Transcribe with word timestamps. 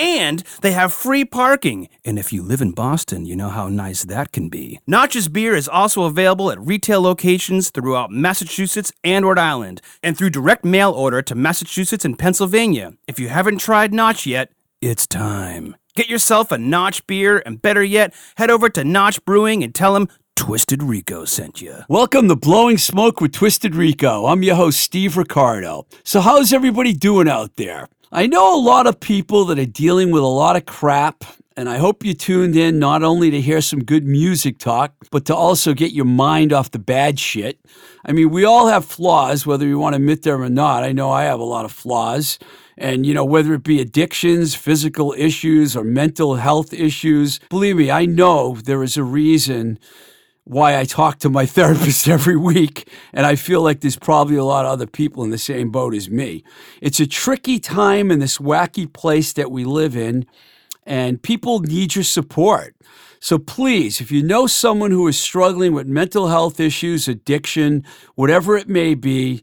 and 0.00 0.42
they 0.62 0.72
have 0.72 0.94
free 0.94 1.24
parking. 1.26 1.88
And 2.04 2.18
if 2.18 2.32
you 2.32 2.42
live 2.42 2.62
in 2.62 2.72
Boston, 2.72 3.26
you 3.26 3.36
know 3.36 3.50
how 3.50 3.68
nice 3.68 4.02
that 4.04 4.32
can 4.32 4.48
be. 4.48 4.80
Notch's 4.86 5.28
beer 5.28 5.54
is 5.54 5.68
also 5.68 6.04
available 6.04 6.50
at 6.50 6.58
retail 6.58 7.02
locations 7.02 7.68
throughout 7.68 8.10
Massachusetts 8.10 8.92
and 9.04 9.26
Rhode 9.26 9.38
Island, 9.38 9.82
and 10.02 10.16
through 10.16 10.30
direct 10.30 10.64
mail 10.64 10.90
order 10.92 11.20
to 11.20 11.34
Massachusetts 11.34 12.04
and 12.04 12.18
Pennsylvania. 12.18 12.94
If 13.06 13.20
you 13.20 13.28
haven't 13.28 13.58
tried 13.58 13.92
Notch 13.92 14.26
yet, 14.26 14.50
it's 14.80 15.06
time. 15.06 15.76
Get 15.94 16.08
yourself 16.08 16.50
a 16.50 16.56
Notch 16.56 17.06
beer, 17.06 17.42
and 17.44 17.60
better 17.60 17.84
yet, 17.84 18.14
head 18.36 18.50
over 18.50 18.70
to 18.70 18.82
Notch 18.84 19.22
Brewing 19.26 19.62
and 19.62 19.74
tell 19.74 19.92
them 19.92 20.08
Twisted 20.34 20.82
Rico 20.82 21.26
sent 21.26 21.60
you. 21.60 21.80
Welcome 21.90 22.28
to 22.28 22.36
Blowing 22.36 22.78
Smoke 22.78 23.20
with 23.20 23.32
Twisted 23.32 23.74
Rico. 23.74 24.24
I'm 24.24 24.42
your 24.42 24.54
host, 24.54 24.80
Steve 24.80 25.18
Ricardo. 25.18 25.86
So, 26.02 26.22
how's 26.22 26.54
everybody 26.54 26.94
doing 26.94 27.28
out 27.28 27.56
there? 27.56 27.88
I 28.12 28.26
know 28.26 28.58
a 28.58 28.60
lot 28.60 28.88
of 28.88 28.98
people 28.98 29.44
that 29.44 29.58
are 29.60 29.64
dealing 29.64 30.10
with 30.10 30.24
a 30.24 30.26
lot 30.26 30.56
of 30.56 30.66
crap, 30.66 31.22
and 31.56 31.68
I 31.68 31.78
hope 31.78 32.04
you 32.04 32.12
tuned 32.12 32.56
in 32.56 32.80
not 32.80 33.04
only 33.04 33.30
to 33.30 33.40
hear 33.40 33.60
some 33.60 33.84
good 33.84 34.04
music 34.04 34.58
talk, 34.58 34.94
but 35.12 35.26
to 35.26 35.36
also 35.36 35.74
get 35.74 35.92
your 35.92 36.06
mind 36.06 36.52
off 36.52 36.72
the 36.72 36.80
bad 36.80 37.20
shit. 37.20 37.60
I 38.04 38.10
mean, 38.10 38.30
we 38.30 38.44
all 38.44 38.66
have 38.66 38.84
flaws, 38.84 39.46
whether 39.46 39.64
you 39.64 39.78
want 39.78 39.92
to 39.92 39.98
admit 39.98 40.22
them 40.22 40.42
or 40.42 40.48
not. 40.48 40.82
I 40.82 40.90
know 40.90 41.12
I 41.12 41.22
have 41.22 41.38
a 41.38 41.44
lot 41.44 41.64
of 41.64 41.70
flaws. 41.70 42.40
And, 42.76 43.06
you 43.06 43.14
know, 43.14 43.24
whether 43.24 43.54
it 43.54 43.62
be 43.62 43.80
addictions, 43.80 44.56
physical 44.56 45.14
issues, 45.16 45.76
or 45.76 45.84
mental 45.84 46.34
health 46.34 46.72
issues, 46.72 47.38
believe 47.48 47.76
me, 47.76 47.92
I 47.92 48.06
know 48.06 48.56
there 48.56 48.82
is 48.82 48.96
a 48.96 49.04
reason 49.04 49.78
why 50.44 50.78
I 50.78 50.84
talk 50.84 51.18
to 51.20 51.30
my 51.30 51.46
therapist 51.56 52.08
every 52.08 52.36
week, 52.36 52.88
and 53.12 53.26
I 53.26 53.36
feel 53.36 53.62
like 53.62 53.80
there's 53.80 53.98
probably 53.98 54.36
a 54.36 54.44
lot 54.44 54.64
of 54.64 54.72
other 54.72 54.86
people 54.86 55.22
in 55.24 55.30
the 55.30 55.38
same 55.38 55.70
boat 55.70 55.94
as 55.94 56.10
me. 56.10 56.44
It's 56.80 57.00
a 57.00 57.06
tricky 57.06 57.58
time 57.58 58.10
in 58.10 58.18
this 58.18 58.38
wacky 58.38 58.92
place 58.92 59.32
that 59.34 59.50
we 59.50 59.64
live 59.64 59.96
in, 59.96 60.26
and 60.84 61.22
people 61.22 61.60
need 61.60 61.94
your 61.94 62.04
support. 62.04 62.74
So 63.20 63.38
please, 63.38 64.00
if 64.00 64.10
you 64.10 64.22
know 64.22 64.46
someone 64.46 64.90
who 64.90 65.06
is 65.06 65.18
struggling 65.18 65.74
with 65.74 65.86
mental 65.86 66.28
health 66.28 66.58
issues, 66.58 67.06
addiction, 67.06 67.84
whatever 68.14 68.56
it 68.56 68.68
may 68.68 68.94
be, 68.94 69.42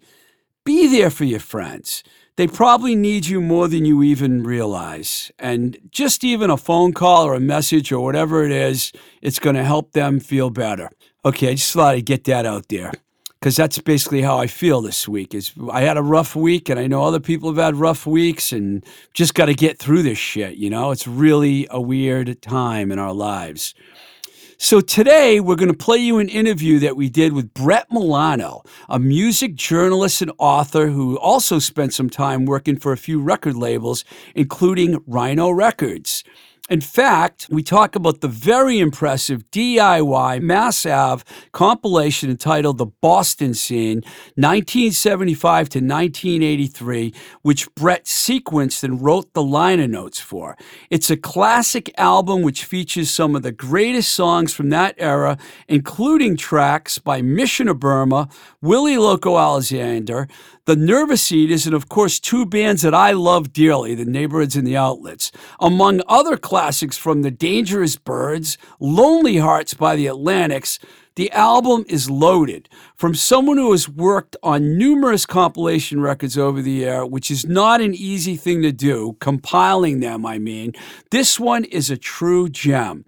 be 0.66 0.88
there 0.88 1.12
for 1.12 1.26
your 1.26 1.40
friends 1.40 2.04
they 2.38 2.48
probably 2.48 2.96
need 2.96 3.26
you 3.26 3.42
more 3.42 3.68
than 3.68 3.84
you 3.84 4.04
even 4.04 4.44
realize. 4.44 5.32
And 5.40 5.78
just 5.92 6.24
even 6.24 6.50
a 6.50 6.58
phone 6.58 6.94
call 6.94 7.26
or 7.26 7.34
a 7.34 7.40
message 7.40 7.92
or 7.92 8.04
whatever 8.04 8.44
it 8.44 8.52
is, 8.52 8.94
it's 9.22 9.40
going 9.40 9.56
to 9.56 9.64
help 9.64 9.92
them 9.92 10.20
feel 10.20 10.50
better. 10.52 10.90
Okay, 11.26 11.50
I 11.50 11.54
just 11.56 11.74
thought 11.74 11.96
I'd 11.96 12.06
get 12.06 12.24
that 12.26 12.46
out 12.46 12.70
there 12.70 12.92
because 13.40 13.56
that's 13.56 13.80
basically 13.80 14.22
how 14.22 14.38
I 14.38 14.48
feel 14.48 14.82
this 14.82 15.08
week. 15.08 15.34
Is 15.34 15.52
I 15.72 15.82
had 15.82 15.98
a 15.98 16.04
rough 16.04 16.36
week, 16.36 16.70
and 16.70 16.80
I 16.80 16.86
know 16.88 17.04
other 17.04 17.20
people 17.20 17.50
have 17.50 17.64
had 17.64 17.76
rough 17.76 18.06
weeks, 18.06 18.52
and 18.52 18.86
just 19.14 19.34
got 19.34 19.46
to 19.46 19.56
get 19.56 19.80
through 19.80 20.04
this 20.04 20.20
shit. 20.20 20.58
You 20.58 20.70
know, 20.70 20.92
it's 20.92 21.08
really 21.08 21.68
a 21.72 21.82
weird 21.82 22.42
time 22.42 22.92
in 22.92 23.00
our 23.00 23.14
lives. 23.14 23.74
So 24.60 24.82
today 24.82 25.40
we're 25.40 25.56
going 25.56 25.72
to 25.72 25.78
play 25.78 26.00
you 26.00 26.18
an 26.18 26.30
interview 26.30 26.80
that 26.80 26.96
we 26.96 27.10
did 27.10 27.34
with 27.34 27.54
Brett 27.54 27.92
Milano, 27.92 28.64
a 28.90 28.98
music 28.98 29.54
journalist 29.54 30.24
and 30.24 30.32
author 30.40 30.88
who 30.88 31.16
also 31.20 31.60
spent 31.60 31.94
some 31.94 32.10
time 32.10 32.46
working 32.46 32.76
for 32.76 32.92
a 32.92 32.98
few 32.98 33.22
record 33.22 33.56
labels, 33.56 34.04
including 34.34 35.04
Rhino 35.06 35.52
Records. 35.52 36.24
In 36.70 36.82
fact, 36.82 37.48
we 37.50 37.64
talk 37.64 37.96
about 37.96 38.20
the 38.20 38.28
very 38.28 38.80
impressive 38.80 39.50
DIY 39.52 40.42
Mass 40.42 40.86
Ave 40.86 41.24
compilation 41.54 42.30
entitled 42.30 42.78
The 42.78 42.88
Boston 42.88 43.54
Scene, 43.54 44.02
1975 44.36 45.70
to 45.70 45.80
1983, 45.80 47.14
which 47.42 47.74
Brett 47.74 48.04
sequenced 48.04 48.84
and 48.84 49.02
wrote 49.02 49.34
the 49.34 49.44
liner 49.44 49.88
notes 49.88 50.20
for. 50.20 50.58
It's 50.90 51.10
a 51.10 51.16
classic 51.16 51.90
album 51.98 52.42
which 52.42 52.66
features 52.66 53.10
some 53.10 53.34
of 53.34 53.44
the 53.44 53.54
greatest 53.54 54.12
songs 54.12 54.54
from 54.54 54.70
that 54.72 54.96
era, 54.98 55.38
including 55.70 56.36
tracks 56.36 56.98
by 57.00 57.22
Mission 57.22 57.70
of 57.70 57.80
Burma, 57.80 58.28
Willie 58.62 58.98
Loco 58.98 59.38
Alexander, 59.38 60.28
the 60.68 60.76
Nervous 60.76 61.32
Eaters, 61.32 61.66
and 61.66 61.74
of 61.74 61.88
course, 61.88 62.20
two 62.20 62.46
bands 62.46 62.82
that 62.82 62.94
I 62.94 63.14
love 63.14 63.54
dearly, 63.54 63.96
the 63.96 64.04
Neighborhoods 64.04 64.58
and 64.58 64.68
the 64.68 64.76
Outlets. 64.76 65.32
Among 65.62 66.02
other 66.10 66.36
classics 66.36 66.98
from 66.98 67.22
the 67.22 67.32
Dangerous 67.32 67.96
Birds, 67.96 68.58
Lonely 68.82 69.38
Hearts 69.38 69.74
by 69.74 69.96
the 69.96 70.08
Atlantics, 70.08 70.78
the 71.18 71.32
album 71.32 71.84
is 71.90 72.12
loaded. 72.12 72.70
From 72.96 73.16
someone 73.16 73.58
who 73.58 73.72
has 73.72 73.90
worked 73.90 74.38
on 74.44 74.78
numerous 74.78 75.26
compilation 75.26 76.00
records 76.00 76.38
over 76.38 76.62
the 76.62 76.72
year, 76.72 77.04
which 77.08 77.32
is 77.32 77.44
not 77.44 77.82
an 77.82 77.96
easy 77.96 78.36
thing 78.36 78.62
to 78.62 78.72
do, 78.72 79.18
compiling 79.20 80.00
them, 80.00 80.28
I 80.28 80.38
mean, 80.38 80.74
this 81.10 81.40
one 81.40 81.64
is 81.66 81.90
a 81.90 81.98
true 81.98 82.50
gem. 82.50 83.04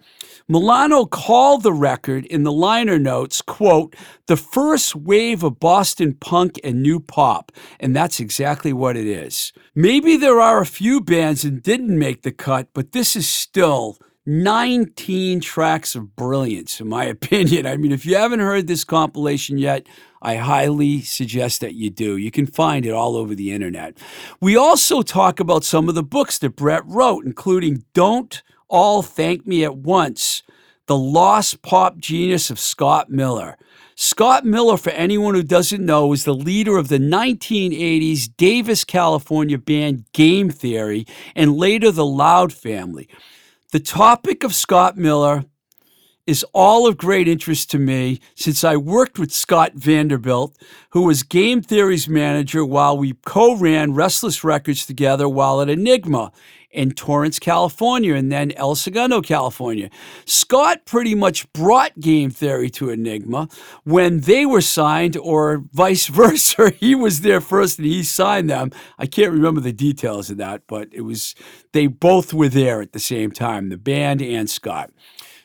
Milano 0.47 1.05
called 1.05 1.61
the 1.61 1.71
record 1.71 2.25
in 2.25 2.41
the 2.41 2.51
liner 2.51 2.97
notes, 2.97 3.43
quote, 3.43 3.95
the 4.25 4.35
first 4.35 4.95
wave 4.95 5.43
of 5.43 5.59
Boston 5.59 6.15
punk 6.15 6.59
and 6.63 6.81
new 6.81 6.99
pop. 6.99 7.51
And 7.79 7.95
that's 7.95 8.19
exactly 8.19 8.73
what 8.73 8.97
it 8.97 9.05
is. 9.05 9.53
Maybe 9.75 10.17
there 10.17 10.41
are 10.41 10.59
a 10.59 10.65
few 10.65 10.99
bands 10.99 11.43
that 11.43 11.61
didn't 11.61 11.99
make 11.99 12.23
the 12.23 12.31
cut, 12.31 12.69
but 12.73 12.91
this 12.91 13.15
is 13.15 13.27
still 13.29 13.99
19 14.29 15.39
tracks 15.39 15.95
of 15.95 16.15
brilliance, 16.15 16.79
in 16.79 16.87
my 16.87 17.03
opinion. 17.17 17.65
I 17.65 17.77
mean, 17.77 17.91
if 17.91 18.05
you 18.05 18.15
haven't 18.15 18.41
heard 18.41 18.67
this 18.67 18.83
compilation 18.83 19.57
yet, 19.57 19.87
I 20.21 20.35
highly 20.35 21.01
suggest 21.01 21.61
that 21.61 21.73
you 21.73 21.89
do. 21.89 22.15
You 22.15 22.29
can 22.29 22.45
find 22.45 22.85
it 22.85 22.91
all 22.91 23.15
over 23.15 23.33
the 23.33 23.51
internet. 23.51 23.97
We 24.39 24.55
also 24.55 25.01
talk 25.01 25.39
about 25.39 25.63
some 25.63 25.89
of 25.89 25.95
the 25.95 26.03
books 26.03 26.37
that 26.39 26.55
Brett 26.55 26.85
wrote, 26.85 27.25
including 27.25 27.85
Don't 27.93 28.43
all 28.67 29.01
thank 29.01 29.47
me 29.47 29.63
at 29.63 29.77
once. 29.77 30.43
The 30.85 30.97
lost 30.97 31.63
pop 31.63 31.97
genius 31.97 32.51
of 32.51 32.59
Scott 32.59 33.09
Miller. 33.09 33.57
Scott 33.95 34.45
Miller, 34.45 34.77
for 34.77 34.91
anyone 34.91 35.33
who 35.33 35.43
doesn't 35.43 35.85
know, 35.85 36.07
was 36.07 36.23
the 36.23 36.33
leader 36.33 36.77
of 36.77 36.87
the 36.87 36.99
1980s 36.99 38.29
Davis, 38.37 38.83
California 38.85 39.57
band 39.57 40.05
Game 40.13 40.49
Theory 40.49 41.05
and 41.35 41.57
later 41.57 41.91
the 41.91 42.05
Loud 42.05 42.53
Family. 42.53 43.09
The 43.71 43.79
topic 43.79 44.43
of 44.43 44.55
Scott 44.55 44.97
Miller 44.97 45.45
is 46.25 46.43
all 46.53 46.87
of 46.87 46.97
great 46.97 47.27
interest 47.27 47.69
to 47.69 47.77
me 47.77 48.19
since 48.33 48.63
I 48.63 48.75
worked 48.75 49.19
with 49.19 49.31
Scott 49.31 49.73
Vanderbilt, 49.75 50.57
who 50.89 51.03
was 51.03 51.21
Game 51.21 51.61
Theory's 51.61 52.09
manager 52.09 52.65
while 52.65 52.97
we 52.97 53.13
co 53.27 53.55
ran 53.55 53.93
Restless 53.93 54.43
Records 54.43 54.87
together 54.87 55.29
while 55.29 55.61
at 55.61 55.69
Enigma 55.69 56.31
in 56.71 56.91
Torrance, 56.91 57.39
California, 57.39 58.13
and 58.13 58.31
then 58.31 58.51
El 58.51 58.75
Segundo, 58.75 59.21
California. 59.21 59.89
Scott 60.25 60.85
pretty 60.85 61.15
much 61.15 61.51
brought 61.53 61.99
game 61.99 62.29
theory 62.29 62.69
to 62.71 62.89
Enigma 62.89 63.47
when 63.83 64.21
they 64.21 64.45
were 64.45 64.61
signed, 64.61 65.17
or 65.17 65.63
vice 65.71 66.07
versa. 66.19 66.71
he 66.71 66.95
was 66.95 67.21
there 67.21 67.41
first 67.41 67.79
and 67.79 67.87
he 67.87 68.03
signed 68.03 68.49
them. 68.49 68.71
I 68.97 69.05
can't 69.05 69.31
remember 69.31 69.61
the 69.61 69.73
details 69.73 70.29
of 70.29 70.37
that, 70.37 70.63
but 70.67 70.89
it 70.91 71.01
was 71.01 71.35
they 71.71 71.87
both 71.87 72.33
were 72.33 72.49
there 72.49 72.81
at 72.81 72.93
the 72.93 72.99
same 72.99 73.31
time, 73.31 73.69
the 73.69 73.77
band 73.77 74.21
and 74.21 74.49
Scott. 74.49 74.91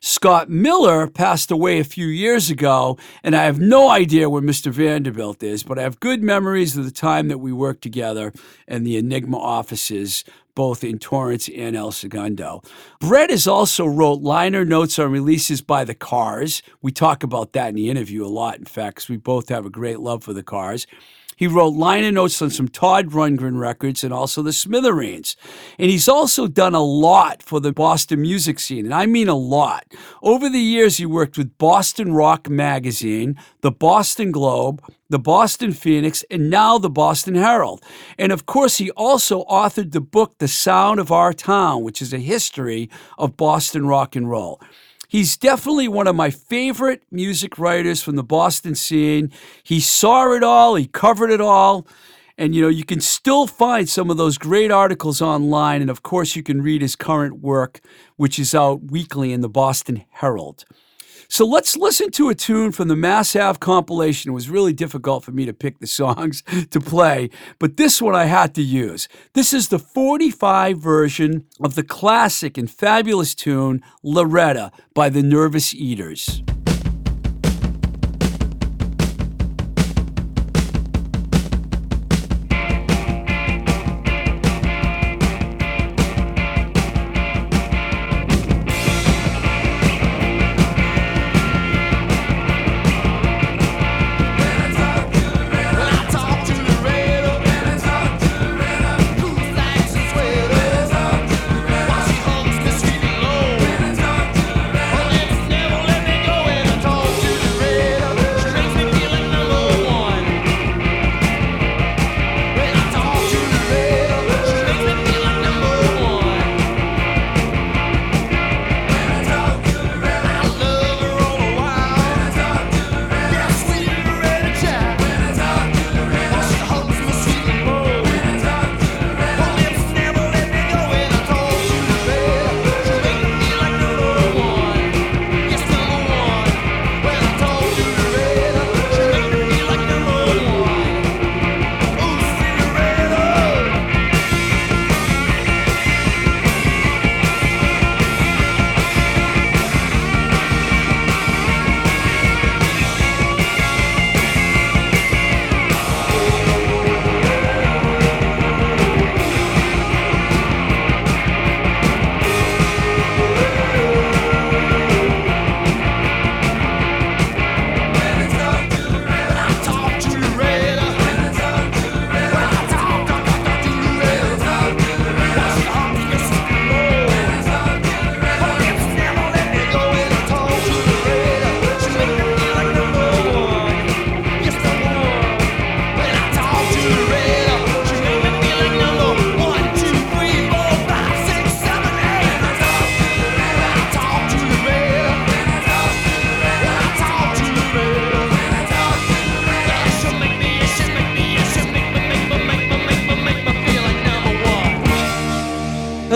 Scott 0.06 0.51
Miller 0.51 1.06
passed 1.06 1.51
away 1.51 1.79
a 1.79 1.85
few 1.85 2.09
years 2.09 2.51
ago, 2.51 2.99
and 3.23 3.35
I 3.35 3.45
have 3.45 3.59
no 3.59 3.89
idea 3.89 4.29
where 4.29 4.43
Mr. 4.43 4.71
Vanderbilt 4.71 5.43
is, 5.43 5.62
but 5.62 5.79
I 5.79 5.83
have 5.83 5.99
good 5.99 6.23
memories 6.23 6.77
of 6.77 6.85
the 6.85 6.91
time 6.91 7.29
that 7.29 7.39
we 7.39 7.55
worked 7.55 7.81
together 7.81 8.31
in 8.69 8.85
the 8.85 8.99
Enigma 8.99 9.39
offices 9.39 10.23
both 10.55 10.85
in 10.85 10.99
Torrance 10.99 11.49
and 11.49 11.75
El 11.75 11.91
Segundo. 11.91 12.62
Brett 13.01 13.31
has 13.31 13.47
also 13.47 13.87
wrote 13.87 14.21
liner 14.21 14.65
notes 14.65 14.99
on 14.99 15.11
releases 15.11 15.62
by 15.62 15.85
the 15.85 15.95
Cars. 15.95 16.62
We 16.83 16.93
talk 16.93 17.23
about 17.23 17.55
that 17.55 17.71
in 17.71 17.75
the 17.75 17.89
interview 17.89 18.25
a 18.25 18.29
lot, 18.29 18.59
in 18.59 18.67
fact, 18.67 18.97
because 18.97 19.09
we 19.09 19.17
both 19.17 19.49
have 19.49 19.65
a 19.65 19.71
great 19.71 20.01
love 20.01 20.23
for 20.23 20.35
the 20.35 20.45
Cars. 20.45 20.87
He 21.37 21.47
wrote 21.47 21.75
liner 21.75 22.13
notes 22.13 22.41
on 22.41 22.51
some 22.51 22.69
Todd 22.69 23.11
Rundgren 23.11 23.59
records 23.59 24.05
and 24.05 24.13
also 24.13 24.43
the 24.43 24.53
Smithereens. 24.53 25.37
And 25.79 25.91
he's 25.91 26.09
also 26.09 26.47
done 26.47 26.75
a 26.75 26.83
lot 26.83 27.43
for 27.43 27.61
the 27.61 27.73
Boston 27.73 28.23
music 28.23 28.59
scene, 28.59 28.85
and 28.85 28.95
I 28.95 29.07
mean 29.07 29.29
a 29.29 29.35
lot. 29.35 29.85
Over 30.23 30.49
the 30.49 30.61
years, 30.61 30.97
he 30.97 31.07
worked 31.07 31.37
with 31.37 31.59
Boston 31.59 32.13
Rock 32.13 32.49
Magazine, 32.49 33.39
the 33.61 33.71
Boston 33.71 34.31
Globe, 34.31 34.83
the 35.09 35.19
Boston 35.19 35.73
Phoenix, 35.73 36.25
and 36.31 36.51
now 36.51 36.79
the 36.79 36.91
Boston 36.91 37.35
Herald. 37.35 37.83
And 38.19 38.33
of 38.33 38.47
course, 38.47 38.79
he 38.79 38.91
also 38.93 39.45
authored 39.45 39.93
the 39.93 40.01
book 40.01 40.39
The 40.39 40.49
Sound 40.49 40.99
of 40.99 41.13
Our 41.13 41.33
Town, 41.33 41.83
which 41.85 42.01
is 42.01 42.13
a 42.13 42.19
history 42.19 42.91
of 43.19 43.37
Boston 43.37 43.87
rock 43.87 44.17
and 44.17 44.31
roll. 44.31 44.61
He's 45.15 45.37
definitely 45.37 45.87
one 45.87 46.09
of 46.09 46.17
my 46.17 46.31
favorite 46.31 47.05
music 47.09 47.57
writers 47.57 48.03
from 48.03 48.17
the 48.17 48.25
Boston 48.25 48.75
scene. 48.75 49.31
He 49.63 49.79
saw 49.79 50.33
it 50.33 50.43
all, 50.43 50.75
he 50.75 50.89
covered 50.89 51.31
it 51.31 51.41
all. 51.41 51.87
And 52.37 52.53
you 52.53 52.61
know, 52.61 52.69
you 52.69 52.85
can 52.85 53.01
still 53.01 53.47
find 53.47 53.89
some 53.89 54.11
of 54.11 54.17
those 54.17 54.39
great 54.39 54.73
articles 54.73 55.23
online. 55.23 55.83
And 55.83 55.89
of 55.89 56.03
course, 56.03 56.35
you 56.35 56.43
can 56.43 56.63
read 56.63 56.83
his 56.83 56.97
current 56.97 57.39
work, 57.39 57.79
which 58.17 58.41
is 58.41 58.57
out 58.57 58.91
weekly 58.91 59.33
in 59.33 59.41
the 59.41 59.49
Boston 59.49 60.05
Herald. 60.11 60.65
So 61.35 61.45
let's 61.45 61.77
listen 61.77 62.13
to 62.13 62.29
a 62.29 62.35
tune 62.37 62.71
from 62.71 62.87
the 62.87 62.95
Mass 62.95 63.35
Ave 63.35 63.59
compilation. 63.59 64.31
It 64.31 64.35
was 64.35 64.49
really 64.49 64.73
difficult 64.73 65.25
for 65.25 65.33
me 65.33 65.45
to 65.47 65.53
pick 65.53 65.81
the 65.81 65.87
songs 65.89 66.45
to 66.71 66.79
play, 66.79 67.29
but 67.59 67.77
this 67.77 68.01
one 68.01 68.15
I 68.15 68.27
had 68.27 68.55
to 68.55 68.63
use. 68.63 69.09
This 69.33 69.53
is 69.53 69.69
the 69.69 69.81
45 69.81 70.79
version 70.79 71.45
of 71.61 71.75
the 71.75 71.83
classic 71.83 72.57
and 72.57 72.71
fabulous 72.71 73.35
tune 73.35 73.83
Loretta 74.05 74.71
by 74.95 75.09
the 75.09 75.25
Nervous 75.25 75.75
Eaters. 75.75 76.45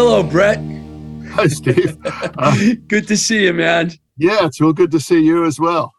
Hello, 0.00 0.22
Brett. 0.22 0.60
Hi, 1.32 1.48
Steve. 1.48 1.98
Uh, 2.38 2.74
good 2.86 3.08
to 3.08 3.16
see 3.16 3.46
you, 3.46 3.52
man. 3.52 3.90
Yeah, 4.16 4.46
it's 4.46 4.60
real 4.60 4.72
good 4.72 4.92
to 4.92 5.00
see 5.00 5.18
you 5.18 5.44
as 5.44 5.58
well. 5.58 5.92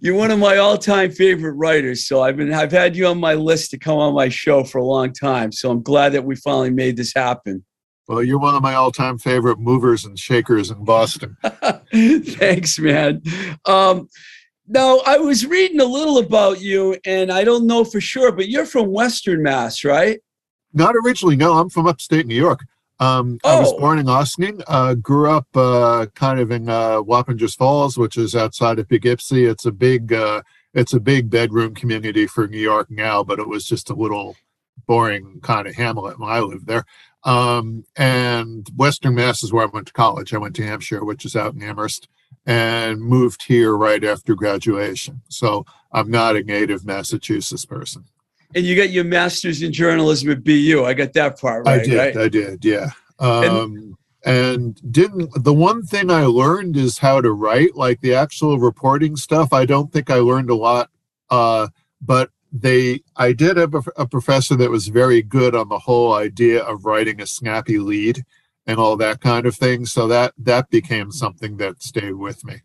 You're 0.00 0.16
one 0.16 0.32
of 0.32 0.40
my 0.40 0.56
all-time 0.56 1.12
favorite 1.12 1.52
writers, 1.52 2.04
so 2.04 2.20
I've 2.20 2.36
been 2.36 2.52
I've 2.52 2.72
had 2.72 2.96
you 2.96 3.06
on 3.06 3.20
my 3.20 3.34
list 3.34 3.70
to 3.70 3.78
come 3.78 3.96
on 3.98 4.12
my 4.12 4.28
show 4.28 4.64
for 4.64 4.78
a 4.78 4.84
long 4.84 5.12
time. 5.12 5.52
So 5.52 5.70
I'm 5.70 5.82
glad 5.84 6.14
that 6.14 6.24
we 6.24 6.34
finally 6.34 6.70
made 6.70 6.96
this 6.96 7.14
happen. 7.14 7.64
Well, 8.08 8.24
you're 8.24 8.40
one 8.40 8.56
of 8.56 8.62
my 8.62 8.74
all-time 8.74 9.18
favorite 9.18 9.60
movers 9.60 10.04
and 10.04 10.18
shakers 10.18 10.72
in 10.72 10.84
Boston. 10.84 11.36
Thanks, 11.92 12.76
man. 12.80 13.22
Um, 13.66 14.08
now, 14.66 14.98
I 15.06 15.18
was 15.18 15.46
reading 15.46 15.78
a 15.78 15.84
little 15.84 16.18
about 16.18 16.60
you, 16.60 16.96
and 17.04 17.30
I 17.30 17.44
don't 17.44 17.68
know 17.68 17.84
for 17.84 18.00
sure, 18.00 18.32
but 18.32 18.48
you're 18.48 18.66
from 18.66 18.90
Western 18.90 19.44
Mass, 19.44 19.84
right? 19.84 20.18
Not 20.72 20.96
originally, 20.96 21.36
no. 21.36 21.52
I'm 21.58 21.68
from 21.68 21.86
upstate 21.86 22.26
New 22.26 22.34
York. 22.34 22.62
Um, 23.02 23.38
I 23.44 23.58
was 23.58 23.72
Oh. 23.72 23.78
born 23.80 23.98
in 23.98 24.06
Ossining, 24.08 24.62
uh, 24.68 24.94
grew 24.94 25.28
up 25.28 25.48
uh, 25.56 26.06
kind 26.14 26.38
of 26.38 26.52
in 26.52 26.68
uh, 26.68 27.02
Wappingers 27.02 27.56
Falls, 27.56 27.98
which 27.98 28.16
is 28.16 28.36
outside 28.36 28.78
of 28.78 28.88
Poughkeepsie. 28.88 29.44
It's 29.44 29.66
a 29.66 29.72
big, 29.72 30.12
uh, 30.12 30.42
it's 30.72 30.92
a 30.94 31.00
big 31.00 31.28
bedroom 31.28 31.74
community 31.74 32.26
for 32.28 32.46
New 32.46 32.60
York 32.60 32.88
now, 32.90 33.24
but 33.24 33.40
it 33.40 33.48
was 33.48 33.64
just 33.64 33.90
a 33.90 33.94
little 33.94 34.36
boring 34.86 35.40
kind 35.42 35.66
of 35.66 35.74
hamlet 35.74 36.18
when 36.20 36.30
I 36.30 36.40
lived 36.40 36.66
there. 36.68 36.84
Um, 37.24 37.84
and 37.96 38.68
Western 38.76 39.14
Mass 39.16 39.42
is 39.42 39.52
where 39.52 39.64
I 39.66 39.70
went 39.72 39.88
to 39.88 39.92
college. 39.92 40.32
I 40.32 40.38
went 40.38 40.54
to 40.56 40.64
Hampshire, 40.64 41.04
which 41.04 41.24
is 41.24 41.34
out 41.34 41.54
in 41.54 41.62
Amherst, 41.62 42.08
and 42.46 43.00
moved 43.00 43.44
here 43.48 43.76
right 43.76 44.02
after 44.04 44.34
graduation. 44.36 45.22
So 45.28 45.64
I'm 45.92 46.10
not 46.10 46.36
a 46.36 46.42
native 46.44 46.84
Massachusetts 46.84 47.64
person. 47.66 48.04
And 48.54 48.64
you 48.64 48.76
got 48.76 48.90
your 48.90 49.04
master's 49.04 49.62
in 49.62 49.72
journalism 49.72 50.30
at 50.30 50.44
BU. 50.44 50.84
I 50.84 50.94
got 50.94 51.12
that 51.14 51.40
part 51.40 51.66
right. 51.66 51.80
I 51.80 51.84
did. 51.84 51.98
right? 51.98 52.16
I 52.16 52.28
did. 52.28 52.64
Yeah. 52.64 52.90
Um, 53.18 53.96
and 54.24 54.80
didn't 54.92 55.30
the 55.42 55.52
one 55.52 55.82
thing 55.84 56.10
I 56.10 56.24
learned 56.24 56.76
is 56.76 56.98
how 56.98 57.20
to 57.20 57.32
write, 57.32 57.74
like 57.74 58.00
the 58.00 58.14
actual 58.14 58.58
reporting 58.58 59.16
stuff. 59.16 59.52
I 59.52 59.64
don't 59.64 59.92
think 59.92 60.10
I 60.10 60.16
learned 60.16 60.50
a 60.50 60.54
lot. 60.54 60.90
Uh, 61.30 61.68
but 62.00 62.30
they, 62.52 63.00
I 63.16 63.32
did 63.32 63.56
have 63.56 63.74
a, 63.74 63.82
a 63.96 64.06
professor 64.06 64.54
that 64.56 64.70
was 64.70 64.88
very 64.88 65.22
good 65.22 65.54
on 65.54 65.68
the 65.68 65.78
whole 65.78 66.12
idea 66.12 66.62
of 66.62 66.84
writing 66.84 67.20
a 67.20 67.26
snappy 67.26 67.78
lead 67.78 68.24
and 68.66 68.78
all 68.78 68.96
that 68.98 69.20
kind 69.20 69.46
of 69.46 69.56
thing. 69.56 69.86
So 69.86 70.06
that 70.08 70.34
that 70.38 70.70
became 70.70 71.10
something 71.10 71.56
that 71.56 71.82
stayed 71.82 72.14
with 72.14 72.44
me. 72.44 72.60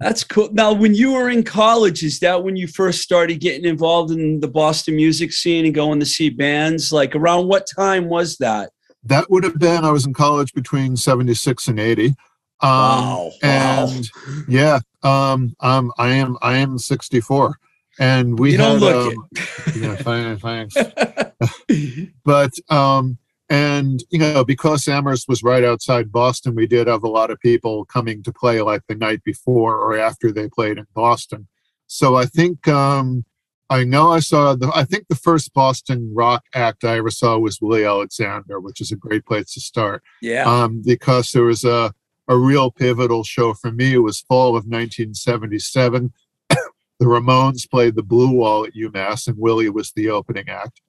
That's 0.00 0.22
cool. 0.22 0.48
Now, 0.52 0.72
when 0.72 0.94
you 0.94 1.12
were 1.12 1.28
in 1.28 1.42
college, 1.42 2.04
is 2.04 2.20
that 2.20 2.44
when 2.44 2.56
you 2.56 2.68
first 2.68 3.02
started 3.02 3.40
getting 3.40 3.64
involved 3.64 4.12
in 4.12 4.38
the 4.40 4.48
Boston 4.48 4.94
music 4.94 5.32
scene 5.32 5.64
and 5.64 5.74
going 5.74 5.98
to 5.98 6.06
see 6.06 6.30
bands? 6.30 6.92
Like 6.92 7.16
around 7.16 7.48
what 7.48 7.66
time 7.74 8.08
was 8.08 8.36
that? 8.36 8.70
That 9.02 9.28
would 9.30 9.42
have 9.44 9.58
been 9.58 9.84
I 9.84 9.90
was 9.90 10.06
in 10.06 10.14
college 10.14 10.52
between 10.52 10.96
seventy 10.96 11.34
six 11.34 11.66
and 11.66 11.80
eighty. 11.80 12.14
Um, 12.60 12.70
wow. 12.70 13.30
Wow. 13.42 13.88
and 13.88 14.10
yeah 14.48 14.80
um 15.04 15.54
um 15.60 15.92
i 15.96 16.08
am 16.08 16.36
i 16.42 16.56
am 16.56 16.76
64 16.76 17.56
and 18.00 18.36
we 18.36 18.50
you 18.50 18.58
don't 18.58 18.80
had, 18.80 18.82
look 18.82 19.14
um, 19.16 19.28
yeah 19.76 19.94
fine, 19.94 20.38
thanks 20.38 20.74
but 22.24 22.50
um 22.68 23.16
and 23.50 24.04
you 24.10 24.18
know 24.18 24.44
because 24.44 24.86
amherst 24.88 25.28
was 25.28 25.42
right 25.42 25.64
outside 25.64 26.12
boston 26.12 26.54
we 26.54 26.66
did 26.66 26.86
have 26.86 27.02
a 27.02 27.08
lot 27.08 27.30
of 27.30 27.40
people 27.40 27.84
coming 27.86 28.22
to 28.22 28.32
play 28.32 28.60
like 28.60 28.82
the 28.88 28.94
night 28.94 29.22
before 29.24 29.76
or 29.76 29.98
after 29.98 30.30
they 30.30 30.48
played 30.48 30.78
in 30.78 30.86
boston 30.94 31.46
so 31.86 32.16
i 32.16 32.24
think 32.26 32.68
um 32.68 33.24
i 33.70 33.84
know 33.84 34.12
i 34.12 34.20
saw 34.20 34.54
the 34.54 34.70
i 34.74 34.84
think 34.84 35.06
the 35.08 35.14
first 35.14 35.54
boston 35.54 36.12
rock 36.14 36.44
act 36.54 36.84
i 36.84 36.98
ever 36.98 37.10
saw 37.10 37.38
was 37.38 37.60
willie 37.60 37.84
alexander 37.84 38.60
which 38.60 38.80
is 38.80 38.92
a 38.92 38.96
great 38.96 39.24
place 39.24 39.52
to 39.52 39.60
start 39.60 40.02
yeah. 40.20 40.44
um, 40.44 40.82
because 40.84 41.32
there 41.32 41.44
was 41.44 41.64
a, 41.64 41.92
a 42.28 42.36
real 42.36 42.70
pivotal 42.70 43.24
show 43.24 43.54
for 43.54 43.72
me. 43.72 43.94
It 43.94 43.98
was 43.98 44.20
fall 44.20 44.50
of 44.50 44.66
1977. 44.66 46.12
the 46.48 46.58
Ramones 47.00 47.68
played 47.68 47.96
the 47.96 48.02
Blue 48.02 48.30
Wall 48.30 48.66
at 48.66 48.74
UMass, 48.74 49.26
and 49.26 49.38
Willie 49.38 49.70
was 49.70 49.92
the 49.92 50.10
opening 50.10 50.48
act. 50.48 50.82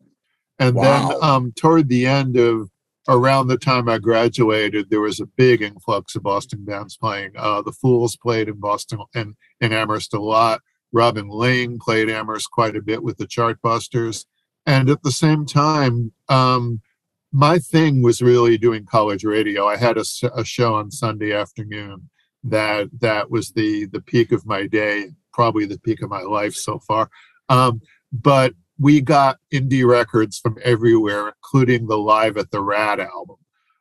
And 0.60 0.76
Wow. 0.76 1.10
then 1.10 1.18
um, 1.24 1.54
toward 1.56 1.88
the 1.88 2.06
end 2.06 2.38
of 2.38 2.70
around 3.08 3.48
the 3.48 3.58
time 3.58 3.90
I 3.90 3.98
graduated, 3.98 4.90
there 4.90 5.02
was 5.02 5.20
a 5.20 5.26
big 5.26 5.62
influx 5.62 6.16
of 6.16 6.24
Boston 6.24 6.64
bands 6.64 6.98
playing. 6.98 7.32
Uh, 7.36 7.62
the 7.62 7.72
Fools 7.72 8.16
played 8.16 8.48
in 8.50 8.60
Boston 8.60 9.00
and 9.16 9.36
in 9.62 9.74
Amherst 9.74 10.14
a 10.14 10.22
lot. 10.22 10.62
Robin 10.92 11.28
Lane 11.30 11.80
played 11.80 12.10
Amherst 12.10 12.52
quite 12.52 12.76
a 12.76 12.82
bit 12.82 13.04
with 13.04 13.18
the 13.18 13.28
Chartbusters. 13.28 14.26
And 14.66 14.90
at 14.90 15.02
the 15.02 15.12
same 15.12 15.46
time, 15.46 16.12
um, 16.28 16.82
my 17.32 17.60
thing 17.60 18.02
was 18.02 18.22
really 18.22 18.58
doing 18.58 18.86
college 18.86 19.24
radio. 19.24 19.68
I 19.68 19.78
had 19.78 19.98
a, 19.98 20.06
a, 20.36 20.44
show 20.44 20.76
on 20.76 20.92
Sunday 20.92 21.32
afternoon 21.34 22.10
that 22.44 22.88
that 23.00 23.30
was 23.30 23.52
the 23.52 23.86
the 23.86 24.02
peak 24.02 24.32
of 24.32 24.46
my 24.46 24.66
day, 24.66 25.12
probably 25.34 25.66
the 25.66 25.80
peak 25.80 26.02
of 26.02 26.10
my 26.10 26.22
life 26.22 26.56
so 26.56 26.80
far. 26.80 27.10
Um, 27.50 27.82
but 28.12 28.54
we 28.80 29.02
got 29.02 29.38
indie 29.54 29.86
records 29.86 30.40
from 30.40 30.58
everywhere, 30.64 31.28
including 31.28 31.88
the 31.88 31.98
Live 31.98 32.38
at 32.38 32.52
the 32.52 32.62
Rat 32.62 33.00
album, 33.00 33.36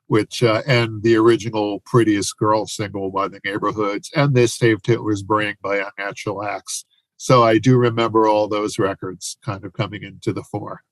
which 0.08 0.42
uh, 0.42 0.62
and 0.66 1.02
the 1.02 1.16
original 1.16 1.80
Prettiest 1.86 2.36
Girl 2.36 2.66
single 2.66 3.10
by 3.10 3.28
the 3.28 3.40
Neighborhoods, 3.44 4.10
and 4.14 4.34
This 4.34 4.56
Saved 4.56 4.86
Hitler's 4.86 5.22
Brain 5.22 5.54
by 5.62 5.76
Unnatural 5.98 6.44
Axe. 6.44 6.84
So 7.16 7.42
I 7.42 7.58
do 7.58 7.76
remember 7.76 8.26
all 8.26 8.48
those 8.48 8.78
records 8.78 9.38
kind 9.44 9.64
of 9.64 9.72
coming 9.72 10.02
into 10.02 10.32
the 10.32 10.42
fore 10.44 10.82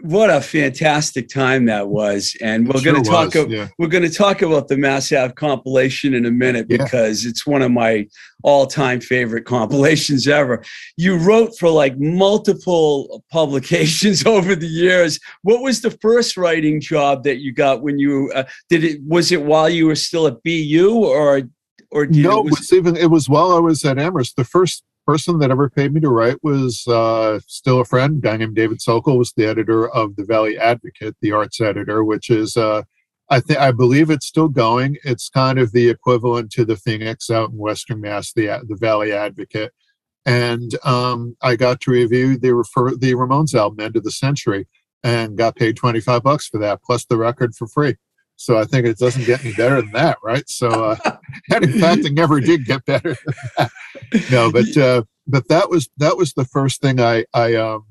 what 0.00 0.30
a 0.30 0.40
fantastic 0.40 1.28
time 1.28 1.64
that 1.66 1.86
was 1.88 2.36
and 2.42 2.66
we're 2.66 2.80
sure 2.80 2.92
going 2.92 3.04
to 3.04 3.08
talk 3.08 3.34
was, 3.34 3.46
yeah. 3.46 3.68
we're 3.78 3.86
going 3.86 4.02
to 4.02 4.10
talk 4.10 4.42
about 4.42 4.66
the 4.66 4.76
mass 4.76 5.12
ave 5.12 5.32
compilation 5.34 6.12
in 6.12 6.26
a 6.26 6.30
minute 6.30 6.66
because 6.66 7.22
yeah. 7.22 7.30
it's 7.30 7.46
one 7.46 7.62
of 7.62 7.70
my 7.70 8.04
all-time 8.42 9.00
favorite 9.00 9.44
compilations 9.44 10.26
ever 10.26 10.60
you 10.96 11.16
wrote 11.16 11.56
for 11.56 11.68
like 11.68 11.96
multiple 11.98 13.22
publications 13.30 14.26
over 14.26 14.56
the 14.56 14.66
years 14.66 15.20
what 15.42 15.62
was 15.62 15.80
the 15.80 15.90
first 16.02 16.36
writing 16.36 16.80
job 16.80 17.22
that 17.22 17.38
you 17.38 17.52
got 17.52 17.82
when 17.82 17.96
you 17.96 18.30
uh, 18.34 18.42
did 18.68 18.82
it 18.82 19.00
was 19.06 19.30
it 19.30 19.42
while 19.42 19.68
you 19.68 19.86
were 19.86 19.94
still 19.94 20.26
at 20.26 20.42
bu 20.42 21.04
or 21.04 21.42
or 21.92 22.06
no, 22.06 22.40
it 22.40 22.44
was, 22.44 22.52
it 22.52 22.58
was 22.58 22.72
even 22.72 22.96
it 22.96 23.10
was 23.10 23.28
while 23.28 23.52
I 23.52 23.60
was 23.60 23.84
at 23.84 23.98
Amherst. 23.98 24.36
The 24.36 24.44
first 24.44 24.82
person 25.06 25.38
that 25.38 25.50
ever 25.50 25.70
paid 25.70 25.94
me 25.94 26.00
to 26.00 26.10
write 26.10 26.42
was 26.42 26.86
uh, 26.88 27.38
still 27.46 27.80
a 27.80 27.84
friend. 27.84 28.20
Guy 28.20 28.36
named 28.36 28.56
David 28.56 28.82
Sokol 28.82 29.18
was 29.18 29.32
the 29.36 29.46
editor 29.46 29.88
of 29.88 30.16
the 30.16 30.24
Valley 30.24 30.58
Advocate, 30.58 31.14
the 31.20 31.32
arts 31.32 31.60
editor, 31.60 32.04
which 32.04 32.28
is 32.28 32.56
uh, 32.56 32.82
I 33.30 33.40
think 33.40 33.58
I 33.58 33.72
believe 33.72 34.10
it's 34.10 34.26
still 34.26 34.48
going. 34.48 34.96
It's 35.04 35.28
kind 35.28 35.58
of 35.58 35.72
the 35.72 35.88
equivalent 35.88 36.50
to 36.52 36.64
the 36.64 36.76
Phoenix 36.76 37.30
out 37.30 37.50
in 37.50 37.58
Western 37.58 38.00
Mass, 38.00 38.32
the 38.32 38.46
the 38.68 38.76
Valley 38.76 39.12
Advocate. 39.12 39.72
And 40.24 40.72
um, 40.84 41.36
I 41.40 41.54
got 41.54 41.80
to 41.82 41.92
review 41.92 42.36
the 42.36 42.54
refer 42.54 42.96
the 42.96 43.14
Ramones 43.14 43.54
album, 43.54 43.80
End 43.80 43.96
of 43.96 44.02
the 44.02 44.10
Century, 44.10 44.66
and 45.04 45.38
got 45.38 45.56
paid 45.56 45.76
twenty 45.76 46.00
five 46.00 46.22
bucks 46.22 46.48
for 46.48 46.58
that, 46.58 46.82
plus 46.82 47.04
the 47.04 47.16
record 47.16 47.54
for 47.54 47.68
free. 47.68 47.94
So 48.36 48.58
I 48.58 48.64
think 48.64 48.86
it 48.86 48.98
doesn't 48.98 49.24
get 49.24 49.44
any 49.44 49.54
better 49.54 49.80
than 49.80 49.92
that, 49.92 50.18
right? 50.22 50.48
So, 50.48 50.68
uh, 50.68 50.96
and 51.52 51.64
in 51.64 51.80
fact, 51.80 52.04
it 52.04 52.12
never 52.12 52.40
did 52.40 52.66
get 52.66 52.84
better. 52.84 53.16
no, 54.30 54.52
but 54.52 54.76
uh, 54.76 55.02
but 55.26 55.48
that 55.48 55.70
was 55.70 55.88
that 55.96 56.16
was 56.16 56.32
the 56.34 56.44
first 56.44 56.80
thing 56.80 57.00
I 57.00 57.24
I 57.32 57.54
um, 57.54 57.86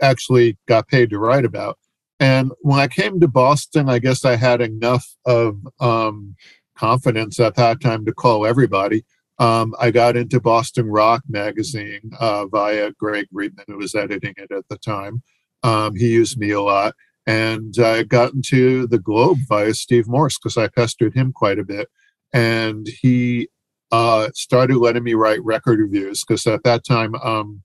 actually 0.00 0.58
got 0.66 0.88
paid 0.88 1.10
to 1.10 1.18
write 1.18 1.44
about. 1.44 1.78
And 2.20 2.52
when 2.60 2.78
I 2.78 2.88
came 2.88 3.20
to 3.20 3.28
Boston, 3.28 3.88
I 3.88 3.98
guess 3.98 4.24
I 4.24 4.36
had 4.36 4.60
enough 4.60 5.06
of 5.26 5.58
um, 5.80 6.34
confidence 6.76 7.40
at 7.40 7.56
that 7.56 7.80
time 7.80 8.04
to 8.06 8.12
call 8.12 8.46
everybody. 8.46 9.04
Um, 9.38 9.74
I 9.78 9.90
got 9.90 10.16
into 10.16 10.40
Boston 10.40 10.86
Rock 10.86 11.22
magazine 11.28 12.10
uh, 12.18 12.46
via 12.46 12.92
Greg 12.92 13.26
Reibman, 13.34 13.64
who 13.66 13.76
was 13.76 13.94
editing 13.94 14.32
it 14.38 14.50
at 14.50 14.66
the 14.68 14.78
time. 14.78 15.22
Um, 15.62 15.94
he 15.94 16.08
used 16.08 16.38
me 16.38 16.52
a 16.52 16.60
lot 16.60 16.94
and 17.26 17.74
I 17.78 18.04
got 18.04 18.34
into 18.34 18.86
the 18.86 18.98
Globe 18.98 19.38
via 19.48 19.74
Steve 19.74 20.06
Morse 20.06 20.38
because 20.38 20.56
I 20.56 20.68
pestered 20.68 21.14
him 21.14 21.32
quite 21.32 21.58
a 21.58 21.64
bit, 21.64 21.88
and 22.32 22.86
he 23.00 23.48
uh, 23.92 24.28
started 24.34 24.76
letting 24.76 25.04
me 25.04 25.14
write 25.14 25.44
record 25.44 25.78
reviews 25.78 26.24
because 26.24 26.46
at 26.46 26.62
that 26.64 26.84
time 26.84 27.14
um, 27.16 27.62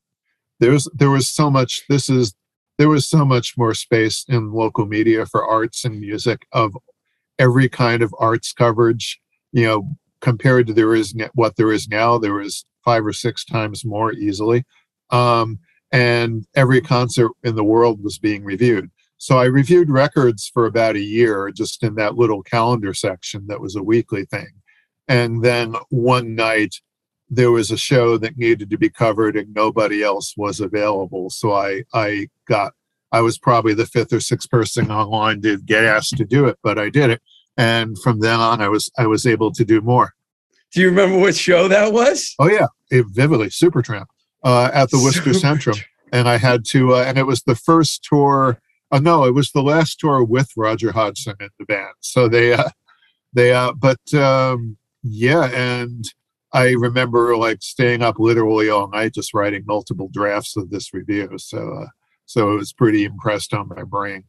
there 0.59 0.71
was 0.71 0.89
there 0.93 1.09
was 1.09 1.29
so 1.29 1.49
much. 1.49 1.83
This 1.89 2.09
is 2.09 2.33
there 2.77 2.89
was 2.89 3.07
so 3.07 3.23
much 3.25 3.57
more 3.57 3.73
space 3.73 4.25
in 4.27 4.51
local 4.51 4.85
media 4.85 5.25
for 5.25 5.45
arts 5.45 5.85
and 5.85 5.99
music 5.99 6.47
of 6.51 6.75
every 7.37 7.69
kind 7.69 8.01
of 8.01 8.13
arts 8.19 8.53
coverage. 8.53 9.19
You 9.51 9.65
know, 9.65 9.95
compared 10.21 10.67
to 10.67 10.73
there 10.73 10.95
is 10.95 11.13
what 11.33 11.55
there 11.57 11.71
is 11.71 11.87
now, 11.87 12.17
there 12.17 12.33
was 12.33 12.65
five 12.83 13.05
or 13.05 13.13
six 13.13 13.45
times 13.45 13.85
more 13.85 14.13
easily. 14.13 14.63
Um, 15.09 15.59
and 15.91 16.45
every 16.55 16.81
concert 16.81 17.31
in 17.43 17.55
the 17.55 17.63
world 17.63 18.01
was 18.01 18.17
being 18.17 18.43
reviewed. 18.43 18.89
So 19.21 19.37
I 19.37 19.45
reviewed 19.45 19.91
records 19.91 20.49
for 20.51 20.65
about 20.65 20.95
a 20.95 20.99
year 20.99 21.51
just 21.51 21.83
in 21.83 21.93
that 21.93 22.15
little 22.15 22.41
calendar 22.41 22.91
section 22.91 23.45
that 23.49 23.61
was 23.61 23.75
a 23.75 23.83
weekly 23.83 24.25
thing. 24.25 24.47
And 25.07 25.43
then 25.43 25.75
one 25.89 26.33
night 26.33 26.77
there 27.29 27.51
was 27.51 27.69
a 27.69 27.77
show 27.77 28.17
that 28.17 28.39
needed 28.39 28.71
to 28.71 28.79
be 28.79 28.89
covered 28.89 29.37
and 29.37 29.53
nobody 29.53 30.01
else 30.01 30.33
was 30.35 30.59
available. 30.59 31.29
So 31.29 31.53
I, 31.53 31.83
I 31.93 32.29
got, 32.47 32.73
I 33.11 33.21
was 33.21 33.37
probably 33.37 33.75
the 33.75 33.85
fifth 33.85 34.11
or 34.11 34.21
sixth 34.21 34.49
person 34.49 34.89
online 34.89 35.43
to 35.43 35.59
get 35.59 35.83
asked 35.83 36.17
to 36.17 36.25
do 36.25 36.47
it, 36.47 36.57
but 36.63 36.79
I 36.79 36.89
did 36.89 37.11
it. 37.11 37.21
And 37.55 37.99
from 37.99 38.21
then 38.21 38.39
on, 38.39 38.59
I 38.59 38.69
was, 38.69 38.89
I 38.97 39.05
was 39.05 39.27
able 39.27 39.51
to 39.51 39.63
do 39.63 39.81
more. 39.81 40.15
Do 40.73 40.81
you 40.81 40.89
remember 40.89 41.19
what 41.19 41.35
show 41.35 41.67
that 41.67 41.93
was? 41.93 42.33
Oh 42.39 42.49
yeah, 42.49 42.67
it, 42.89 43.05
vividly, 43.09 43.49
Supertramp 43.49 44.07
uh, 44.43 44.71
at 44.73 44.89
the 44.89 44.97
Worcester 44.97 45.29
Centrum. 45.29 45.79
And 46.11 46.27
I 46.27 46.37
had 46.37 46.65
to, 46.69 46.95
uh, 46.95 47.03
and 47.03 47.19
it 47.19 47.27
was 47.27 47.43
the 47.43 47.55
first 47.55 48.03
tour 48.03 48.59
uh, 48.91 48.99
no, 48.99 49.25
it 49.25 49.33
was 49.33 49.51
the 49.51 49.63
last 49.63 49.99
tour 49.99 50.23
with 50.23 50.51
Roger 50.57 50.91
Hodgson 50.91 51.35
in 51.39 51.49
the 51.59 51.65
band. 51.65 51.93
So 52.01 52.27
they, 52.27 52.53
uh, 52.53 52.69
they, 53.33 53.53
uh, 53.53 53.73
but 53.73 54.13
um, 54.13 54.77
yeah, 55.03 55.45
and 55.53 56.05
I 56.53 56.71
remember 56.71 57.37
like 57.37 57.61
staying 57.61 58.01
up 58.01 58.19
literally 58.19 58.69
all 58.69 58.89
night 58.89 59.13
just 59.13 59.33
writing 59.33 59.63
multiple 59.65 60.09
drafts 60.11 60.57
of 60.57 60.69
this 60.69 60.93
review. 60.93 61.29
So, 61.37 61.83
uh, 61.83 61.87
so 62.25 62.51
it 62.51 62.55
was 62.55 62.73
pretty 62.73 63.05
impressed 63.05 63.53
on 63.53 63.69
my 63.69 63.83
brain. 63.83 64.25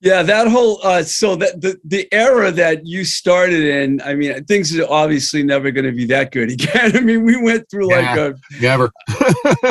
Yeah, 0.00 0.22
that 0.22 0.48
whole 0.48 0.80
uh, 0.82 1.02
so 1.02 1.34
that 1.36 1.62
the 1.62 1.78
the 1.84 2.06
era 2.12 2.50
that 2.52 2.86
you 2.86 3.04
started 3.04 3.64
in, 3.64 4.02
I 4.02 4.14
mean, 4.14 4.44
things 4.44 4.78
are 4.78 4.86
obviously 4.90 5.42
never 5.42 5.70
going 5.70 5.86
to 5.86 5.92
be 5.92 6.04
that 6.06 6.30
good 6.30 6.50
again. 6.52 6.94
I 6.94 7.00
mean, 7.00 7.24
we 7.24 7.42
went 7.42 7.70
through 7.70 7.90
yeah, 7.90 8.14
like 8.14 8.18
a 8.18 8.34
never, 8.60 8.90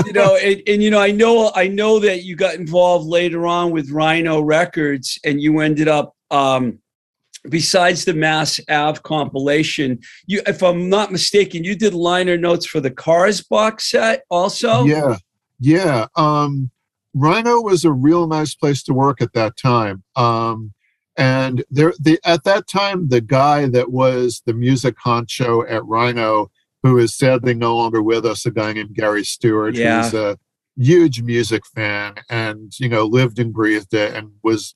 you 0.05 0.13
know, 0.13 0.35
and, 0.41 0.61
and 0.65 0.81
you 0.81 0.89
know, 0.89 0.99
I 0.99 1.11
know 1.11 1.51
I 1.55 1.67
know 1.67 1.99
that 1.99 2.23
you 2.23 2.35
got 2.35 2.55
involved 2.55 3.05
later 3.05 3.45
on 3.45 3.71
with 3.71 3.91
Rhino 3.91 4.41
Records, 4.41 5.19
and 5.23 5.41
you 5.41 5.59
ended 5.59 5.87
up. 5.87 6.15
Um, 6.31 6.79
besides 7.49 8.05
the 8.05 8.13
Mass 8.13 8.59
Ave 8.69 9.01
compilation, 9.03 9.99
you, 10.25 10.41
if 10.47 10.63
I'm 10.63 10.89
not 10.89 11.11
mistaken, 11.11 11.63
you 11.63 11.75
did 11.75 11.93
liner 11.93 12.37
notes 12.37 12.65
for 12.65 12.79
the 12.79 12.89
Cars 12.89 13.41
box 13.43 13.91
set 13.91 14.23
also. 14.29 14.85
Yeah, 14.85 15.17
yeah. 15.59 16.07
Um, 16.15 16.71
Rhino 17.13 17.61
was 17.61 17.85
a 17.85 17.91
real 17.91 18.27
nice 18.27 18.55
place 18.55 18.83
to 18.83 18.93
work 18.93 19.21
at 19.21 19.33
that 19.33 19.57
time. 19.57 20.03
Um, 20.15 20.73
and 21.15 21.63
there, 21.69 21.93
the 21.99 22.19
at 22.25 22.43
that 22.43 22.67
time, 22.67 23.09
the 23.09 23.21
guy 23.21 23.67
that 23.67 23.91
was 23.91 24.41
the 24.45 24.53
music 24.53 24.95
honcho 25.05 25.69
at 25.69 25.85
Rhino, 25.85 26.49
who 26.81 26.97
is 26.97 27.15
sadly 27.15 27.53
no 27.53 27.75
longer 27.75 28.01
with 28.01 28.25
us, 28.25 28.45
a 28.45 28.51
guy 28.51 28.73
named 28.73 28.95
Gary 28.95 29.23
Stewart, 29.23 29.75
yeah. 29.75 30.03
who's 30.03 30.13
a 30.15 30.37
huge 30.75 31.21
music 31.21 31.63
fan 31.67 32.15
and 32.31 32.71
you 32.79 32.89
know 32.89 33.05
lived 33.05 33.37
and 33.37 33.53
breathed 33.53 33.93
it, 33.93 34.15
and 34.15 34.31
was 34.43 34.73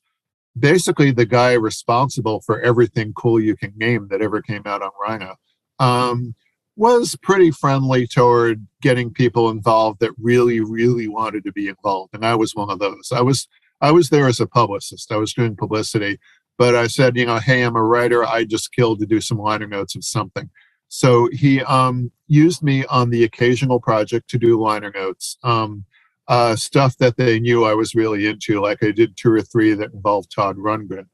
basically 0.56 1.10
the 1.10 1.26
guy 1.26 1.54
responsible 1.54 2.40
for 2.40 2.60
everything 2.60 3.12
cool 3.14 3.40
you 3.40 3.56
can 3.56 3.72
name 3.76 4.06
that 4.10 4.22
ever 4.22 4.40
came 4.40 4.62
out 4.64 4.82
on 4.82 4.90
Rhino. 5.00 5.34
Um, 5.80 6.34
was 6.78 7.16
pretty 7.22 7.50
friendly 7.50 8.06
toward 8.06 8.64
getting 8.80 9.12
people 9.12 9.50
involved 9.50 9.98
that 9.98 10.12
really, 10.16 10.60
really 10.60 11.08
wanted 11.08 11.44
to 11.44 11.52
be 11.52 11.66
involved. 11.66 12.14
And 12.14 12.24
I 12.24 12.36
was 12.36 12.54
one 12.54 12.70
of 12.70 12.78
those. 12.78 13.10
I 13.12 13.20
was 13.20 13.48
I 13.80 13.90
was 13.90 14.10
there 14.10 14.26
as 14.26 14.40
a 14.40 14.46
publicist. 14.46 15.12
I 15.12 15.16
was 15.16 15.34
doing 15.34 15.56
publicity, 15.56 16.18
but 16.56 16.74
I 16.74 16.86
said, 16.86 17.16
you 17.16 17.26
know, 17.26 17.38
hey, 17.38 17.62
I'm 17.62 17.76
a 17.76 17.82
writer. 17.82 18.24
I 18.24 18.44
just 18.44 18.72
killed 18.72 19.00
to 19.00 19.06
do 19.06 19.20
some 19.20 19.38
liner 19.38 19.66
notes 19.66 19.96
of 19.96 20.04
something. 20.04 20.48
So 20.88 21.28
he 21.32 21.62
um, 21.62 22.10
used 22.28 22.62
me 22.62 22.84
on 22.86 23.10
the 23.10 23.24
occasional 23.24 23.80
project 23.80 24.30
to 24.30 24.38
do 24.38 24.60
liner 24.60 24.92
notes, 24.94 25.36
um, 25.42 25.84
uh, 26.28 26.56
stuff 26.56 26.96
that 26.98 27.16
they 27.16 27.38
knew 27.40 27.64
I 27.64 27.74
was 27.74 27.94
really 27.94 28.26
into. 28.26 28.60
Like 28.60 28.82
I 28.82 28.92
did 28.92 29.16
two 29.16 29.32
or 29.32 29.42
three 29.42 29.74
that 29.74 29.92
involved 29.92 30.32
Todd 30.32 30.56
Rundgren. 30.56 31.06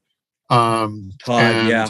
Um, 0.49 1.11
Todd, 1.23 1.67
yeah 1.67 1.89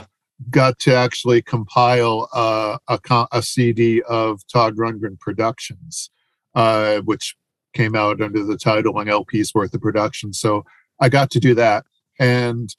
got 0.50 0.80
to 0.80 0.94
actually 0.94 1.42
compile 1.42 2.28
uh, 2.34 2.78
a, 2.88 3.28
a 3.32 3.42
CD 3.42 4.02
of 4.04 4.46
Todd 4.48 4.76
Rundgren 4.76 5.20
Productions, 5.20 6.10
uh, 6.56 7.00
which 7.02 7.36
came 7.74 7.96
out 7.96 8.22
under 8.22 8.44
the 8.44 8.58
title 8.58 9.00
an 9.00 9.10
LP's 9.10 9.54
worth 9.54 9.74
of 9.74 9.82
production. 9.82 10.34
So 10.34 10.66
I 11.00 11.10
got 11.10 11.30
to 11.32 11.40
do 11.40 11.54
that. 11.56 11.86
And 12.20 12.74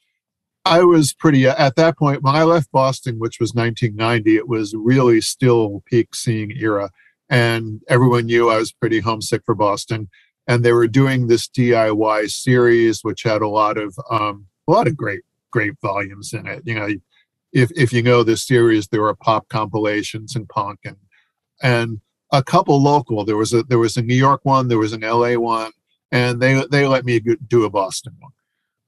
I 0.65 0.83
was 0.83 1.13
pretty, 1.13 1.47
at 1.47 1.77
that 1.77 1.97
point, 1.97 2.23
when 2.23 2.35
I 2.35 2.43
left 2.43 2.73
Boston, 2.73 3.19
which 3.19 3.39
was 3.39 3.55
1990, 3.55 4.37
it 4.37 4.49
was 4.49 4.75
really 4.75 5.21
still 5.21 5.83
peak 5.87 6.15
seeing 6.15 6.51
era. 6.51 6.91
And 7.29 7.83
everyone 7.89 8.27
knew 8.27 8.51
I 8.51 8.59
was 8.59 8.73
pretty 8.73 9.01
homesick 9.01 9.43
for 9.45 9.55
Boston. 9.55 10.09
And 10.49 10.65
they 10.65 10.73
were 10.73 10.89
doing 10.89 11.27
this 11.27 11.49
DIY 11.49 12.31
series, 12.31 13.01
which 13.03 13.23
had 13.23 13.43
a 13.43 13.49
lot 13.49 13.79
of 13.79 13.97
um, 14.11 14.47
a 14.69 14.73
lot 14.73 14.87
of 14.87 14.97
great 14.97 15.23
great 15.51 15.75
volumes 15.83 16.33
in 16.33 16.47
it. 16.47 16.63
You 16.65 16.75
know, 16.75 16.89
if 17.57 17.71
if 17.75 17.93
you 17.93 18.03
know 18.03 18.23
this 18.23 18.47
series, 18.47 18.89
there 18.89 19.01
were 19.01 19.15
pop 19.15 19.49
compilations 19.49 20.37
and 20.37 20.49
punk 20.49 20.81
and 20.85 20.97
and 21.63 22.01
a 22.31 22.43
couple 22.43 22.83
local. 22.83 23.25
There 23.25 23.39
was 23.39 23.55
a 23.55 23.63
there 23.63 23.79
was 23.79 23.97
a 23.97 24.03
New 24.03 24.15
York 24.15 24.43
one, 24.45 24.69
there 24.69 24.79
was 24.79 24.93
an 24.93 25.01
LA 25.01 25.35
one, 25.35 25.73
and 26.13 26.41
they 26.41 26.63
they 26.71 26.87
let 26.87 27.07
me 27.07 27.19
do 27.49 27.65
a 27.65 27.71
Boston 27.71 28.15
one, 28.21 28.33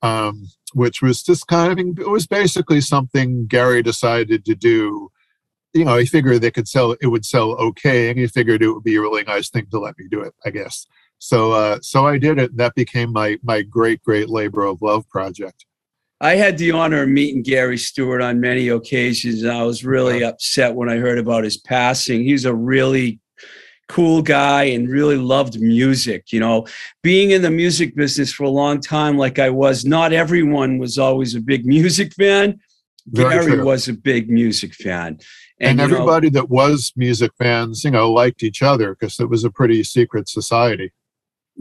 um, 0.02 0.46
which 0.74 1.00
was 1.00 1.22
just 1.22 1.46
kind 1.46 1.72
of 1.72 1.78
it 1.78 2.10
was 2.10 2.26
basically 2.26 2.82
something 2.82 3.46
Gary 3.46 3.82
decided 3.82 4.44
to 4.44 4.54
do. 4.54 5.10
You 5.72 5.84
know, 5.86 5.96
he 5.96 6.06
figured 6.06 6.42
they 6.42 6.50
could 6.50 6.68
sell 6.68 6.94
it 7.00 7.06
would 7.06 7.24
sell 7.24 7.52
okay, 7.52 8.10
and 8.10 8.18
he 8.18 8.26
figured 8.26 8.62
it 8.62 8.70
would 8.70 8.84
be 8.84 8.96
a 8.96 9.00
really 9.00 9.24
nice 9.24 9.48
thing 9.48 9.66
to 9.70 9.78
let 9.78 9.98
me 9.98 10.06
do 10.10 10.20
it. 10.20 10.34
I 10.44 10.50
guess 10.50 10.86
so. 11.18 11.52
Uh, 11.52 11.78
so 11.80 12.06
I 12.06 12.18
did 12.18 12.38
it. 12.38 12.50
And 12.50 12.60
that 12.60 12.74
became 12.74 13.12
my 13.12 13.38
my 13.42 13.62
great 13.62 14.02
great 14.02 14.28
labor 14.28 14.64
of 14.64 14.82
love 14.82 15.08
project. 15.08 15.64
I 16.20 16.34
had 16.34 16.58
the 16.58 16.72
honor 16.72 17.02
of 17.02 17.08
meeting 17.08 17.42
Gary 17.42 17.78
Stewart 17.78 18.20
on 18.20 18.40
many 18.40 18.68
occasions, 18.68 19.42
and 19.42 19.52
I 19.52 19.62
was 19.62 19.84
really 19.84 20.24
upset 20.24 20.74
when 20.74 20.88
I 20.88 20.96
heard 20.96 21.18
about 21.18 21.44
his 21.44 21.56
passing. 21.56 22.24
He's 22.24 22.44
a 22.44 22.54
really 22.54 23.20
cool 23.88 24.20
guy 24.20 24.64
and 24.64 24.88
really 24.88 25.16
loved 25.16 25.60
music. 25.60 26.32
You 26.32 26.40
know, 26.40 26.66
being 27.02 27.30
in 27.30 27.42
the 27.42 27.50
music 27.50 27.94
business 27.94 28.32
for 28.32 28.44
a 28.44 28.50
long 28.50 28.80
time, 28.80 29.16
like 29.16 29.38
I 29.38 29.50
was, 29.50 29.84
not 29.84 30.12
everyone 30.12 30.78
was 30.78 30.98
always 30.98 31.36
a 31.36 31.40
big 31.40 31.64
music 31.64 32.12
fan. 32.14 32.60
Very 33.06 33.30
Gary 33.30 33.52
true. 33.52 33.64
was 33.64 33.88
a 33.88 33.94
big 33.94 34.28
music 34.28 34.74
fan. 34.74 35.18
And, 35.60 35.80
and 35.80 35.92
everybody 35.92 36.30
know, 36.30 36.40
that 36.40 36.50
was 36.50 36.92
music 36.96 37.32
fans, 37.38 37.84
you 37.84 37.90
know, 37.90 38.12
liked 38.12 38.42
each 38.42 38.62
other 38.62 38.94
because 38.94 39.18
it 39.18 39.30
was 39.30 39.44
a 39.44 39.50
pretty 39.50 39.82
secret 39.82 40.28
society. 40.28 40.92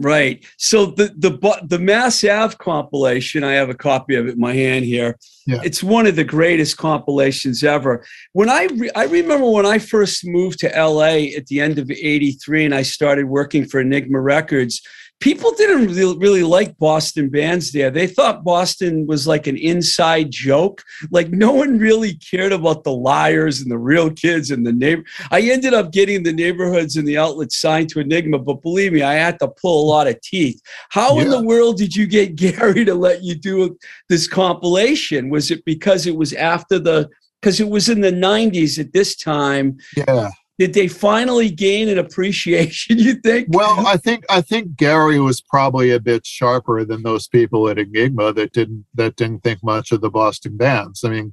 Right. 0.00 0.44
So 0.58 0.86
the 0.86 1.12
the 1.16 1.66
the 1.66 1.78
Mass 1.78 2.22
Ave 2.22 2.54
compilation, 2.56 3.42
I 3.42 3.54
have 3.54 3.68
a 3.68 3.74
copy 3.74 4.14
of 4.14 4.28
it 4.28 4.34
in 4.34 4.40
my 4.40 4.54
hand 4.54 4.84
here. 4.84 5.18
Yeah. 5.44 5.60
It's 5.64 5.82
one 5.82 6.06
of 6.06 6.14
the 6.14 6.24
greatest 6.24 6.76
compilations 6.76 7.64
ever. 7.64 8.04
When 8.32 8.48
I 8.48 8.68
re- 8.74 8.92
I 8.94 9.04
remember 9.06 9.50
when 9.50 9.66
I 9.66 9.78
first 9.78 10.24
moved 10.24 10.60
to 10.60 10.68
LA 10.68 11.34
at 11.36 11.46
the 11.46 11.60
end 11.60 11.78
of 11.78 11.90
83 11.90 12.66
and 12.66 12.74
I 12.74 12.82
started 12.82 13.24
working 13.24 13.64
for 13.64 13.80
Enigma 13.80 14.20
Records, 14.20 14.82
people 15.20 15.52
didn't 15.52 15.88
really, 15.88 16.16
really 16.18 16.42
like 16.42 16.76
Boston 16.78 17.28
bands 17.28 17.72
there. 17.72 17.90
They 17.90 18.06
thought 18.06 18.44
Boston 18.44 19.06
was 19.06 19.26
like 19.26 19.46
an 19.46 19.56
inside 19.56 20.30
joke. 20.30 20.82
Like 21.10 21.30
no 21.30 21.52
one 21.52 21.78
really 21.78 22.14
cared 22.14 22.52
about 22.52 22.84
the 22.84 22.92
liars 22.92 23.60
and 23.60 23.70
the 23.70 23.78
real 23.78 24.10
kids 24.10 24.50
and 24.50 24.66
the 24.66 24.72
neighbor. 24.72 25.02
I 25.30 25.40
ended 25.40 25.74
up 25.74 25.92
getting 25.92 26.22
the 26.22 26.32
neighborhoods 26.32 26.96
and 26.96 27.06
the 27.06 27.18
outlets 27.18 27.60
signed 27.60 27.88
to 27.90 28.00
Enigma, 28.00 28.38
but 28.38 28.62
believe 28.62 28.92
me, 28.92 29.02
I 29.02 29.14
had 29.14 29.38
to 29.40 29.48
pull 29.48 29.84
a 29.84 29.88
lot 29.88 30.06
of 30.06 30.20
teeth. 30.20 30.60
How 30.90 31.16
yeah. 31.16 31.22
in 31.22 31.30
the 31.30 31.42
world 31.42 31.78
did 31.78 31.94
you 31.94 32.06
get 32.06 32.36
Gary 32.36 32.84
to 32.84 32.94
let 32.94 33.22
you 33.22 33.34
do 33.34 33.76
this 34.08 34.28
compilation? 34.28 35.30
Was 35.30 35.50
it 35.50 35.64
because 35.64 36.06
it 36.06 36.16
was 36.16 36.32
after 36.32 36.78
the 36.78 37.08
because 37.40 37.60
it 37.60 37.68
was 37.68 37.88
in 37.88 38.00
the 38.00 38.10
90s 38.10 38.80
at 38.80 38.92
this 38.92 39.14
time. 39.14 39.78
Yeah 39.96 40.30
did 40.58 40.74
they 40.74 40.88
finally 40.88 41.50
gain 41.50 41.88
an 41.88 41.98
appreciation 41.98 42.98
you 42.98 43.14
think? 43.14 43.48
Well 43.50 43.86
i 43.86 43.96
think 43.96 44.24
i 44.28 44.40
think 44.40 44.76
gary 44.76 45.20
was 45.20 45.40
probably 45.40 45.90
a 45.90 46.00
bit 46.00 46.26
sharper 46.26 46.84
than 46.84 47.02
those 47.02 47.28
people 47.28 47.68
at 47.68 47.78
enigma 47.78 48.32
that 48.32 48.52
didn't 48.52 48.84
that 48.94 49.16
didn't 49.16 49.42
think 49.42 49.62
much 49.62 49.92
of 49.92 50.00
the 50.00 50.10
boston 50.10 50.56
bands. 50.56 51.04
I 51.04 51.10
mean 51.10 51.32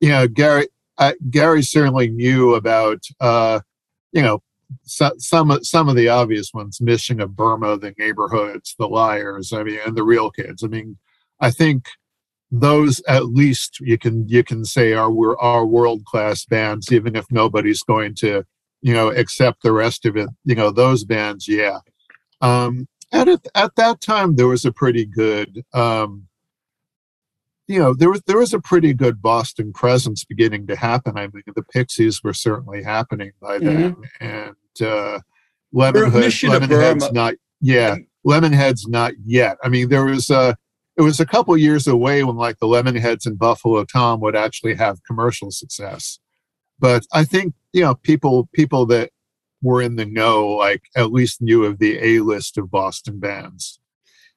you 0.00 0.10
know 0.10 0.28
gary 0.28 0.68
uh, 0.98 1.12
gary 1.30 1.62
certainly 1.62 2.08
knew 2.08 2.54
about 2.54 3.02
uh 3.20 3.60
you 4.12 4.22
know 4.22 4.42
so, 4.84 5.10
some 5.18 5.58
some 5.64 5.88
of 5.88 5.96
the 5.96 6.08
obvious 6.08 6.52
ones 6.54 6.80
mission 6.80 7.20
of 7.20 7.34
burma 7.34 7.76
the 7.76 7.94
neighborhoods 7.98 8.76
the 8.78 8.86
liars 8.86 9.52
i 9.52 9.62
mean 9.62 9.78
and 9.86 9.96
the 9.96 10.04
real 10.04 10.30
kids. 10.30 10.62
I 10.62 10.68
mean 10.68 10.98
i 11.40 11.50
think 11.50 11.86
those 12.50 13.00
at 13.06 13.26
least 13.26 13.78
you 13.80 13.96
can 13.96 14.28
you 14.28 14.42
can 14.42 14.64
say 14.64 14.92
are 14.92 15.10
we're 15.10 15.38
our 15.38 15.64
world 15.64 16.04
class 16.04 16.44
bands 16.44 16.92
even 16.92 17.14
if 17.14 17.24
nobody's 17.30 17.82
going 17.82 18.14
to 18.14 18.44
you 18.82 18.92
know 18.92 19.08
accept 19.10 19.62
the 19.62 19.72
rest 19.72 20.04
of 20.04 20.16
it 20.16 20.28
you 20.44 20.54
know 20.54 20.70
those 20.70 21.04
bands 21.04 21.46
yeah. 21.46 21.78
Um 22.40 22.88
and 23.12 23.28
at, 23.28 23.46
at 23.54 23.76
that 23.76 24.00
time 24.00 24.34
there 24.36 24.48
was 24.48 24.64
a 24.64 24.72
pretty 24.72 25.04
good 25.04 25.64
um 25.74 26.26
you 27.68 27.78
know 27.78 27.94
there 27.94 28.10
was 28.10 28.20
there 28.26 28.38
was 28.38 28.52
a 28.52 28.60
pretty 28.60 28.94
good 28.94 29.22
boston 29.22 29.72
presence 29.72 30.24
beginning 30.24 30.66
to 30.66 30.74
happen. 30.74 31.16
I 31.16 31.28
mean 31.28 31.44
the 31.54 31.62
pixies 31.62 32.22
were 32.24 32.34
certainly 32.34 32.82
happening 32.82 33.30
by 33.40 33.58
then. 33.58 33.94
Mm-hmm. 33.94 34.02
and 34.20 34.82
uh 34.82 35.20
lemonhead 35.72 36.50
lemonhead's 36.50 37.12
not 37.12 37.34
yeah. 37.60 37.96
Lemonhead's 38.26 38.88
not 38.88 39.12
yet. 39.24 39.56
I 39.62 39.68
mean 39.68 39.88
there 39.88 40.04
was 40.04 40.32
uh 40.32 40.54
it 40.96 41.02
was 41.02 41.20
a 41.20 41.26
couple 41.26 41.56
years 41.56 41.86
away 41.86 42.22
when 42.24 42.36
like 42.36 42.58
the 42.58 42.66
Lemonheads 42.66 43.26
and 43.26 43.38
Buffalo 43.38 43.84
Tom 43.84 44.20
would 44.20 44.36
actually 44.36 44.74
have 44.74 45.04
commercial 45.04 45.50
success. 45.50 46.18
But 46.78 47.04
I 47.12 47.24
think 47.24 47.54
you 47.72 47.82
know 47.82 47.94
people 47.94 48.48
people 48.52 48.86
that 48.86 49.10
were 49.62 49.82
in 49.82 49.96
the 49.96 50.06
know 50.06 50.48
like 50.48 50.82
at 50.96 51.12
least 51.12 51.42
knew 51.42 51.64
of 51.64 51.78
the 51.78 51.98
A 51.98 52.20
list 52.20 52.58
of 52.58 52.70
Boston 52.70 53.18
bands. 53.18 53.78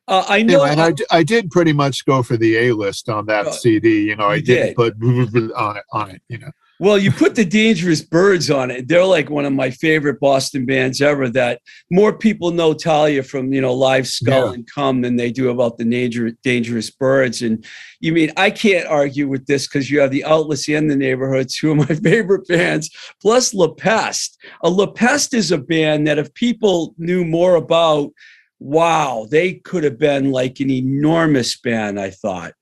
Uh, 0.05 0.25
I 0.27 0.43
know, 0.43 0.65
and 0.65 0.81
I, 0.81 0.93
I 1.11 1.23
did 1.23 1.49
pretty 1.49 1.71
much 1.71 2.05
go 2.05 2.23
for 2.23 2.35
the 2.35 2.57
A 2.57 2.73
list 2.73 3.07
on 3.07 3.25
that 3.27 3.47
uh, 3.47 3.51
CD. 3.51 4.03
You 4.03 4.17
know, 4.17 4.27
I 4.27 4.41
didn't 4.41 4.67
did. 4.67 4.75
put 4.75 4.95
on 5.55 5.77
it 5.77 5.83
on 5.93 6.11
it. 6.11 6.21
You 6.27 6.39
know, 6.39 6.51
well, 6.79 6.97
you 6.97 7.12
put 7.12 7.36
the 7.36 7.45
Dangerous 7.45 8.01
Birds 8.01 8.49
on 8.49 8.71
it. 8.71 8.88
They're 8.88 9.05
like 9.05 9.29
one 9.29 9.45
of 9.45 9.53
my 9.53 9.69
favorite 9.69 10.19
Boston 10.19 10.65
bands 10.65 11.01
ever. 11.01 11.29
That 11.29 11.62
more 11.91 12.17
people 12.17 12.51
know 12.51 12.73
Thalia 12.73 13.21
from 13.21 13.53
you 13.53 13.62
know 13.62 13.73
Live 13.73 14.07
Skull 14.07 14.47
yeah. 14.47 14.53
and 14.53 14.69
Come 14.69 15.01
than 15.01 15.15
they 15.15 15.31
do 15.31 15.49
about 15.49 15.77
the 15.77 15.86
Dangerous 15.86 16.33
Dangerous 16.43 16.89
Birds. 16.89 17.41
And 17.41 17.63
you 17.99 18.12
mean 18.12 18.31
I 18.38 18.49
can't 18.49 18.88
argue 18.88 19.27
with 19.27 19.45
this 19.45 19.67
because 19.67 19.91
you 19.91 19.99
have 19.99 20.12
the 20.12 20.25
Outlets 20.25 20.67
and 20.67 20.89
the 20.89 20.95
Neighborhoods, 20.95 21.57
two 21.57 21.71
of 21.71 21.77
my 21.77 21.86
favorite 22.03 22.47
bands, 22.47 22.89
plus 23.21 23.53
La 23.53 23.67
Peste. 23.67 24.38
A 24.63 24.69
La 24.69 24.88
Peste 24.88 25.36
is 25.36 25.51
a 25.51 25.59
band 25.59 26.07
that 26.07 26.17
if 26.17 26.33
people 26.33 26.95
knew 26.97 27.23
more 27.23 27.55
about, 27.55 28.12
wow, 28.59 29.27
they 29.29 29.53
could 29.53 29.83
have 29.83 29.99
been 29.99 30.31
like 30.31 30.59
an 30.59 30.71
enormous 30.71 31.55
band. 31.57 31.99
I 31.99 32.09
thought. 32.09 32.53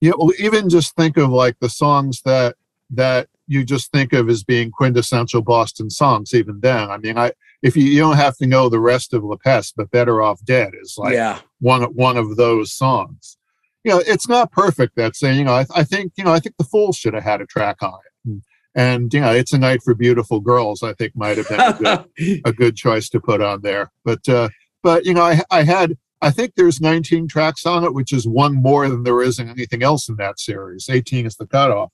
Yeah, 0.00 0.12
well, 0.16 0.32
even 0.38 0.70
just 0.70 0.94
think 0.96 1.16
of 1.18 1.30
like 1.30 1.56
the 1.60 1.68
songs 1.68 2.22
that 2.24 2.56
that 2.90 3.28
you 3.48 3.64
just 3.64 3.90
think 3.90 4.12
of 4.12 4.28
as 4.28 4.44
being 4.44 4.70
quintessential 4.70 5.42
Boston 5.42 5.90
songs. 5.90 6.34
Even 6.34 6.60
then, 6.60 6.90
I 6.90 6.98
mean, 6.98 7.18
I 7.18 7.32
if 7.62 7.76
you, 7.76 7.84
you 7.84 8.00
don't 8.00 8.16
have 8.16 8.36
to 8.36 8.46
know 8.46 8.68
the 8.68 8.78
rest 8.78 9.12
of 9.12 9.24
La 9.24 9.36
Peste, 9.36 9.74
but 9.76 9.90
Better 9.90 10.22
Off 10.22 10.44
Dead 10.44 10.74
is 10.80 10.96
like 10.96 11.14
yeah. 11.14 11.40
one 11.60 11.82
one 11.94 12.16
of 12.16 12.36
those 12.36 12.72
songs. 12.72 13.36
You 13.84 13.92
know, 13.92 14.02
it's 14.06 14.28
not 14.28 14.52
perfect. 14.52 14.96
That 14.96 15.16
saying, 15.16 15.38
you 15.38 15.44
know, 15.44 15.54
I, 15.54 15.66
I 15.74 15.82
think 15.82 16.12
you 16.16 16.24
know, 16.24 16.32
I 16.32 16.40
think 16.40 16.56
the 16.58 16.64
Fools 16.64 16.96
should 16.96 17.14
have 17.14 17.24
had 17.24 17.40
a 17.40 17.46
track 17.46 17.82
on 17.82 17.94
it. 17.94 18.28
And, 18.28 18.42
and 18.74 19.14
you 19.14 19.20
know, 19.20 19.32
it's 19.32 19.52
a 19.52 19.58
night 19.58 19.82
for 19.82 19.94
beautiful 19.94 20.40
girls. 20.40 20.82
I 20.82 20.92
think 20.92 21.16
might 21.16 21.38
have 21.38 21.48
been 21.48 21.60
a 21.60 21.72
good, 21.72 22.40
a 22.44 22.52
good 22.52 22.76
choice 22.76 23.08
to 23.10 23.20
put 23.20 23.40
on 23.40 23.62
there. 23.62 23.90
But 24.04 24.28
uh, 24.28 24.50
but 24.82 25.06
you 25.06 25.14
know, 25.14 25.22
I 25.22 25.42
I 25.50 25.62
had 25.64 25.96
I 26.20 26.30
think 26.30 26.54
there's 26.54 26.80
19 26.80 27.28
tracks 27.28 27.64
on 27.64 27.84
it, 27.84 27.94
which 27.94 28.12
is 28.12 28.26
one 28.26 28.54
more 28.54 28.88
than 28.88 29.04
there 29.04 29.22
is 29.22 29.38
in 29.38 29.48
anything 29.48 29.82
else 29.82 30.08
in 30.08 30.16
that 30.16 30.40
series. 30.40 30.88
18 30.88 31.26
is 31.26 31.36
the 31.36 31.46
cutoff. 31.46 31.92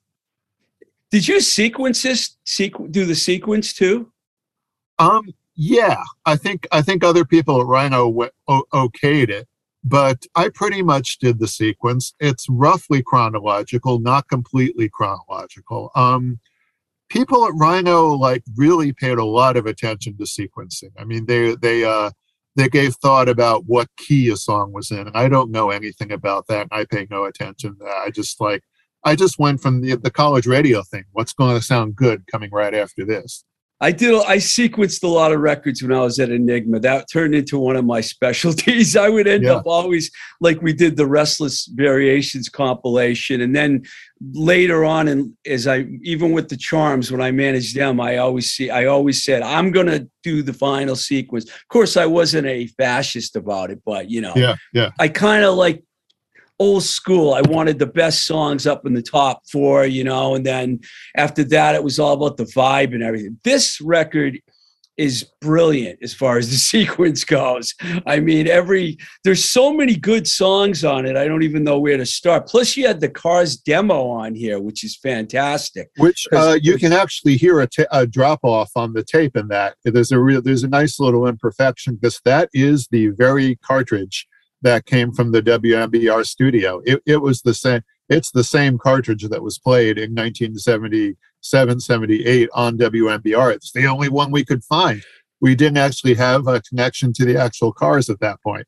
Did 1.14 1.28
you 1.28 1.40
sequence 1.40 2.02
this? 2.02 2.36
Sequ- 2.44 2.90
do 2.90 3.04
the 3.04 3.14
sequence 3.14 3.72
too? 3.72 4.10
Um, 4.98 5.32
yeah, 5.54 6.02
I 6.26 6.34
think 6.34 6.66
I 6.72 6.82
think 6.82 7.04
other 7.04 7.24
people 7.24 7.60
at 7.60 7.68
Rhino 7.68 8.06
w- 8.06 8.32
o- 8.48 8.64
okayed 8.74 9.28
it, 9.28 9.46
but 9.84 10.26
I 10.34 10.48
pretty 10.48 10.82
much 10.82 11.20
did 11.20 11.38
the 11.38 11.46
sequence. 11.46 12.14
It's 12.18 12.48
roughly 12.48 13.00
chronological, 13.00 14.00
not 14.00 14.26
completely 14.28 14.88
chronological. 14.88 15.92
Um, 15.94 16.40
people 17.08 17.46
at 17.46 17.54
Rhino 17.54 18.08
like 18.08 18.42
really 18.56 18.92
paid 18.92 19.18
a 19.18 19.24
lot 19.24 19.56
of 19.56 19.66
attention 19.66 20.16
to 20.16 20.24
sequencing. 20.24 20.90
I 20.98 21.04
mean, 21.04 21.26
they 21.26 21.54
they 21.54 21.84
uh, 21.84 22.10
they 22.56 22.68
gave 22.68 22.96
thought 22.96 23.28
about 23.28 23.66
what 23.66 23.88
key 23.98 24.30
a 24.30 24.36
song 24.36 24.72
was 24.72 24.90
in, 24.90 25.12
I 25.14 25.28
don't 25.28 25.52
know 25.52 25.70
anything 25.70 26.10
about 26.10 26.48
that. 26.48 26.66
I 26.72 26.84
pay 26.86 27.06
no 27.08 27.22
attention. 27.22 27.76
to 27.78 27.84
that. 27.84 28.02
I 28.04 28.10
just 28.10 28.40
like 28.40 28.64
I 29.04 29.16
just 29.16 29.38
went 29.38 29.60
from 29.60 29.80
the, 29.80 29.96
the 29.96 30.10
college 30.10 30.46
radio 30.46 30.82
thing. 30.82 31.04
What's 31.12 31.32
going 31.32 31.56
to 31.56 31.62
sound 31.62 31.96
good 31.96 32.24
coming 32.30 32.50
right 32.50 32.74
after 32.74 33.04
this? 33.04 33.44
I 33.80 33.90
did. 33.90 34.14
I 34.26 34.36
sequenced 34.36 35.02
a 35.02 35.08
lot 35.08 35.32
of 35.32 35.40
records 35.40 35.82
when 35.82 35.92
I 35.92 36.00
was 36.00 36.18
at 36.18 36.30
Enigma. 36.30 36.78
That 36.80 37.06
turned 37.12 37.34
into 37.34 37.58
one 37.58 37.76
of 37.76 37.84
my 37.84 38.00
specialties. 38.14 38.96
I 38.96 39.08
would 39.08 39.26
end 39.26 39.44
yeah. 39.44 39.54
up 39.54 39.66
always 39.66 40.10
like 40.40 40.62
we 40.62 40.72
did 40.72 40.96
the 40.96 41.06
Restless 41.06 41.66
Variations 41.66 42.48
compilation, 42.48 43.40
and 43.40 43.54
then 43.54 43.82
later 44.32 44.84
on, 44.84 45.08
and 45.08 45.34
as 45.44 45.66
I 45.66 45.86
even 46.02 46.32
with 46.32 46.48
the 46.48 46.56
Charms 46.56 47.10
when 47.10 47.20
I 47.20 47.32
managed 47.32 47.76
them, 47.76 48.00
I 48.00 48.18
always 48.18 48.52
see. 48.52 48.70
I 48.70 48.86
always 48.86 49.24
said 49.24 49.42
I'm 49.42 49.72
going 49.72 49.88
to 49.88 50.08
do 50.22 50.42
the 50.42 50.54
final 50.54 50.96
sequence. 50.96 51.44
Of 51.44 51.68
course, 51.68 51.96
I 51.96 52.06
wasn't 52.06 52.46
a 52.46 52.68
fascist 52.78 53.34
about 53.34 53.70
it, 53.70 53.82
but 53.84 54.08
you 54.08 54.20
know, 54.20 54.32
yeah, 54.36 54.54
yeah. 54.72 54.92
I 55.00 55.08
kind 55.08 55.44
of 55.44 55.56
like 55.56 55.84
old 56.58 56.84
school. 56.84 57.34
I 57.34 57.42
wanted 57.42 57.78
the 57.78 57.86
best 57.86 58.26
songs 58.26 58.66
up 58.66 58.86
in 58.86 58.94
the 58.94 59.02
top 59.02 59.42
four, 59.50 59.86
you 59.86 60.04
know, 60.04 60.34
and 60.34 60.46
then 60.46 60.80
after 61.16 61.44
that, 61.44 61.74
it 61.74 61.82
was 61.82 61.98
all 61.98 62.14
about 62.14 62.36
the 62.36 62.44
vibe 62.44 62.94
and 62.94 63.02
everything. 63.02 63.38
This 63.44 63.80
record 63.80 64.38
is 64.96 65.28
brilliant 65.40 65.98
as 66.02 66.14
far 66.14 66.38
as 66.38 66.50
the 66.50 66.56
sequence 66.56 67.24
goes. 67.24 67.74
I 68.06 68.20
mean, 68.20 68.46
every 68.46 68.98
there's 69.24 69.44
so 69.44 69.72
many 69.72 69.96
good 69.96 70.26
songs 70.26 70.84
on 70.84 71.06
it. 71.06 71.16
I 71.16 71.26
don't 71.26 71.42
even 71.42 71.64
know 71.64 71.78
where 71.78 71.96
to 71.96 72.06
start. 72.06 72.46
Plus, 72.46 72.76
you 72.76 72.86
had 72.86 73.00
the 73.00 73.08
Cars 73.08 73.56
demo 73.56 74.06
on 74.08 74.34
here, 74.34 74.60
which 74.60 74.84
is 74.84 74.96
fantastic. 74.96 75.90
Which 75.96 76.26
uh, 76.32 76.58
you 76.62 76.78
can 76.78 76.92
actually 76.92 77.36
hear 77.36 77.60
a, 77.60 77.66
ta- 77.66 77.84
a 77.90 78.06
drop 78.06 78.40
off 78.42 78.70
on 78.76 78.92
the 78.92 79.02
tape 79.02 79.36
in 79.36 79.48
that. 79.48 79.76
There's 79.84 80.12
a 80.12 80.20
real 80.20 80.40
there's 80.40 80.64
a 80.64 80.68
nice 80.68 81.00
little 81.00 81.26
imperfection 81.26 81.96
because 81.96 82.20
that 82.24 82.48
is 82.52 82.88
the 82.90 83.08
very 83.08 83.56
cartridge 83.56 84.26
that 84.64 84.86
came 84.86 85.12
from 85.12 85.30
the 85.30 85.42
WMBR 85.42 86.26
studio. 86.26 86.80
It, 86.84 87.00
it 87.06 87.18
was 87.18 87.42
the 87.42 87.54
same. 87.54 87.82
It's 88.08 88.32
the 88.32 88.44
same 88.44 88.76
cartridge 88.76 89.26
that 89.28 89.42
was 89.42 89.58
played 89.58 89.96
in 89.96 90.10
1977, 90.10 91.80
78 91.80 92.48
on 92.52 92.76
WMBR. 92.76 93.54
It's 93.54 93.72
the 93.72 93.86
only 93.86 94.08
one 94.08 94.30
we 94.30 94.44
could 94.44 94.62
find. 94.64 95.02
We 95.40 95.54
didn't 95.54 95.78
actually 95.78 96.14
have 96.14 96.46
a 96.46 96.60
connection 96.62 97.12
to 97.14 97.24
the 97.24 97.38
actual 97.38 97.72
cars 97.72 98.10
at 98.10 98.20
that 98.20 98.42
point. 98.42 98.66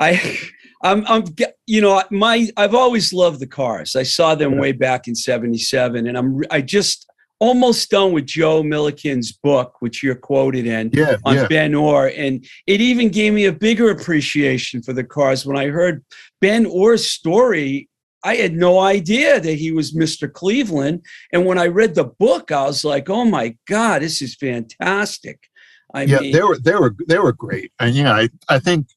I, 0.00 0.38
I'm, 0.82 1.04
I'm, 1.06 1.24
you 1.66 1.80
know, 1.80 2.02
my, 2.10 2.48
I've 2.56 2.74
always 2.74 3.12
loved 3.12 3.40
the 3.40 3.46
cars. 3.46 3.94
I 3.94 4.02
saw 4.02 4.34
them 4.34 4.58
way 4.58 4.72
back 4.72 5.06
in 5.06 5.14
'77, 5.14 6.06
and 6.06 6.18
I'm, 6.18 6.40
I 6.50 6.62
just 6.62 7.06
almost 7.38 7.90
done 7.90 8.12
with 8.12 8.26
Joe 8.26 8.62
Milliken's 8.62 9.32
book, 9.32 9.76
which 9.80 10.02
you're 10.02 10.14
quoted 10.14 10.66
in 10.66 10.90
yeah, 10.92 11.16
on 11.24 11.36
yeah. 11.36 11.46
Ben 11.48 11.74
Orr. 11.74 12.08
And 12.16 12.46
it 12.66 12.80
even 12.80 13.10
gave 13.10 13.32
me 13.32 13.46
a 13.46 13.52
bigger 13.52 13.90
appreciation 13.90 14.82
for 14.82 14.92
the 14.92 15.04
cars 15.04 15.44
when 15.44 15.56
I 15.56 15.66
heard 15.66 16.04
Ben 16.40 16.66
Orr's 16.66 17.06
story 17.06 17.88
I 18.26 18.34
had 18.34 18.54
no 18.54 18.80
idea 18.80 19.38
that 19.38 19.54
he 19.54 19.70
was 19.70 19.94
Mr. 19.94 20.30
Cleveland. 20.30 21.04
And 21.32 21.46
when 21.46 21.58
I 21.58 21.66
read 21.68 21.94
the 21.94 22.06
book, 22.06 22.50
I 22.50 22.64
was 22.64 22.84
like, 22.84 23.08
"Oh 23.08 23.24
my 23.24 23.56
God, 23.68 24.02
this 24.02 24.20
is 24.20 24.34
fantastic!" 24.34 25.48
I 25.94 26.02
yeah, 26.02 26.18
mean, 26.18 26.32
they 26.32 26.42
were 26.42 26.58
they 26.58 26.74
were 26.74 26.96
they 27.06 27.18
were 27.20 27.32
great, 27.32 27.72
and 27.78 27.94
you 27.94 28.02
know, 28.02 28.12
I 28.12 28.28
I 28.48 28.58
think 28.58 28.88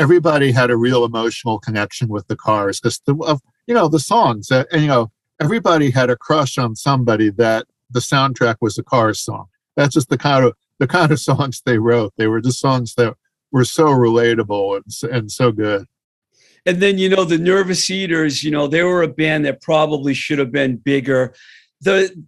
everybody 0.00 0.50
had 0.50 0.70
a 0.72 0.76
real 0.76 1.04
emotional 1.04 1.60
connection 1.60 2.08
with 2.08 2.26
the 2.26 2.34
cars 2.34 2.80
because 2.80 3.00
the 3.06 3.14
of 3.22 3.40
you 3.68 3.74
know 3.74 3.86
the 3.86 4.00
songs 4.00 4.48
that 4.48 4.66
and 4.72 4.82
you 4.82 4.88
know 4.88 5.12
everybody 5.40 5.90
had 5.90 6.10
a 6.10 6.16
crush 6.16 6.58
on 6.58 6.74
somebody 6.74 7.30
that 7.30 7.66
the 7.92 8.00
soundtrack 8.00 8.56
was 8.60 8.78
a 8.78 8.82
Cars 8.82 9.20
song. 9.20 9.46
That's 9.76 9.94
just 9.94 10.08
the 10.08 10.18
kind 10.18 10.44
of 10.44 10.54
the 10.78 10.86
kind 10.86 11.12
of 11.12 11.20
songs 11.30 11.62
they 11.64 11.78
wrote. 11.78 12.12
They 12.16 12.26
were 12.26 12.40
just 12.40 12.60
songs 12.60 12.94
that 12.94 13.14
were 13.50 13.64
so 13.64 13.86
relatable 13.86 14.76
and 14.76 15.12
and 15.12 15.30
so 15.30 15.52
good 15.52 15.86
and 16.66 16.80
then 16.80 16.98
you 16.98 17.08
know 17.08 17.24
the 17.24 17.38
Nervous 17.38 17.90
Eaters, 17.90 18.44
you 18.44 18.50
know 18.50 18.66
they 18.66 18.82
were 18.82 19.02
a 19.02 19.08
band 19.08 19.44
that 19.46 19.60
probably 19.60 20.14
should 20.14 20.38
have 20.38 20.52
been 20.52 20.76
bigger. 20.76 21.34
The 21.80 22.24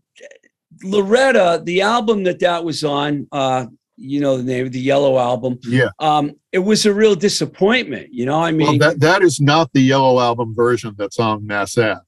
Loretta, 0.83 1.63
the 1.65 1.83
album 1.83 2.25
that 2.25 2.41
that 2.41 2.65
was 2.65 2.83
on, 2.83 3.29
uh, 3.31 3.67
you 3.97 4.21
know 4.21 4.37
the 4.37 4.43
name 4.43 4.67
of 4.67 4.73
the 4.73 4.81
Yellow 4.81 5.19
album. 5.19 5.59
Yeah. 5.65 5.91
Um, 6.01 6.33
it 6.53 6.59
was 6.59 6.87
a 6.87 6.93
real 6.93 7.15
disappointment. 7.15 8.13
You 8.13 8.27
know, 8.27 8.41
I 8.41 8.51
mean, 8.51 8.67
well, 8.67 8.91
that 8.91 9.01
that 9.01 9.23
is 9.23 9.41
not 9.41 9.73
the 9.73 9.83
Yellow 9.83 10.21
album 10.21 10.55
version 10.55 10.95
that's 10.99 11.19
on 11.19 11.47
Mass 11.47 11.79
Ave. 11.79 12.01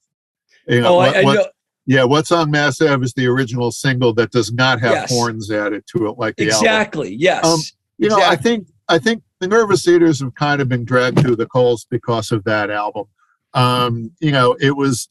You 0.67 0.81
know, 0.81 0.95
oh, 0.95 0.95
what, 0.97 1.15
I, 1.15 1.19
I 1.19 1.23
know. 1.23 1.45
Yeah, 1.87 2.03
what's 2.03 2.33
on 2.33 2.51
Mass 2.51 2.81
Ave 2.81 3.03
is 3.03 3.13
the 3.13 3.27
original 3.27 3.71
single 3.71 4.13
that 4.15 4.31
does 4.31 4.51
not 4.51 4.81
have 4.81 4.91
yes. 4.91 5.09
horns 5.09 5.49
added 5.49 5.85
to 5.95 6.07
it, 6.07 6.17
like 6.17 6.35
the 6.35 6.43
exactly. 6.43 7.07
Album. 7.07 7.19
Yes. 7.19 7.45
Um, 7.45 7.59
you 7.97 8.07
exactly. 8.07 8.25
know, 8.25 8.29
I 8.29 8.35
think 8.35 8.67
I 8.89 8.99
think 8.99 9.23
the 9.39 9.47
Nervous 9.47 9.87
Eaters 9.87 10.19
have 10.19 10.35
kind 10.35 10.61
of 10.61 10.67
been 10.67 10.83
dragged 10.83 11.19
through 11.19 11.37
the 11.37 11.47
coals 11.47 11.87
because 11.89 12.31
of 12.31 12.43
that 12.43 12.69
album. 12.69 13.05
Um, 13.53 14.11
you 14.19 14.31
know, 14.31 14.57
it 14.59 14.75
was 14.75 15.09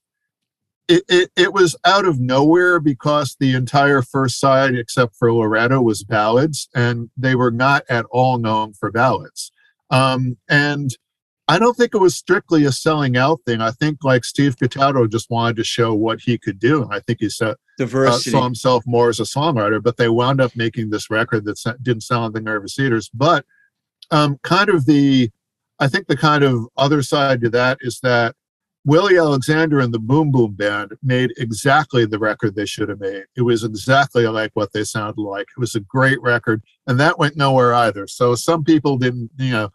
it, 0.89 1.03
it, 1.09 1.31
it 1.35 1.53
was 1.53 1.77
out 1.85 2.05
of 2.05 2.21
nowhere 2.21 2.79
because 2.79 3.37
the 3.41 3.55
entire 3.55 4.03
first 4.03 4.39
side, 4.39 4.75
except 4.75 5.17
for 5.17 5.33
Loretta, 5.33 5.81
was 5.83 6.05
ballads, 6.05 6.69
and 6.75 7.11
they 7.17 7.35
were 7.35 7.51
not 7.51 7.85
at 7.89 8.05
all 8.11 8.39
known 8.39 8.73
for 8.73 8.91
ballads. 8.91 9.51
Um, 9.91 10.37
and 10.49 10.91
I 11.49 11.59
don't 11.61 11.77
think 11.77 11.95
it 11.95 11.99
was 11.99 12.17
strictly 12.17 12.65
a 12.65 12.73
selling 12.73 13.17
out 13.17 13.41
thing. 13.47 13.61
I 13.61 13.71
think 13.71 14.03
like 14.03 14.25
Steve 14.25 14.57
Cataldo 14.59 15.07
just 15.07 15.31
wanted 15.31 15.57
to 15.57 15.65
show 15.65 15.95
what 15.95 16.21
he 16.21 16.39
could 16.39 16.59
do, 16.59 16.83
and 16.83 16.93
I 16.93 17.01
think 17.01 17.21
he 17.21 17.29
said, 17.29 17.55
uh, 18.09 18.19
saw 18.33 18.45
himself 18.45 18.85
more 18.87 19.09
as 19.09 19.21
a 19.21 19.25
songwriter. 19.25 19.81
But 19.83 19.97
they 19.97 20.09
wound 20.09 20.41
up 20.41 20.57
making 20.57 20.91
this 20.91 21.09
record 21.09 21.45
that 21.45 21.77
didn't 21.83 22.03
sound 22.03 22.25
like 22.25 22.33
the 22.33 22.41
Nervous 22.41 22.79
Eaters, 22.79 23.09
but 23.15 23.45
um, 24.11 24.39
kind 24.43 24.71
of 24.71 24.87
the, 24.87 25.31
I 25.79 25.89
think 25.89 26.07
the 26.07 26.17
kind 26.17 26.43
of 26.43 26.67
other 26.77 27.03
side 27.03 27.41
to 27.43 27.51
that 27.51 27.79
is 27.81 28.01
that 28.01 28.35
Willie 28.85 29.19
Alexander 29.19 29.81
and 29.81 29.93
the 29.93 29.99
Boom 29.99 30.31
Boom 30.31 30.53
Band 30.53 30.93
made 31.03 31.33
exactly 31.39 32.07
the 32.07 32.21
record 32.21 32.55
they 32.55 32.67
should 32.67 32.89
have 32.89 33.01
made. 33.01 33.25
It 33.37 33.43
was 33.43 33.65
exactly 33.65 34.27
like 34.29 34.53
what 34.55 34.73
they 34.73 34.85
sounded 34.85 35.21
like. 35.21 35.47
It 35.57 35.61
was 35.61 35.75
a 35.75 35.81
great 35.81 36.21
record, 36.23 36.63
and 36.87 36.99
that 36.99 37.19
went 37.19 37.37
nowhere 37.37 37.75
either. 37.75 38.07
So 38.07 38.35
some 38.35 38.65
people 38.65 38.97
didn't, 38.97 39.31
you 39.39 39.51
know, 39.51 39.71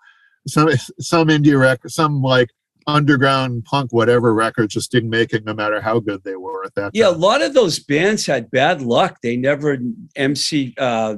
some 0.47 0.69
some 0.99 1.27
indie 1.27 1.59
record, 1.59 1.91
some 1.91 2.21
like 2.21 2.49
underground 2.87 3.63
punk 3.65 3.93
whatever 3.93 4.33
records 4.33 4.73
just 4.73 4.91
didn't 4.91 5.11
make 5.11 5.33
it 5.33 5.45
no 5.45 5.53
matter 5.53 5.79
how 5.79 5.99
good 5.99 6.19
they 6.23 6.35
were 6.35 6.65
at 6.65 6.73
that 6.73 6.89
yeah 6.95 7.05
time. 7.05 7.13
a 7.13 7.17
lot 7.17 7.39
of 7.43 7.53
those 7.53 7.77
bands 7.77 8.25
had 8.25 8.49
bad 8.49 8.81
luck 8.81 9.17
they 9.21 9.37
never 9.37 9.77
mc 10.15 10.73
uh 10.79 11.15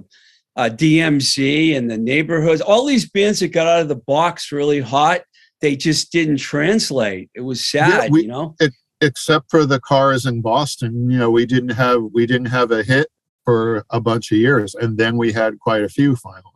uh, 0.55 0.69
DMZ 0.69 1.75
and 1.75 1.89
the 1.89 1.97
neighborhoods, 1.97 2.61
all 2.61 2.85
these 2.85 3.09
bands 3.09 3.39
that 3.39 3.49
got 3.49 3.67
out 3.67 3.81
of 3.81 3.87
the 3.87 3.95
box 3.95 4.51
really 4.51 4.79
hot, 4.79 5.21
they 5.61 5.75
just 5.75 6.11
didn't 6.11 6.37
translate. 6.37 7.29
It 7.33 7.41
was 7.41 7.65
sad, 7.65 8.03
yeah, 8.03 8.09
we, 8.09 8.21
you 8.23 8.27
know. 8.27 8.55
It, 8.59 8.73
except 9.01 9.49
for 9.49 9.65
the 9.65 9.79
cars 9.79 10.25
in 10.25 10.41
Boston, 10.41 11.09
you 11.09 11.17
know, 11.17 11.31
we 11.31 11.45
didn't 11.45 11.71
have 11.71 12.01
we 12.13 12.25
didn't 12.25 12.47
have 12.47 12.71
a 12.71 12.83
hit 12.83 13.07
for 13.43 13.85
a 13.89 13.99
bunch 13.99 14.31
of 14.31 14.37
years, 14.37 14.75
and 14.75 14.97
then 14.97 15.17
we 15.17 15.31
had 15.31 15.59
quite 15.59 15.83
a 15.83 15.89
few 15.89 16.15
finally. 16.15 16.52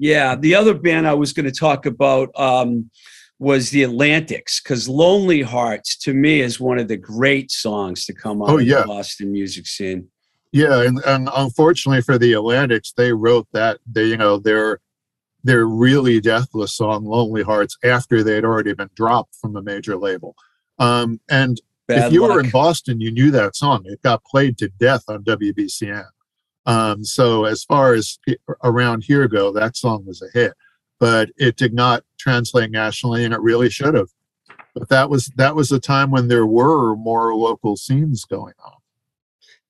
Yeah, 0.00 0.34
the 0.34 0.54
other 0.54 0.72
band 0.72 1.06
I 1.06 1.12
was 1.12 1.34
going 1.34 1.44
to 1.44 1.52
talk 1.52 1.84
about 1.84 2.30
um, 2.34 2.90
was 3.38 3.68
the 3.68 3.82
Atlantics, 3.82 4.58
because 4.62 4.88
"Lonely 4.88 5.42
Hearts" 5.42 5.98
to 5.98 6.14
me 6.14 6.40
is 6.40 6.58
one 6.58 6.78
of 6.78 6.88
the 6.88 6.96
great 6.96 7.50
songs 7.50 8.06
to 8.06 8.14
come 8.14 8.40
out 8.40 8.48
oh, 8.48 8.56
yeah. 8.56 8.76
of 8.76 8.82
the 8.84 8.88
Boston 8.88 9.30
music 9.30 9.66
scene. 9.66 10.08
Yeah, 10.52 10.82
and, 10.82 11.00
and 11.04 11.28
unfortunately 11.36 12.00
for 12.00 12.16
the 12.16 12.32
Atlantics, 12.32 12.94
they 12.96 13.12
wrote 13.12 13.46
that 13.52 13.78
they 13.84 14.06
you 14.06 14.16
know 14.16 14.38
their 14.38 14.80
their 15.44 15.66
really 15.66 16.18
deathless 16.18 16.72
song 16.72 17.04
"Lonely 17.04 17.42
Hearts" 17.42 17.76
after 17.84 18.22
they 18.24 18.36
had 18.36 18.46
already 18.46 18.72
been 18.72 18.90
dropped 18.96 19.36
from 19.36 19.54
a 19.54 19.62
major 19.62 19.98
label. 19.98 20.34
Um, 20.78 21.20
and 21.28 21.60
Bad 21.88 22.06
if 22.06 22.12
you 22.14 22.22
luck. 22.22 22.30
were 22.30 22.40
in 22.40 22.48
Boston, 22.48 23.02
you 23.02 23.10
knew 23.10 23.30
that 23.32 23.54
song. 23.54 23.82
It 23.84 24.00
got 24.00 24.24
played 24.24 24.56
to 24.58 24.68
death 24.80 25.04
on 25.08 25.24
WBCN. 25.24 26.06
Um, 26.70 27.04
so 27.04 27.46
as 27.46 27.64
far 27.64 27.94
as 27.94 28.20
around 28.62 29.02
here 29.02 29.26
go, 29.26 29.52
that 29.52 29.76
song 29.76 30.06
was 30.06 30.22
a 30.22 30.28
hit, 30.32 30.52
but 31.00 31.28
it 31.36 31.56
did 31.56 31.74
not 31.74 32.04
translate 32.16 32.70
nationally, 32.70 33.24
and 33.24 33.34
it 33.34 33.40
really 33.40 33.68
should 33.68 33.94
have. 33.94 34.08
But 34.76 34.88
that 34.88 35.10
was 35.10 35.32
that 35.34 35.56
was 35.56 35.72
a 35.72 35.80
time 35.80 36.12
when 36.12 36.28
there 36.28 36.46
were 36.46 36.94
more 36.94 37.34
local 37.34 37.76
scenes 37.76 38.24
going 38.24 38.54
on. 38.64 38.74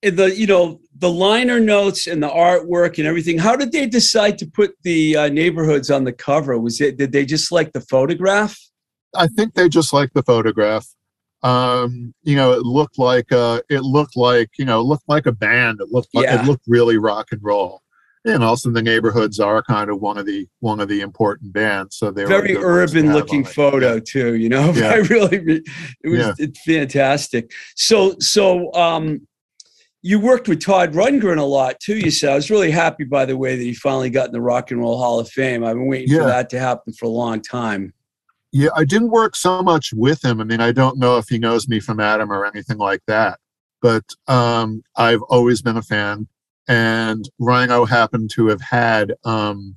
And 0.02 0.18
the 0.18 0.36
you 0.36 0.46
know 0.46 0.78
the 0.94 1.08
liner 1.08 1.58
notes 1.58 2.06
and 2.06 2.22
the 2.22 2.28
artwork 2.28 2.98
and 2.98 3.06
everything 3.06 3.38
how 3.38 3.56
did 3.56 3.72
they 3.72 3.86
decide 3.86 4.36
to 4.38 4.46
put 4.46 4.74
the 4.82 5.16
uh, 5.16 5.28
neighborhoods 5.30 5.90
on 5.90 6.04
the 6.04 6.12
cover? 6.12 6.58
Was 6.58 6.82
it 6.82 6.98
did 6.98 7.12
they 7.12 7.24
just 7.24 7.50
like 7.50 7.72
the 7.72 7.80
photograph? 7.80 8.58
I 9.14 9.26
think 9.26 9.54
they 9.54 9.70
just 9.70 9.94
like 9.94 10.12
the 10.12 10.22
photograph 10.22 10.86
um 11.42 12.12
you 12.22 12.36
know 12.36 12.52
it 12.52 12.62
looked 12.62 12.98
like 12.98 13.32
uh 13.32 13.60
it 13.70 13.80
looked 13.80 14.16
like 14.16 14.50
you 14.58 14.64
know 14.64 14.80
it 14.80 14.84
looked 14.84 15.08
like 15.08 15.26
a 15.26 15.32
band 15.32 15.80
it 15.80 15.88
looked 15.90 16.08
like 16.14 16.24
yeah. 16.24 16.42
it 16.42 16.46
looked 16.46 16.64
really 16.66 16.98
rock 16.98 17.28
and 17.32 17.42
roll 17.42 17.82
and 18.26 18.44
also 18.44 18.70
the 18.70 18.82
neighborhoods 18.82 19.40
are 19.40 19.62
kind 19.62 19.88
of 19.88 20.00
one 20.00 20.18
of 20.18 20.26
the 20.26 20.46
one 20.58 20.80
of 20.80 20.88
the 20.88 21.00
important 21.00 21.52
bands 21.52 21.96
so 21.96 22.10
they're 22.10 22.26
very 22.26 22.56
urban 22.56 23.12
looking 23.12 23.44
photo 23.44 23.94
yeah. 23.94 24.00
too 24.06 24.34
you 24.34 24.48
know 24.48 24.70
yeah. 24.74 24.90
i 24.90 24.96
really 24.96 25.62
it 26.04 26.08
was 26.08 26.18
yeah. 26.18 26.32
it's 26.38 26.62
fantastic 26.62 27.50
so 27.74 28.14
so 28.18 28.72
um 28.74 29.26
you 30.02 30.18
worked 30.18 30.48
with 30.48 30.64
Todd 30.64 30.94
Rundgren 30.94 31.38
a 31.38 31.42
lot 31.42 31.78
too. 31.78 31.98
You 31.98 32.10
said 32.10 32.30
I 32.30 32.34
was 32.34 32.50
really 32.50 32.70
happy, 32.70 33.04
by 33.04 33.26
the 33.26 33.36
way, 33.36 33.56
that 33.56 33.62
he 33.62 33.74
finally 33.74 34.08
got 34.08 34.28
in 34.28 34.32
the 34.32 34.40
Rock 34.40 34.70
and 34.70 34.80
Roll 34.80 34.96
Hall 34.96 35.20
of 35.20 35.28
Fame. 35.28 35.62
I've 35.62 35.76
been 35.76 35.88
waiting 35.88 36.16
for 36.16 36.24
that 36.24 36.48
to 36.50 36.58
happen 36.58 36.94
for 36.94 37.04
a 37.04 37.10
long 37.10 37.42
time. 37.42 37.92
Yeah, 38.52 38.70
I 38.74 38.84
didn't 38.84 39.10
work 39.10 39.36
so 39.36 39.62
much 39.62 39.92
with 39.92 40.24
him. 40.24 40.40
I 40.40 40.44
mean, 40.44 40.60
I 40.60 40.72
don't 40.72 40.98
know 40.98 41.18
if 41.18 41.28
he 41.28 41.38
knows 41.38 41.68
me 41.68 41.78
from 41.80 42.00
Adam 42.00 42.32
or 42.32 42.44
anything 42.44 42.78
like 42.78 43.02
that, 43.06 43.38
but 43.80 44.04
um, 44.26 44.82
I've 44.96 45.22
always 45.22 45.62
been 45.62 45.76
a 45.76 45.82
fan. 45.82 46.26
And 46.68 47.28
Rhino 47.38 47.84
happened 47.84 48.30
to 48.34 48.48
have 48.48 48.60
had 48.60 49.14
um, 49.24 49.76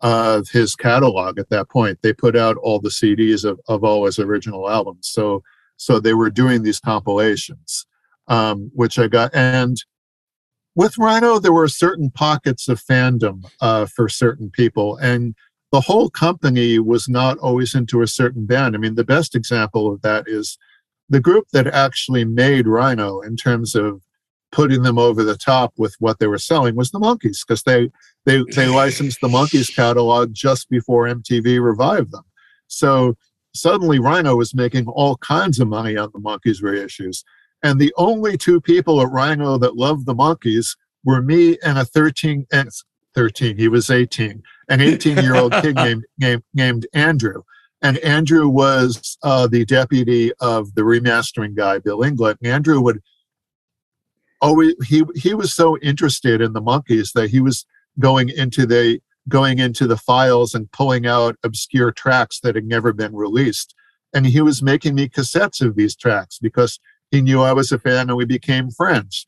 uh, 0.00 0.42
his 0.50 0.74
catalog 0.74 1.38
at 1.38 1.50
that 1.50 1.68
point. 1.68 1.98
They 2.02 2.12
put 2.12 2.36
out 2.36 2.56
all 2.56 2.80
the 2.80 2.88
CDs 2.88 3.44
of, 3.44 3.60
of 3.68 3.84
all 3.84 4.06
his 4.06 4.18
original 4.18 4.70
albums. 4.70 5.08
So, 5.08 5.42
so 5.76 6.00
they 6.00 6.14
were 6.14 6.30
doing 6.30 6.62
these 6.62 6.80
compilations 6.80 7.86
um, 8.30 8.70
which 8.74 8.98
I 8.98 9.08
got. 9.08 9.34
And 9.34 9.76
with 10.74 10.96
Rhino, 10.96 11.38
there 11.38 11.52
were 11.52 11.68
certain 11.68 12.10
pockets 12.10 12.68
of 12.68 12.80
fandom 12.82 13.44
uh, 13.60 13.86
for 13.86 14.08
certain 14.08 14.50
people, 14.50 14.96
and 14.96 15.34
the 15.72 15.80
whole 15.80 16.10
company 16.10 16.78
was 16.78 17.08
not 17.08 17.38
always 17.38 17.74
into 17.74 18.02
a 18.02 18.06
certain 18.06 18.46
band. 18.46 18.74
I 18.74 18.78
mean, 18.78 18.96
the 18.96 19.04
best 19.04 19.34
example 19.34 19.92
of 19.92 20.02
that 20.02 20.24
is 20.26 20.58
the 21.08 21.20
group 21.20 21.48
that 21.52 21.66
actually 21.66 22.24
made 22.24 22.66
Rhino 22.66 23.20
in 23.20 23.36
terms 23.36 23.74
of 23.74 24.02
putting 24.52 24.82
them 24.82 24.98
over 24.98 25.22
the 25.22 25.36
top 25.36 25.72
with 25.76 25.94
what 26.00 26.18
they 26.18 26.26
were 26.26 26.38
selling 26.38 26.74
was 26.74 26.90
the 26.90 26.98
Monkees 26.98 27.46
because 27.46 27.62
they 27.62 27.90
they 28.26 28.42
they 28.54 28.66
licensed 28.66 29.20
the 29.20 29.28
Monkees 29.28 29.74
catalog 29.74 30.32
just 30.32 30.68
before 30.68 31.06
MTV 31.06 31.62
revived 31.62 32.10
them. 32.10 32.24
So 32.66 33.16
suddenly 33.54 33.98
Rhino 33.98 34.36
was 34.36 34.54
making 34.54 34.86
all 34.88 35.16
kinds 35.18 35.60
of 35.60 35.68
money 35.68 35.96
on 35.96 36.10
the 36.12 36.20
Monkees 36.20 36.62
reissues. 36.62 37.22
And 37.62 37.78
the 37.78 37.92
only 37.96 38.36
two 38.36 38.60
people 38.60 39.00
at 39.00 39.10
Rhino 39.10 39.58
that 39.58 39.76
loved 39.76 40.06
the 40.06 40.14
Monkees 40.14 40.76
were 41.04 41.22
me 41.22 41.58
and 41.64 41.78
a 41.78 41.84
13 41.84 42.46
and 42.52 42.70
13, 43.14 43.56
he 43.56 43.68
was 43.68 43.90
18, 43.90 44.42
an 44.70 44.80
18 44.80 45.18
year 45.18 45.36
old 45.36 45.52
kid 45.52 45.74
named, 45.76 46.04
named, 46.18 46.42
named 46.54 46.86
Andrew. 46.94 47.42
And 47.82 47.98
Andrew 47.98 48.48
was 48.48 49.18
uh, 49.22 49.46
the 49.46 49.64
deputy 49.64 50.32
of 50.40 50.74
the 50.74 50.82
remastering 50.82 51.54
guy, 51.54 51.78
Bill 51.78 51.98
Inglot. 51.98 52.36
Andrew 52.42 52.80
would 52.80 53.00
always 54.40 54.74
he 54.86 55.04
he 55.14 55.34
was 55.34 55.54
so 55.54 55.78
interested 55.78 56.40
in 56.40 56.52
the 56.52 56.62
Monkees 56.62 57.12
that 57.14 57.30
he 57.30 57.40
was 57.40 57.66
going 57.98 58.28
into 58.28 58.66
the 58.66 59.00
going 59.28 59.58
into 59.58 59.86
the 59.86 59.96
files 59.96 60.54
and 60.54 60.70
pulling 60.72 61.06
out 61.06 61.36
obscure 61.42 61.92
tracks 61.92 62.40
that 62.40 62.54
had 62.54 62.64
never 62.64 62.92
been 62.92 63.14
released. 63.14 63.74
And 64.12 64.26
he 64.26 64.40
was 64.40 64.62
making 64.62 64.94
me 64.94 65.08
cassettes 65.08 65.64
of 65.64 65.76
these 65.76 65.94
tracks 65.94 66.38
because 66.38 66.80
he 67.10 67.20
knew 67.22 67.42
I 67.42 67.52
was 67.52 67.70
a 67.70 67.78
fan 67.78 68.08
and 68.08 68.16
we 68.16 68.24
became 68.24 68.70
friends. 68.70 69.26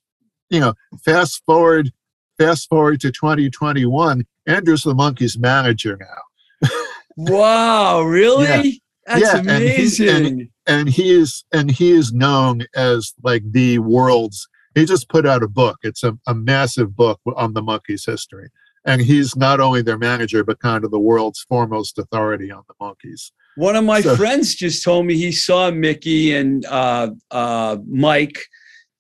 You 0.51 0.61
know, 0.61 0.75
fast 1.05 1.43
forward, 1.47 1.93
fast 2.39 2.69
forward 2.69 3.01
to 3.01 3.13
2021, 3.13 4.25
Andrew's 4.47 4.83
the 4.83 4.95
Monkees' 4.95 5.39
manager 5.39 5.99
now. 6.01 6.69
wow, 7.17 8.03
really? 8.03 8.45
Yeah. 8.45 8.73
That's 9.07 9.21
Yeah, 9.21 9.37
and 9.39 9.49
he- 9.65 9.75
amazing. 9.75 10.09
and- 10.27 10.49
and 10.69 10.89
he 10.89 11.11
is 11.11 11.43
and 11.53 11.69
he 11.73 11.91
is 11.91 12.13
known 12.13 12.63
as 12.77 13.15
like 13.25 13.43
the 13.51 13.81
world's 13.81 14.47
he 14.77 14.85
just 14.85 15.09
put 15.09 15.27
out 15.27 15.43
a 15.43 15.49
book 15.49 15.77
it's 15.83 16.05
a, 16.05 16.17
a 16.29 16.35
massive 16.37 16.95
book 16.95 17.19
on 17.35 17.53
the 17.53 17.61
Monkees 17.61 18.07
history 18.07 18.49
and 18.87 19.03
he's 19.03 19.35
not 19.35 19.59
only 19.59 19.83
their 19.83 19.99
manager 19.99 20.45
but 20.45 20.61
kind 20.61 20.85
of 20.85 20.93
the 20.93 21.01
world's 21.01 21.45
foremost 21.49 21.99
authority 21.99 22.53
on 22.53 22.63
the 22.69 22.75
Monkees 22.81 23.33
One 23.57 23.75
of 23.75 23.83
my 23.85 24.03
So- 24.03 24.15
friends 24.15 24.55
just 24.55 24.85
told 24.85 25.05
me 25.07 25.17
he 25.17 25.33
saw 25.33 25.73
Mickey 25.73 26.33
and 26.37 26.65
uh, 26.67 27.11
uh, 27.33 27.79
Mike, 27.89 28.39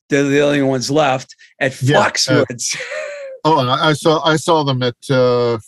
they're 0.08 0.24
the 0.24 0.40
only 0.40 0.62
ones 0.62 0.90
left, 0.90 1.36
at 1.60 1.80
Yeah, 1.80 2.00
uh, 2.00 2.10
Foxwoods. 2.10 2.76
Oh 3.44 3.60
and 3.60 3.70
I, 3.70 3.88
I 3.90 3.92
saw 3.92 4.22
i 4.24 4.36
saw 4.36 4.62
them 4.62 4.82
at 4.82 4.96
uh 5.10 5.58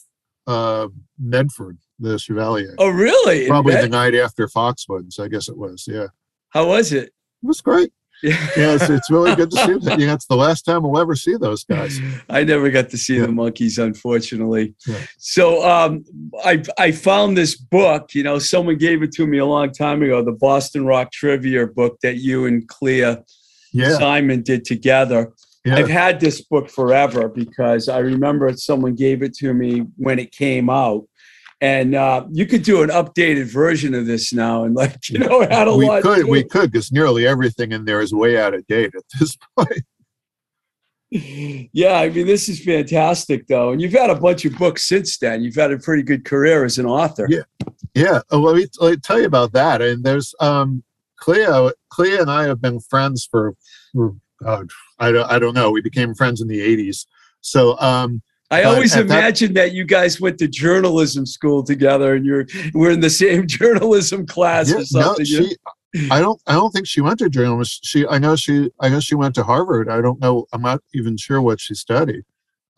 uh 0.47 0.89
medford 1.19 1.79
the 1.99 2.19
chevalier 2.19 2.75
oh, 2.79 2.89
really? 2.89 3.47
Probably 3.49 3.77
the 3.77 3.89
night 3.89 4.15
after 4.15 4.47
foxwoods 4.49 5.19
i 5.21 5.29
guess 5.29 5.49
it 5.49 5.57
was 5.57 5.87
yeah 5.89 6.07
How 6.51 6.69
was 6.69 6.93
it? 6.93 7.05
It 7.07 7.13
was 7.47 7.61
great 7.61 7.93
yeah 8.23 8.35
it's, 8.57 8.89
it's 8.89 9.11
really 9.11 9.35
good 9.35 9.51
to 9.51 9.57
see 9.67 9.79
them 9.79 10.01
yeah, 10.01 10.15
it's 10.15 10.27
the 10.27 10.37
last 10.37 10.63
time 10.63 10.83
we'll 10.83 11.01
ever 11.01 11.15
see 11.15 11.37
those 11.37 11.63
guys 11.65 12.01
I 12.29 12.43
never 12.45 12.71
got 12.71 12.89
to 12.91 12.97
see 12.99 13.17
Yeah. 13.17 13.27
the 13.27 13.33
Monkees, 13.33 13.83
unfortunately. 13.83 14.75
Yeah. 14.87 14.99
So 15.19 15.63
um, 15.69 16.05
I 16.45 16.63
I 16.79 16.91
found 16.93 17.37
this 17.37 17.55
book. 17.57 18.15
You 18.15 18.23
know, 18.23 18.39
someone 18.39 18.79
gave 18.79 19.03
it 19.03 19.13
to 19.13 19.27
me 19.27 19.39
a 19.39 19.47
long 19.47 19.73
time 19.73 20.03
ago. 20.03 20.23
The 20.25 20.33
Boston 20.33 20.87
Rock 20.87 21.13
Trivia 21.13 21.67
book 21.67 21.99
that 22.03 22.17
you 22.17 22.47
and 22.47 22.67
Clea 22.69 23.17
yeah 23.73 23.99
Simon 23.99 24.43
did 24.43 24.65
together. 24.65 25.33
Yeah 25.65 25.77
I've 25.77 25.89
had 25.89 26.21
this 26.21 26.43
book 26.43 26.69
forever 26.69 27.29
because 27.29 27.89
I 27.89 27.99
remember 27.99 28.53
someone 28.55 28.95
gave 28.95 29.23
it 29.23 29.35
to 29.37 29.55
me 29.55 29.81
when 29.97 30.19
it 30.19 30.33
came 30.33 30.69
out. 30.69 31.07
And 31.61 31.95
uh, 31.95 32.27
you 32.31 32.45
could 32.45 32.63
do 32.63 32.83
an 32.83 32.91
updated 32.91 33.47
version 33.47 33.95
of 33.95 34.05
this 34.05 34.35
now, 34.35 34.65
and 34.65 34.75
like 34.75 35.09
you 35.09 35.19
know, 35.19 35.43
add 35.45 35.69
a 35.69 35.75
we 35.75 35.87
lot. 35.87 36.03
could 36.03 36.27
to 36.27 36.31
we 36.31 36.45
could 36.45 36.71
because 36.71 36.93
nearly 36.93 37.27
everything 37.27 37.73
in 37.73 37.87
there 37.87 38.01
is 38.01 38.13
way 38.13 38.39
out 38.39 38.53
of 38.53 38.67
date 38.67 38.93
at 38.95 39.05
this 39.19 39.39
point 39.57 39.83
yeah, 41.15 42.01
I 42.01 42.09
mean, 42.09 42.27
this 42.27 42.49
is 42.49 42.65
fantastic, 42.65 43.47
though. 43.47 43.71
And 43.71 43.81
you've 43.81 43.93
had 43.93 44.11
a 44.11 44.17
bunch 44.17 44.45
of 44.45 44.57
books 44.59 44.89
since 44.89 45.17
then. 45.19 45.45
You've 45.45 45.55
had 45.55 45.71
a 45.71 45.79
pretty 45.79 46.03
good 46.03 46.25
career 46.25 46.65
as 46.65 46.79
an 46.79 46.87
author. 46.87 47.29
Yeah. 47.31 47.43
yeah 47.95 48.21
Well, 48.33 48.43
let 48.43 48.57
me, 48.57 48.67
let 48.81 48.91
me 48.91 48.97
tell 48.97 49.21
you 49.21 49.27
about 49.27 49.53
that 49.53 49.81
and 49.81 50.03
there's 50.03 50.35
um 50.41 50.83
Clea 51.17 51.71
Clea 51.91 52.19
and 52.19 52.31
i 52.31 52.45
have 52.45 52.61
been 52.61 52.81
friends 52.81 53.27
for, 53.31 53.55
for 53.93 54.17
God, 54.43 54.69
I, 55.05 55.13
don't, 55.13 55.31
I 55.31 55.39
don't 55.39 55.55
know. 55.55 55.71
We 55.71 55.81
became 55.81 56.15
friends 56.15 56.41
in 56.41 56.49
the 56.49 56.61
80s 56.61 57.07
so 57.45 57.79
um 57.79 58.23
I 58.51 58.63
always 58.65 58.95
at 58.95 59.09
that- 59.09 59.19
imagined 59.19 59.57
that, 59.57 59.73
you 59.73 59.85
guys 59.85 60.21
went 60.21 60.39
to 60.39 60.47
journalism 60.49 61.27
school 61.27 61.65
together, 61.65 62.15
and 62.15 62.25
you're 62.25 62.47
we're 62.73 62.91
in 62.93 63.01
the 63.01 63.11
same 63.11 63.47
journalism 63.59 64.27
class 64.27 64.69
yeah, 64.69 64.77
or 64.77 64.79
no, 64.79 64.85
something. 64.85 65.27
know? 65.31 65.49
she, 65.49 65.57
i 66.11 66.21
don't 66.21 66.41
i 66.49 66.53
don't 66.53 66.73
think 66.73 66.87
she 66.89 67.01
went 67.01 67.19
to 67.21 67.29
journalism. 67.29 67.81
She 67.85 68.07
i 68.09 68.19
know 68.19 68.35
she 68.35 68.71
i 68.81 68.89
know 68.89 69.01
she 69.01 69.15
went 69.15 69.35
to 69.37 69.45
harvard. 69.45 69.89
I 69.89 70.01
don't 70.01 70.21
know 70.21 70.47
i'm 70.53 70.63
not 70.63 70.81
even 70.93 71.17
sure 71.17 71.41
what 71.41 71.61
she 71.61 71.75
studied. 71.75 72.25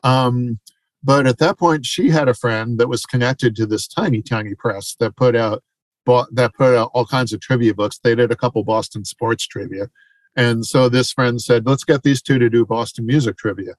Um 0.05 0.61
but 1.03 1.27
at 1.27 1.39
that 1.39 1.59
point 1.59 1.87
she 1.87 2.11
had 2.11 2.29
a 2.29 2.35
friend 2.35 2.79
that 2.79 2.89
was 2.89 3.07
connected 3.07 3.55
to 3.57 3.67
this 3.67 3.87
tiny 3.89 4.23
tiny 4.23 4.55
press 4.55 4.97
that 5.01 5.17
put 5.17 5.35
out 5.37 5.63
bought 6.05 6.29
that 6.35 6.55
put 6.55 6.75
out 6.77 6.91
all 6.95 7.07
kinds 7.07 7.33
of 7.33 7.41
trivia 7.41 7.75
books. 7.75 7.99
They 7.99 8.15
did 8.15 8.31
a 8.31 8.37
couple 8.37 8.63
boston 8.65 9.05
sports 9.05 9.47
trivia 9.47 9.89
and 10.37 10.65
so 10.65 10.89
this 10.89 11.13
friend 11.13 11.41
said 11.41 11.67
let's 11.67 11.85
get 11.85 12.03
these 12.03 12.23
two 12.23 12.39
to 12.39 12.49
do 12.49 12.65
boston 12.67 13.07
music 13.07 13.37
trivia 13.37 13.73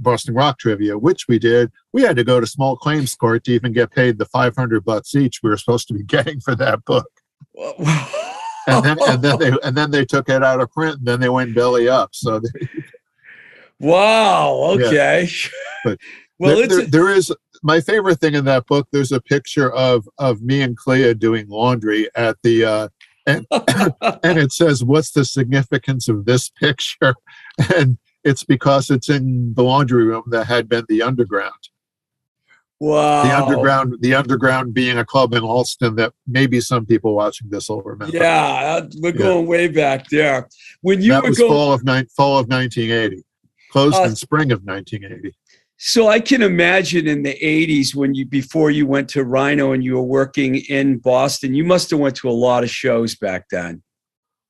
boston 0.00 0.34
rock 0.34 0.58
trivia 0.58 0.96
which 0.96 1.26
we 1.28 1.38
did 1.38 1.70
we 1.92 2.02
had 2.02 2.16
to 2.16 2.24
go 2.24 2.40
to 2.40 2.46
small 2.46 2.76
claims 2.76 3.14
court 3.14 3.44
to 3.44 3.52
even 3.52 3.72
get 3.72 3.90
paid 3.90 4.18
the 4.18 4.24
500 4.26 4.84
bucks 4.84 5.14
each 5.14 5.40
we 5.42 5.50
were 5.50 5.56
supposed 5.56 5.86
to 5.88 5.94
be 5.94 6.02
getting 6.06 6.40
for 6.40 6.54
that 6.54 6.84
book 6.84 7.06
and 8.66 8.84
then 8.84 8.96
and 9.08 9.22
then 9.22 9.38
they 9.38 9.52
and 9.62 9.76
then 9.76 9.90
they 9.90 10.04
took 10.04 10.28
it 10.28 10.42
out 10.42 10.60
of 10.60 10.70
print 10.72 10.98
and 10.98 11.06
then 11.06 11.20
they 11.20 11.28
went 11.28 11.54
belly 11.54 11.88
up 11.88 12.10
so 12.14 12.40
they, 12.40 12.48
wow. 13.78 14.76
Yeah. 14.78 14.86
Okay. 14.86 15.30
But 15.84 15.98
well, 16.38 16.56
there, 16.56 16.64
it's 16.64 16.76
there- 16.76 16.86
there 16.86 17.08
is 17.10 17.32
my 17.62 17.80
favorite 17.80 18.18
thing 18.20 18.34
in 18.34 18.44
that 18.46 18.66
book 18.66 18.88
there's 18.92 19.12
a 19.12 19.20
picture 19.20 19.70
of 19.72 20.08
of 20.18 20.40
me 20.40 20.62
and 20.62 20.76
clea 20.76 21.12
doing 21.12 21.46
laundry 21.48 22.08
at 22.14 22.36
the 22.42 22.64
uh 22.64 22.88
and 23.26 23.46
and 24.22 24.38
it 24.38 24.52
says 24.52 24.82
what's 24.84 25.10
the 25.12 25.24
significance 25.24 26.08
of 26.08 26.24
this 26.24 26.48
picture 26.48 27.14
and 27.76 27.98
it's 28.24 28.44
because 28.44 28.90
it's 28.90 29.08
in 29.08 29.54
the 29.54 29.62
laundry 29.62 30.04
room 30.04 30.24
that 30.30 30.46
had 30.46 30.68
been 30.68 30.84
the 30.88 31.02
underground 31.02 31.68
wow. 32.78 33.22
the 33.22 33.30
underground 33.36 33.96
the 34.00 34.14
underground 34.14 34.74
being 34.74 34.98
a 34.98 35.04
club 35.04 35.34
in 35.34 35.42
Allston 35.42 35.96
that 35.96 36.12
maybe 36.26 36.60
some 36.60 36.86
people 36.86 37.14
watching 37.14 37.48
this 37.50 37.68
will 37.68 37.82
remember 37.82 38.16
Yeah, 38.16 38.86
we're 38.98 39.12
Yeah. 39.12 39.18
going 39.18 39.46
way 39.46 39.68
back 39.68 40.08
there. 40.08 40.48
When 40.82 41.00
you 41.02 41.12
that 41.12 41.22
were 41.22 41.30
was 41.30 41.38
going, 41.38 41.50
fall 41.50 41.72
of 41.72 41.84
nine 41.84 42.06
fall 42.16 42.38
of 42.38 42.48
1980 42.48 43.22
closed 43.70 43.96
Uh, 43.96 44.04
in 44.04 44.16
spring 44.16 44.50
of 44.52 44.62
1980 44.64 45.34
so 45.82 46.08
I 46.08 46.20
can 46.20 46.42
imagine 46.42 47.06
in 47.06 47.22
the 47.22 47.38
'80s 47.42 47.94
when 47.94 48.14
you 48.14 48.26
before 48.26 48.70
you 48.70 48.86
went 48.86 49.08
to 49.10 49.24
Rhino 49.24 49.72
and 49.72 49.82
you 49.82 49.94
were 49.94 50.02
working 50.02 50.56
in 50.56 50.98
Boston, 50.98 51.54
you 51.54 51.64
must 51.64 51.88
have 51.90 51.98
went 51.98 52.16
to 52.16 52.28
a 52.28 52.32
lot 52.32 52.62
of 52.62 52.70
shows 52.70 53.16
back 53.16 53.46
then. 53.50 53.82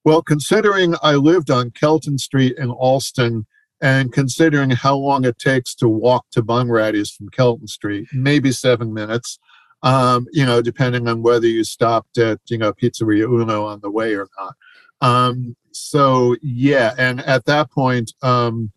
Well, 0.04 0.22
considering 0.22 0.96
I 1.02 1.14
lived 1.14 1.50
on 1.50 1.70
Kelton 1.70 2.18
Street 2.18 2.56
in 2.58 2.70
Allston, 2.70 3.46
and 3.80 4.12
considering 4.12 4.70
how 4.70 4.96
long 4.96 5.24
it 5.24 5.38
takes 5.38 5.72
to 5.76 5.88
walk 5.88 6.26
to 6.32 6.42
Bunratty's 6.42 7.12
from 7.12 7.28
Kelton 7.28 7.68
Street, 7.68 8.08
maybe 8.12 8.50
seven 8.50 8.92
minutes, 8.92 9.38
um, 9.84 10.26
you 10.32 10.44
know, 10.44 10.60
depending 10.60 11.06
on 11.06 11.22
whether 11.22 11.46
you 11.46 11.62
stopped 11.62 12.18
at, 12.18 12.40
you 12.48 12.58
know, 12.58 12.72
Pizzeria 12.72 13.24
Uno 13.24 13.66
on 13.66 13.80
the 13.82 13.90
way 13.90 14.14
or 14.14 14.26
not. 14.36 14.54
Um, 15.00 15.56
so, 15.70 16.36
yeah, 16.42 16.92
and 16.98 17.20
at 17.20 17.44
that 17.46 17.70
point, 17.70 18.12
um, 18.20 18.72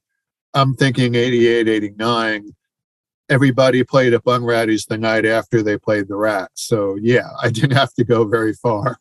I'm 0.54 0.76
thinking 0.76 1.16
88, 1.16 1.68
89. 1.68 2.52
Everybody 3.30 3.84
played 3.84 4.14
at 4.14 4.24
Bunratty's 4.24 4.86
the 4.86 4.98
night 4.98 5.26
after 5.26 5.64
they 5.64 5.78
played 5.78 6.08
the 6.08 6.16
Rats. 6.16 6.68
So, 6.68 6.98
yeah, 7.02 7.30
I 7.42 7.50
didn't 7.50 7.76
have 7.76 7.94
to 7.96 8.04
go 8.04 8.26
very 8.26 8.54
far 8.54 8.98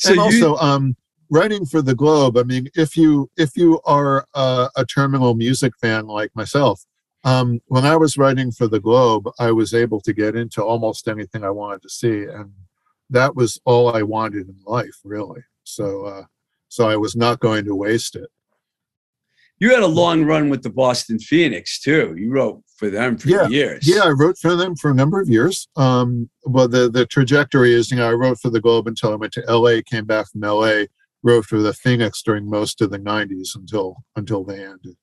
So 0.00 0.10
and 0.10 0.16
you, 0.16 0.22
also 0.22 0.56
um 0.56 0.96
writing 1.30 1.64
for 1.64 1.82
the 1.82 1.94
globe 1.94 2.36
i 2.36 2.42
mean 2.42 2.68
if 2.74 2.96
you 2.96 3.30
if 3.36 3.56
you 3.56 3.80
are 3.84 4.26
uh, 4.34 4.68
a 4.76 4.84
terminal 4.84 5.34
music 5.34 5.72
fan 5.80 6.06
like 6.06 6.34
myself 6.34 6.84
um 7.24 7.60
when 7.66 7.84
i 7.84 7.96
was 7.96 8.16
writing 8.16 8.50
for 8.50 8.66
the 8.66 8.80
globe 8.80 9.28
i 9.38 9.52
was 9.52 9.74
able 9.74 10.00
to 10.00 10.12
get 10.12 10.34
into 10.34 10.62
almost 10.62 11.06
anything 11.06 11.44
i 11.44 11.50
wanted 11.50 11.82
to 11.82 11.88
see 11.88 12.24
and 12.24 12.50
that 13.10 13.36
was 13.36 13.60
all 13.64 13.94
i 13.94 14.02
wanted 14.02 14.48
in 14.48 14.56
life 14.66 14.98
really 15.04 15.42
so 15.64 16.04
uh 16.06 16.24
so 16.68 16.88
i 16.88 16.96
was 16.96 17.14
not 17.14 17.40
going 17.40 17.64
to 17.64 17.74
waste 17.74 18.16
it 18.16 18.30
you 19.60 19.70
had 19.70 19.82
a 19.82 19.86
long 19.86 20.24
run 20.24 20.48
with 20.48 20.62
the 20.62 20.70
Boston 20.70 21.18
Phoenix 21.18 21.80
too. 21.80 22.14
You 22.16 22.30
wrote 22.32 22.62
for 22.76 22.90
them 22.90 23.18
for 23.18 23.28
Yeah, 23.28 23.46
years. 23.46 23.86
yeah 23.86 24.04
i 24.04 24.08
wrote 24.08 24.38
for 24.38 24.56
them 24.56 24.74
for 24.74 24.90
a 24.90 24.94
number 24.94 25.20
of 25.20 25.28
years 25.28 25.68
um 25.76 26.30
well 26.46 26.66
the 26.66 26.90
the 26.90 27.04
trajectory 27.04 27.74
is 27.74 27.90
you 27.90 27.98
know 27.98 28.08
i 28.08 28.12
wrote 28.14 28.38
for 28.40 28.48
the 28.48 28.58
globe 28.60 28.86
until 28.86 29.12
i 29.12 29.16
went 29.16 29.34
to 29.34 29.42
la 29.54 29.72
came 29.84 30.06
back 30.06 30.30
from 30.30 30.40
la 30.40 30.84
wrote 31.22 31.44
for 31.44 31.58
the 31.58 31.74
phoenix 31.74 32.22
during 32.22 32.48
most 32.48 32.80
of 32.80 32.90
the 32.90 32.98
90s 32.98 33.54
until 33.54 33.96
until 34.16 34.44
they 34.44 34.64
ended 34.64 34.96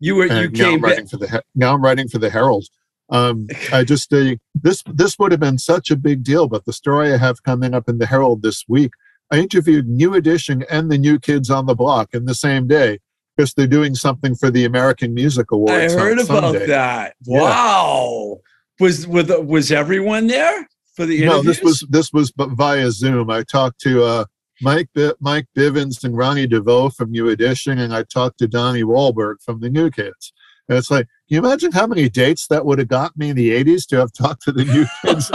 you 0.00 0.16
were 0.16 0.26
you 0.26 0.30
and 0.32 0.52
now 0.52 0.64
came 0.70 0.74
I'm 0.74 0.80
back. 0.80 0.90
writing 0.90 1.06
for 1.06 1.16
the 1.18 1.42
now 1.54 1.74
I'm 1.74 1.82
writing 1.82 2.08
for 2.08 2.18
the 2.18 2.30
Herald. 2.30 2.66
Um, 3.10 3.48
I 3.72 3.84
just 3.84 4.12
uh, 4.12 4.34
this 4.54 4.82
this 4.92 5.18
would 5.18 5.32
have 5.32 5.40
been 5.40 5.58
such 5.58 5.90
a 5.90 5.96
big 5.96 6.22
deal, 6.22 6.46
but 6.46 6.64
the 6.66 6.72
story 6.72 7.12
I 7.12 7.16
have 7.16 7.42
coming 7.42 7.74
up 7.74 7.88
in 7.88 7.98
the 7.98 8.06
Herald 8.06 8.42
this 8.42 8.64
week, 8.68 8.92
I 9.32 9.38
interviewed 9.38 9.88
New 9.88 10.14
Edition 10.14 10.64
and 10.70 10.90
the 10.90 10.98
New 10.98 11.18
Kids 11.18 11.48
on 11.50 11.66
the 11.66 11.74
Block 11.74 12.10
in 12.12 12.26
the 12.26 12.34
same 12.34 12.66
day, 12.66 12.98
because 13.38 13.54
they're 13.54 13.68
doing 13.68 13.94
something 13.94 14.34
for 14.34 14.50
the 14.50 14.64
American 14.64 15.14
Music 15.14 15.52
Awards. 15.52 15.94
I 15.94 15.98
heard 15.98 16.18
about 16.18 16.42
Sunday. 16.42 16.66
that. 16.66 17.14
Yeah. 17.24 17.40
Wow. 17.40 18.40
Was 18.80 19.06
with 19.06 19.30
was 19.44 19.70
everyone 19.70 20.26
there 20.26 20.68
for 20.94 21.06
the 21.06 21.24
No, 21.24 21.42
this 21.42 21.62
was 21.62 21.86
this 21.88 22.12
was 22.12 22.32
via 22.36 22.90
Zoom. 22.90 23.30
I 23.30 23.44
talked 23.44 23.80
to 23.82 24.02
uh, 24.02 24.24
Mike 24.60 24.88
Mike 25.20 25.46
Bivins 25.56 26.02
and 26.04 26.16
Ronnie 26.16 26.46
DeVoe 26.46 26.90
from 26.90 27.10
New 27.10 27.28
Edition, 27.28 27.78
and 27.78 27.94
I 27.94 28.02
talked 28.02 28.38
to 28.38 28.48
Donnie 28.48 28.82
Wahlberg 28.82 29.36
from 29.40 29.60
the 29.60 29.70
New 29.70 29.90
Kids. 29.90 30.32
And 30.68 30.76
it's 30.76 30.90
like, 30.90 31.06
can 31.28 31.34
you 31.34 31.46
imagine 31.46 31.72
how 31.72 31.86
many 31.86 32.08
dates 32.08 32.46
that 32.46 32.64
would 32.64 32.78
have 32.78 32.88
got 32.88 33.14
me 33.18 33.28
in 33.28 33.36
the 33.36 33.50
'80s 33.50 33.86
to 33.88 33.96
have 33.96 34.14
talked 34.14 34.42
to 34.44 34.52
the 34.52 34.64
New 34.64 34.86
Kids? 35.04 35.30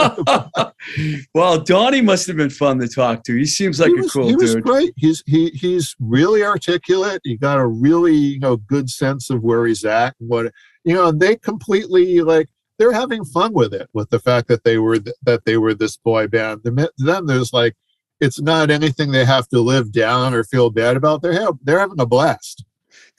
well, 1.35 1.59
Donnie 1.59 2.01
must 2.01 2.25
have 2.25 2.35
been 2.35 2.49
fun 2.49 2.79
to 2.79 2.87
talk 2.87 3.23
to. 3.25 3.35
He 3.35 3.45
seems 3.45 3.79
like 3.79 3.91
he 3.91 3.99
a 3.99 4.01
was, 4.01 4.11
cool 4.11 4.27
he 4.27 4.35
was 4.35 4.55
dude. 4.55 4.63
great. 4.63 4.93
He's 4.97 5.21
he 5.27 5.49
he's 5.49 5.95
really 5.99 6.43
articulate. 6.43 7.21
He 7.23 7.37
got 7.37 7.59
a 7.59 7.67
really 7.67 8.15
you 8.15 8.39
know 8.39 8.57
good 8.57 8.89
sense 8.89 9.29
of 9.29 9.43
where 9.43 9.67
he's 9.67 9.85
at 9.85 10.15
and 10.19 10.29
what 10.29 10.51
you 10.83 10.95
know. 10.95 11.09
And 11.09 11.19
they 11.19 11.35
completely 11.35 12.21
like 12.21 12.49
they're 12.79 12.91
having 12.91 13.23
fun 13.23 13.53
with 13.53 13.71
it, 13.71 13.87
with 13.93 14.09
the 14.09 14.19
fact 14.19 14.47
that 14.47 14.63
they 14.63 14.79
were 14.79 14.97
th- 14.97 15.15
that 15.21 15.45
they 15.45 15.57
were 15.57 15.75
this 15.75 15.95
boy 15.95 16.25
band. 16.25 16.63
To 16.63 16.91
them, 16.97 17.27
there's 17.27 17.53
like 17.53 17.75
it's 18.19 18.41
not 18.41 18.71
anything 18.71 19.11
they 19.11 19.25
have 19.25 19.47
to 19.49 19.59
live 19.59 19.91
down 19.91 20.33
or 20.33 20.43
feel 20.43 20.71
bad 20.71 20.97
about. 20.97 21.21
They're 21.21 21.39
ha- 21.39 21.57
they're 21.61 21.79
having 21.79 21.99
a 21.99 22.07
blast. 22.07 22.65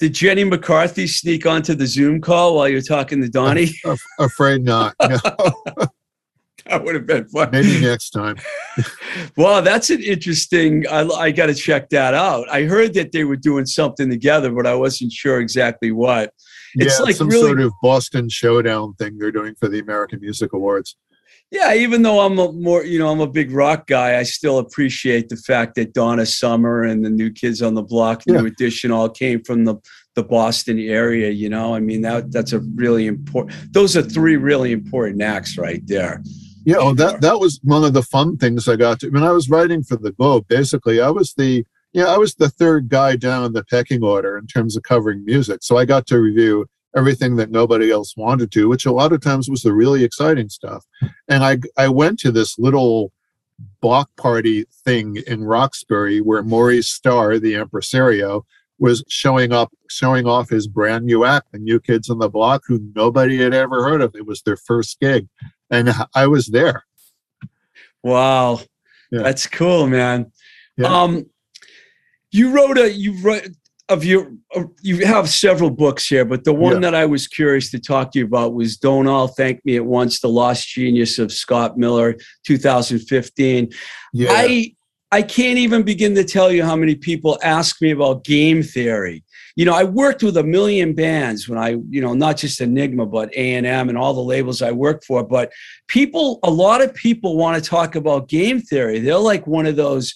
Did 0.00 0.14
Jenny 0.14 0.44
McCarthy 0.44 1.06
sneak 1.06 1.46
onto 1.46 1.74
the 1.74 1.86
Zoom 1.86 2.20
call 2.20 2.56
while 2.56 2.68
you're 2.68 2.80
talking 2.82 3.22
to 3.22 3.28
Donnie? 3.28 3.70
Af- 3.84 4.02
afraid 4.18 4.62
not. 4.64 4.94
No, 6.66 6.78
that 6.78 6.84
would 6.84 6.94
have 6.94 7.06
been 7.06 7.26
fun. 7.28 7.50
maybe 7.52 7.78
next 7.80 8.10
time. 8.10 8.36
Well, 9.36 9.60
that's 9.62 9.90
an 9.90 10.02
interesting. 10.02 10.86
I, 10.88 11.06
I 11.06 11.30
got 11.30 11.46
to 11.46 11.54
check 11.54 11.90
that 11.90 12.14
out. 12.14 12.48
I 12.48 12.62
heard 12.62 12.94
that 12.94 13.12
they 13.12 13.24
were 13.24 13.36
doing 13.36 13.66
something 13.66 14.08
together, 14.08 14.50
but 14.50 14.66
I 14.66 14.74
wasn't 14.74 15.12
sure 15.12 15.40
exactly 15.40 15.92
what. 15.92 16.32
It's 16.74 16.98
yeah, 16.98 17.04
like 17.04 17.16
some 17.16 17.28
really- 17.28 17.42
sort 17.48 17.60
of 17.60 17.72
Boston 17.82 18.28
Showdown 18.30 18.94
thing 18.94 19.18
they're 19.18 19.30
doing 19.30 19.54
for 19.56 19.68
the 19.68 19.78
American 19.78 20.20
Music 20.20 20.52
Awards. 20.54 20.96
Yeah, 21.50 21.74
even 21.74 22.02
though 22.02 22.20
I'm 22.20 22.38
a 22.38 22.50
more, 22.52 22.84
you 22.84 22.98
know, 22.98 23.10
I'm 23.10 23.20
a 23.20 23.28
big 23.28 23.52
rock 23.52 23.86
guy, 23.86 24.18
I 24.18 24.24
still 24.24 24.58
appreciate 24.58 25.28
the 25.28 25.36
fact 25.36 25.76
that 25.76 25.94
Donna 25.94 26.26
Summer 26.26 26.82
and 26.82 27.04
the 27.04 27.10
New 27.10 27.30
Kids 27.30 27.62
on 27.62 27.74
the 27.74 27.82
Block, 27.82 28.22
New 28.26 28.34
Yeah. 28.34 28.46
Edition, 28.48 28.90
all 28.90 29.08
came 29.08 29.42
from 29.44 29.64
the 29.64 29.76
the 30.14 30.22
Boston 30.22 30.78
area. 30.78 31.30
You 31.30 31.48
know, 31.48 31.74
I 31.74 31.80
mean 31.80 32.02
that 32.02 32.32
that's 32.32 32.52
a 32.52 32.60
really 32.74 33.06
important. 33.06 33.72
Those 33.72 33.96
are 33.96 34.02
three 34.02 34.36
really 34.36 34.72
important 34.72 35.22
acts 35.22 35.56
right 35.58 35.82
there. 35.86 36.22
Yeah, 36.64 36.76
oh, 36.78 36.94
that 36.94 37.20
that 37.20 37.38
was 37.38 37.60
one 37.62 37.84
of 37.84 37.92
the 37.92 38.02
fun 38.02 38.36
things 38.36 38.68
I 38.68 38.76
got 38.76 39.00
to 39.00 39.10
when 39.10 39.22
I 39.22 39.32
was 39.32 39.48
writing 39.50 39.82
for 39.82 39.96
the 39.96 40.12
Globe. 40.12 40.46
Basically, 40.48 41.00
I 41.00 41.10
was 41.10 41.34
the 41.34 41.64
yeah 41.92 42.06
I 42.06 42.16
was 42.16 42.34
the 42.34 42.48
third 42.48 42.88
guy 42.88 43.16
down 43.16 43.52
the 43.52 43.64
pecking 43.64 44.02
order 44.02 44.38
in 44.38 44.46
terms 44.46 44.76
of 44.76 44.82
covering 44.82 45.24
music. 45.24 45.62
So 45.62 45.76
I 45.76 45.84
got 45.84 46.06
to 46.08 46.18
review 46.18 46.66
everything 46.96 47.36
that 47.36 47.50
nobody 47.50 47.90
else 47.90 48.16
wanted 48.16 48.50
to, 48.52 48.68
which 48.68 48.86
a 48.86 48.92
lot 48.92 49.12
of 49.12 49.20
times 49.20 49.48
was 49.48 49.62
the 49.62 49.72
really 49.72 50.04
exciting 50.04 50.48
stuff. 50.48 50.84
And 51.28 51.44
I 51.44 51.58
I 51.76 51.88
went 51.88 52.18
to 52.20 52.30
this 52.32 52.58
little 52.58 53.12
block 53.80 54.10
party 54.16 54.64
thing 54.84 55.16
in 55.26 55.44
Roxbury 55.44 56.20
where 56.20 56.42
Maurice 56.42 56.88
Starr, 56.88 57.38
the 57.38 57.54
impresario, 57.54 58.44
was 58.78 59.04
showing 59.08 59.52
up, 59.52 59.72
showing 59.88 60.26
off 60.26 60.48
his 60.48 60.66
brand 60.66 61.04
new 61.04 61.24
act, 61.24 61.52
the 61.52 61.58
New 61.58 61.78
Kids 61.78 62.10
on 62.10 62.18
the 62.18 62.28
Block, 62.28 62.62
who 62.66 62.80
nobody 62.96 63.38
had 63.38 63.54
ever 63.54 63.84
heard 63.84 64.00
of. 64.02 64.14
It 64.16 64.26
was 64.26 64.42
their 64.42 64.56
first 64.56 64.98
gig, 65.00 65.28
and 65.70 65.92
I 66.14 66.26
was 66.26 66.48
there. 66.48 66.84
Wow, 68.02 68.60
Yeah. 69.10 69.22
that's 69.22 69.46
cool, 69.46 69.86
man. 69.86 70.32
Yeah. 70.76 70.88
Um, 71.02 71.26
you 72.32 72.50
wrote 72.50 72.76
a 72.78 72.92
you 72.92 73.20
wrote 73.22 73.46
of 73.88 74.04
your 74.04 74.32
uh, 74.56 74.64
you 74.82 75.04
have 75.06 75.28
several 75.28 75.70
books 75.70 76.06
here, 76.06 76.24
but 76.24 76.44
the 76.44 76.54
one 76.54 76.74
Yeah. 76.74 76.90
that 76.90 76.94
I 76.94 77.06
was 77.06 77.26
curious 77.26 77.70
to 77.72 77.78
talk 77.78 78.12
to 78.12 78.18
you 78.18 78.24
about 78.24 78.54
was 78.54 78.76
"Don't 78.76 79.06
All 79.06 79.28
Thank 79.28 79.64
Me 79.64 79.76
at 79.76 79.84
Once: 79.84 80.20
The 80.20 80.28
Lost 80.28 80.68
Genius 80.68 81.18
of 81.18 81.32
Scott 81.32 81.76
Miller," 81.76 82.16
2015. 82.46 83.70
Yeah. 84.12 84.28
I 84.30 84.74
I 85.12 85.22
can't 85.22 85.58
even 85.58 85.82
begin 85.82 86.14
to 86.16 86.24
tell 86.24 86.50
you 86.50 86.64
how 86.64 86.74
many 86.76 86.94
people 86.96 87.38
ask 87.42 87.80
me 87.80 87.90
about 87.92 88.24
game 88.24 88.62
theory. 88.62 89.22
You 89.54 89.64
know, 89.64 89.74
I 89.74 89.84
worked 89.84 90.24
with 90.24 90.36
a 90.36 90.42
million 90.42 90.92
bands 90.94 91.48
when 91.48 91.56
I, 91.56 91.76
you 91.88 92.00
know, 92.00 92.14
not 92.14 92.36
just 92.36 92.60
Enigma, 92.60 93.06
but 93.06 93.32
A 93.36 93.54
and 93.54 93.64
M 93.64 93.88
and 93.88 93.96
all 93.96 94.12
the 94.12 94.20
labels 94.20 94.60
I 94.60 94.72
worked 94.72 95.04
for. 95.04 95.22
But 95.22 95.52
people, 95.86 96.40
a 96.42 96.50
lot 96.50 96.82
of 96.82 96.92
people 96.94 97.36
want 97.36 97.62
to 97.62 97.70
talk 97.70 97.94
about 97.94 98.28
game 98.28 98.60
theory. 98.60 98.98
They're 98.98 99.16
like 99.16 99.46
one 99.46 99.66
of 99.66 99.76
those, 99.76 100.12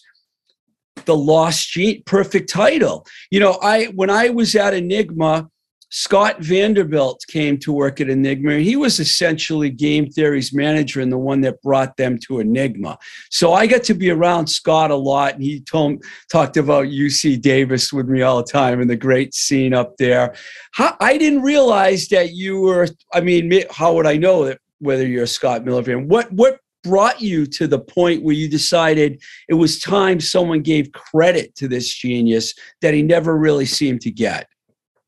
the 1.05 1.17
lost 1.17 1.71
gene, 1.71 2.03
perfect 2.05 2.51
title. 2.51 3.07
You 3.31 3.41
know, 3.41 3.59
I 3.63 3.87
when 3.87 4.11
I 4.11 4.31
was 4.31 4.55
at 4.55 4.75
Enigma, 4.75 5.49
Scott 5.91 6.41
Vanderbilt 6.41 7.25
came 7.29 7.57
to 7.59 7.73
work 7.73 8.01
at 8.01 8.11
Enigma. 8.11 8.59
He 8.59 8.77
was 8.77 9.01
essentially 9.01 9.71
game 9.71 10.11
theory's 10.11 10.53
manager 10.53 11.01
and 11.01 11.11
the 11.11 11.19
one 11.19 11.41
that 11.43 11.63
brought 11.63 11.97
them 11.97 12.19
to 12.27 12.41
Enigma. 12.41 12.99
So 13.31 13.55
I 13.55 13.67
got 13.67 13.85
to 13.85 13.95
be 13.95 14.11
around 14.11 14.49
Scott 14.49 14.91
a 14.91 14.97
lot, 14.97 15.35
and 15.35 15.43
he 15.43 15.61
told 15.61 16.05
talked 16.31 16.57
about 16.57 16.87
UC 16.87 17.41
Davis 17.41 17.93
with 17.93 18.07
me 18.09 18.23
all 18.23 18.39
the 18.39 18.51
time 18.51 18.81
and 18.81 18.91
the 18.91 18.97
great 18.97 19.35
scene 19.35 19.73
up 19.73 19.97
there. 19.97 20.35
How, 20.73 20.97
I 21.01 21.17
didn't 21.17 21.43
realize 21.43 22.09
that 22.09 22.33
you 22.33 22.61
were. 22.61 22.89
I 23.15 23.21
mean, 23.21 23.65
how 23.71 23.95
would 23.95 24.07
I 24.07 24.17
know 24.17 24.45
that 24.45 24.59
whether 24.81 25.07
you're 25.07 25.25
a 25.25 25.29
Scott 25.29 25.65
Miller 25.65 25.83
fan? 25.83 26.07
What 26.09 26.31
what 26.33 26.59
brought 26.89 27.21
you 27.21 27.47
to 27.47 27.67
the 27.67 27.79
point 27.79 28.23
where 28.23 28.35
you 28.35 28.49
decided 28.49 29.21
it 29.49 29.55
was 29.55 29.79
time 29.79 30.21
someone 30.21 30.63
gave 30.63 30.93
credit 30.93 31.55
to 31.57 31.69
this 31.69 31.93
genius 31.93 32.55
that 32.81 32.95
he 32.95 33.03
never 33.03 33.37
really 33.37 33.67
seemed 33.67 34.01
to 34.03 34.11
get? 34.11 34.49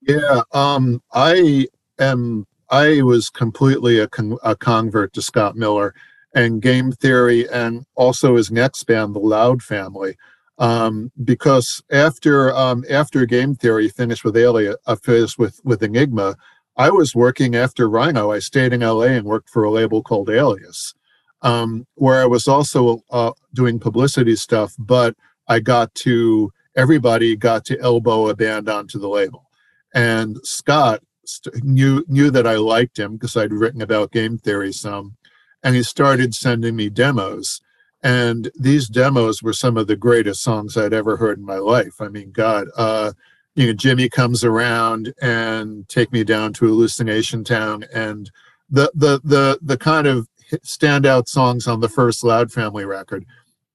Yeah, 0.02 0.42
um, 0.52 1.02
I 1.12 1.66
am. 1.98 2.46
I 2.70 3.02
was 3.02 3.30
completely 3.30 3.98
a, 3.98 4.06
con- 4.06 4.38
a 4.44 4.54
convert 4.54 5.12
to 5.14 5.22
Scott 5.22 5.56
Miller 5.56 5.92
and 6.34 6.62
game 6.62 6.92
theory, 6.92 7.48
and 7.50 7.84
also 7.96 8.36
his 8.36 8.50
next 8.50 8.84
band, 8.84 9.14
the 9.14 9.18
Loud 9.18 9.62
Family, 9.62 10.16
um, 10.58 11.10
because 11.24 11.82
after 11.90 12.54
um, 12.54 12.84
after 12.88 13.26
game 13.26 13.54
theory 13.54 13.88
finished 13.88 14.24
with 14.24 14.36
Alias, 14.36 14.76
uh, 14.86 14.96
finished 14.96 15.38
with 15.38 15.60
with 15.64 15.82
Enigma, 15.82 16.36
I 16.76 16.90
was 16.90 17.14
working 17.14 17.56
after 17.56 17.88
Rhino. 17.88 18.30
I 18.30 18.38
stayed 18.38 18.72
in 18.72 18.80
LA 18.80 19.12
and 19.16 19.26
worked 19.26 19.50
for 19.50 19.64
a 19.64 19.70
label 19.70 20.02
called 20.02 20.30
Alias, 20.30 20.94
um, 21.42 21.86
where 21.94 22.22
I 22.22 22.26
was 22.26 22.48
also 22.48 23.02
uh, 23.10 23.32
doing 23.54 23.78
publicity 23.78 24.36
stuff. 24.36 24.74
But 24.78 25.16
I 25.48 25.60
got 25.60 25.94
to 25.96 26.50
everybody 26.76 27.36
got 27.36 27.64
to 27.66 27.80
elbow 27.80 28.28
a 28.28 28.36
band 28.36 28.68
onto 28.68 28.98
the 28.98 29.08
label 29.08 29.50
and 29.94 30.38
Scott 30.44 31.02
st- 31.24 31.64
knew 31.64 32.04
knew 32.08 32.30
that 32.30 32.46
I 32.46 32.56
liked 32.56 32.98
him 32.98 33.14
because 33.14 33.36
I'd 33.36 33.52
written 33.52 33.82
about 33.82 34.12
game 34.12 34.38
theory 34.38 34.72
some, 34.72 35.16
and 35.62 35.74
he 35.74 35.82
started 35.82 36.34
sending 36.34 36.76
me 36.76 36.88
demos. 36.90 37.60
And 38.02 38.50
these 38.58 38.88
demos 38.88 39.42
were 39.42 39.52
some 39.52 39.76
of 39.76 39.86
the 39.86 39.96
greatest 39.96 40.42
songs 40.42 40.76
I'd 40.76 40.94
ever 40.94 41.18
heard 41.18 41.38
in 41.38 41.44
my 41.44 41.58
life. 41.58 42.00
I 42.00 42.08
mean, 42.08 42.30
God, 42.32 42.68
uh, 42.76 43.12
you 43.54 43.66
know, 43.66 43.72
Jimmy 43.74 44.08
comes 44.08 44.42
around 44.42 45.12
and 45.20 45.86
take 45.88 46.10
me 46.10 46.24
down 46.24 46.54
to 46.54 46.66
hallucination 46.66 47.44
town, 47.44 47.84
and 47.92 48.30
the 48.70 48.90
the 48.94 49.20
the 49.24 49.58
the 49.62 49.76
kind 49.78 50.06
of 50.06 50.28
standout 50.64 51.28
songs 51.28 51.66
on 51.66 51.80
the 51.80 51.88
first 51.88 52.24
Loud 52.24 52.52
Family 52.52 52.84
record. 52.84 53.24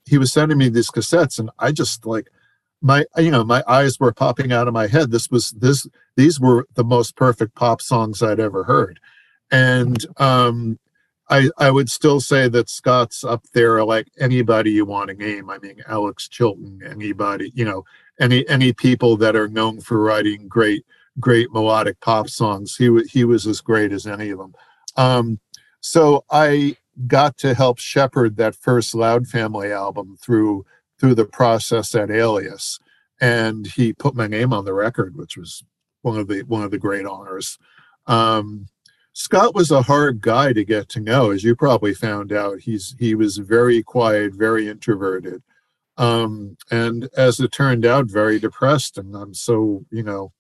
He 0.06 0.18
was 0.18 0.32
sending 0.32 0.58
me 0.58 0.70
these 0.70 0.92
cassettes, 0.92 1.40
and 1.40 1.50
I 1.60 1.72
just 1.72 2.06
like 2.06 2.30
my 2.82 3.06
you 3.18 3.32
know 3.32 3.44
my 3.44 3.64
eyes 3.68 4.00
were 4.00 4.14
popping 4.14 4.52
out 4.52 4.68
of 4.68 4.74
my 4.74 4.88
head. 4.88 5.12
This 5.12 5.30
was 5.30 5.50
this 5.52 5.88
these 6.16 6.40
were 6.40 6.68
the 6.76 6.84
most 6.84 7.16
perfect 7.16 7.56
pop 7.56 7.82
songs 7.82 8.22
I'd 8.22 8.40
ever 8.40 8.64
heard. 8.64 9.00
And 9.52 10.04
um, 10.18 10.80
I, 11.30 11.50
I 11.58 11.72
would 11.72 11.90
still 11.90 12.20
say 12.20 12.48
that 12.50 12.70
Scott's 12.70 13.24
up 13.24 13.44
there 13.54 13.84
like 13.84 14.08
anybody 14.20 14.72
you 14.72 14.86
want 14.86 15.10
to 15.10 15.16
name. 15.16 15.50
I 15.50 15.58
mean, 15.58 15.82
Alex 15.88 16.28
Chilton, 16.28 16.82
anybody, 16.88 17.52
you 17.56 17.66
know, 17.66 17.84
any 18.20 18.48
any 18.48 18.74
people 18.74 19.18
that 19.18 19.36
are 19.36 19.48
known 19.48 19.82
for 19.82 20.00
writing 20.00 20.48
great 20.48 20.86
great 21.20 21.52
melodic 21.52 22.00
pop 22.02 22.30
songs. 22.30 22.76
He 22.76 22.90
wa- 22.90 23.04
he 23.10 23.24
was 23.24 23.48
as 23.48 23.62
great 23.62 23.92
as 23.92 24.06
any 24.06 24.30
of 24.30 24.38
them. 24.38 24.54
Um, 24.98 25.40
so 25.86 26.26
I 26.32 26.78
got 27.06 27.38
to 27.38 27.54
help 27.54 27.78
shepherd 27.78 28.38
that 28.38 28.56
first 28.56 28.96
Loud 28.96 29.28
Family 29.28 29.72
album 29.72 30.18
through 30.20 30.66
through 31.00 31.14
the 31.14 31.26
process 31.26 31.94
at 31.94 32.10
Alias, 32.10 32.80
and 33.22 33.68
he 33.68 33.94
put 33.94 34.16
my 34.16 34.26
name 34.26 34.52
on 34.52 34.66
the 34.66 34.74
record, 34.74 35.16
which 35.16 35.38
was 35.38 35.64
one 36.02 36.18
of 36.18 36.28
the 36.28 36.42
one 36.42 36.64
of 36.64 36.72
the 36.72 36.80
great 36.80 37.06
honors. 37.06 37.60
Um, 38.08 38.66
Scott 39.14 39.54
was 39.54 39.70
a 39.70 39.84
hard 39.84 40.22
guy 40.22 40.54
to 40.54 40.66
get 40.66 40.90
to 40.90 41.00
know, 41.00 41.30
as 41.30 41.44
you 41.44 41.56
probably 41.56 41.94
found 41.94 42.34
out. 42.34 42.62
He's 42.62 42.96
he 42.98 43.14
was 43.14 43.38
very 43.38 43.84
quiet, 43.84 44.34
very 44.34 44.68
introverted, 44.68 45.44
um, 45.98 46.58
and 46.72 47.10
as 47.16 47.40
it 47.40 47.52
turned 47.52 47.86
out, 47.86 48.08
very 48.08 48.40
depressed. 48.40 48.98
And 48.98 49.16
I'm 49.16 49.36
so 49.36 49.86
you 49.92 50.02
know, 50.02 50.34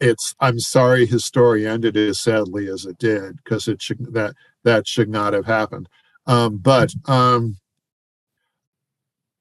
it's 0.00 0.34
I'm 0.40 0.60
sorry 0.60 1.06
his 1.06 1.24
story 1.24 1.66
ended 1.66 1.96
as 1.96 2.20
sadly 2.20 2.68
as 2.68 2.84
it 2.84 2.98
did 2.98 3.36
because 3.36 3.68
it 3.68 3.82
should 3.82 4.12
that 4.14 4.34
that 4.64 4.86
should 4.86 5.08
not 5.08 5.32
have 5.32 5.46
happened. 5.46 5.88
Um, 6.26 6.58
but 6.58 6.92
um, 7.06 7.56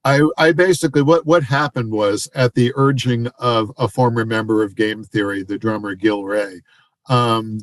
I, 0.03 0.21
I 0.37 0.51
basically 0.53 1.01
what 1.01 1.25
what 1.25 1.43
happened 1.43 1.91
was 1.91 2.29
at 2.33 2.53
the 2.53 2.71
urging 2.75 3.27
of 3.39 3.71
a 3.77 3.87
former 3.87 4.25
member 4.25 4.63
of 4.63 4.75
Game 4.75 5.03
Theory, 5.03 5.43
the 5.43 5.57
drummer 5.57 5.95
Gil 5.95 6.23
Ray, 6.23 6.61
um, 7.09 7.59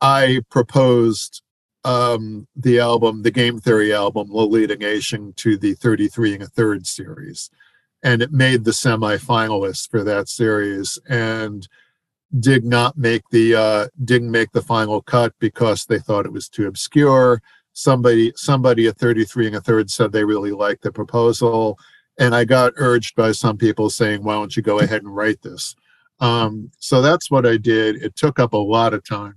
I 0.00 0.40
proposed 0.50 1.42
um, 1.84 2.46
the 2.56 2.78
album, 2.80 3.22
the 3.22 3.30
Game 3.30 3.58
Theory 3.58 3.92
album, 3.92 4.28
Lolita 4.30 4.76
Nation, 4.76 5.32
to 5.36 5.56
the 5.56 5.74
33 5.74 6.34
and 6.34 6.42
a 6.44 6.46
third 6.46 6.86
series, 6.86 7.50
and 8.02 8.22
it 8.22 8.32
made 8.32 8.64
the 8.64 8.72
semi-finalists 8.72 9.90
for 9.90 10.02
that 10.02 10.28
series, 10.28 10.98
and 11.08 11.68
did 12.40 12.64
not 12.64 12.96
make 12.96 13.22
the 13.30 13.54
uh, 13.54 13.88
didn't 14.04 14.30
make 14.30 14.52
the 14.52 14.62
final 14.62 15.02
cut 15.02 15.34
because 15.38 15.84
they 15.84 15.98
thought 15.98 16.26
it 16.26 16.32
was 16.32 16.48
too 16.48 16.66
obscure. 16.66 17.42
Somebody 17.74 18.32
somebody 18.36 18.86
at 18.86 18.98
33 18.98 19.48
and 19.48 19.56
a 19.56 19.60
third 19.60 19.90
said 19.90 20.12
they 20.12 20.24
really 20.24 20.52
liked 20.52 20.82
the 20.82 20.92
proposal 20.92 21.78
and 22.18 22.34
i 22.34 22.44
got 22.44 22.74
urged 22.76 23.16
by 23.16 23.32
some 23.32 23.56
people 23.56 23.88
saying 23.88 24.22
why 24.22 24.34
don't 24.34 24.54
you 24.56 24.62
go 24.62 24.80
ahead 24.80 25.02
and 25.02 25.14
write 25.14 25.40
this? 25.42 25.74
Um, 26.20 26.70
so 26.78 27.02
that's 27.02 27.30
what 27.30 27.46
i 27.46 27.56
did. 27.56 27.96
It 27.96 28.16
took 28.16 28.38
up 28.38 28.52
a 28.52 28.58
lot 28.58 28.94
of 28.94 29.04
time. 29.04 29.36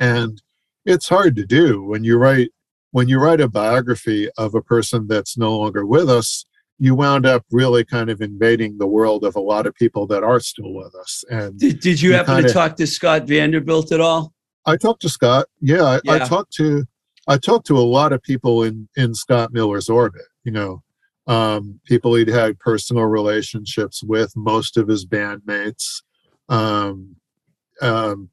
And 0.00 0.42
it's 0.84 1.08
hard 1.08 1.36
to 1.36 1.46
do 1.46 1.82
when 1.82 2.04
you 2.04 2.18
write 2.18 2.50
when 2.90 3.08
you 3.08 3.18
write 3.18 3.40
a 3.40 3.48
biography 3.48 4.28
of 4.38 4.54
a 4.54 4.62
person 4.62 5.06
that's 5.06 5.36
no 5.36 5.58
longer 5.58 5.84
with 5.84 6.08
us 6.08 6.46
you 6.78 6.94
wound 6.94 7.24
up 7.26 7.44
really 7.52 7.84
kind 7.84 8.10
of 8.10 8.20
invading 8.20 8.78
the 8.78 8.86
world 8.86 9.24
of 9.24 9.36
a 9.36 9.40
lot 9.40 9.66
of 9.66 9.74
people 9.74 10.06
that 10.08 10.24
are 10.24 10.40
still 10.40 10.72
with 10.74 10.94
us 10.96 11.24
and 11.30 11.58
Did, 11.58 11.80
did 11.80 12.02
you 12.02 12.10
You 12.10 12.16
happen 12.16 12.34
kinda- 12.36 12.48
to 12.48 12.54
talk 12.54 12.76
to 12.76 12.86
Scott 12.86 13.26
Vanderbilt 13.28 13.92
at 13.92 14.00
all? 14.00 14.32
I 14.66 14.76
talked 14.76 15.02
to 15.02 15.08
Scott. 15.08 15.46
Yeah, 15.60 15.82
I, 15.84 16.00
I 16.08 16.18
talked 16.20 16.52
to 16.54 16.84
I 17.28 17.36
talked 17.38 17.66
to 17.68 17.78
a 17.78 17.80
lot 17.80 18.12
of 18.12 18.22
people 18.22 18.62
in 18.64 18.88
in 18.96 19.14
Scott 19.14 19.52
Miller's 19.52 19.88
orbit. 19.88 20.26
You 20.44 20.52
know, 20.52 20.82
um, 21.26 21.80
people 21.86 22.14
he'd 22.14 22.28
had 22.28 22.58
personal 22.58 23.04
relationships 23.04 24.02
with, 24.02 24.32
most 24.36 24.76
of 24.76 24.88
his 24.88 25.06
bandmates. 25.06 26.02
Um, 26.48 27.16
um, 27.82 28.30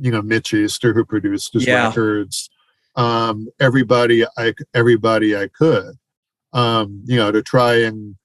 you 0.00 0.10
know, 0.10 0.22
Mitch 0.22 0.52
Easter, 0.54 0.92
who 0.94 1.04
produced 1.04 1.52
his 1.54 1.66
Yeah. 1.66 1.88
records. 1.88 2.48
Um, 2.96 3.48
everybody, 3.60 4.24
I 4.38 4.54
everybody 4.74 5.36
I 5.36 5.48
could. 5.48 5.96
Um, 6.52 7.02
you 7.04 7.16
know, 7.16 7.30
to 7.32 7.42
try 7.42 7.82
and 7.82 8.16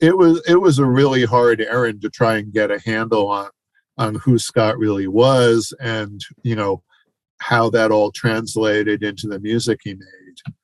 it 0.00 0.16
was 0.16 0.42
it 0.48 0.56
was 0.56 0.78
a 0.78 0.86
really 0.86 1.24
hard 1.24 1.60
errand 1.60 2.02
to 2.02 2.10
try 2.10 2.36
and 2.36 2.52
get 2.52 2.70
a 2.70 2.80
handle 2.80 3.28
on 3.28 3.50
on 3.98 4.14
who 4.16 4.38
Scott 4.38 4.78
really 4.78 5.06
was 5.06 5.74
and 5.80 6.20
you 6.42 6.56
know 6.56 6.82
how 7.38 7.70
that 7.70 7.90
all 7.90 8.10
translated 8.12 9.02
into 9.02 9.26
the 9.26 9.40
music 9.40 9.80
he 9.82 9.94
made. 9.94 10.54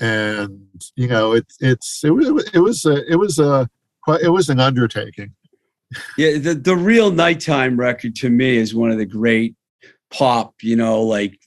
And 0.00 0.82
you 0.96 1.08
know 1.08 1.32
it's 1.32 1.56
it's 1.60 2.02
it 2.04 2.10
was 2.10 2.50
it 2.52 2.60
was 2.60 2.84
a 2.86 3.04
it 3.10 3.16
was 3.16 3.38
a 3.38 3.68
it 4.22 4.30
was 4.30 4.48
an 4.48 4.60
undertaking. 4.60 5.32
Yeah, 6.18 6.38
the, 6.38 6.54
the 6.54 6.76
real 6.76 7.10
nighttime 7.10 7.78
record 7.78 8.16
to 8.16 8.30
me 8.30 8.56
is 8.56 8.74
one 8.74 8.90
of 8.90 8.98
the 8.98 9.06
great 9.06 9.54
pop, 10.10 10.54
you 10.62 10.76
know, 10.76 11.02
like 11.02 11.38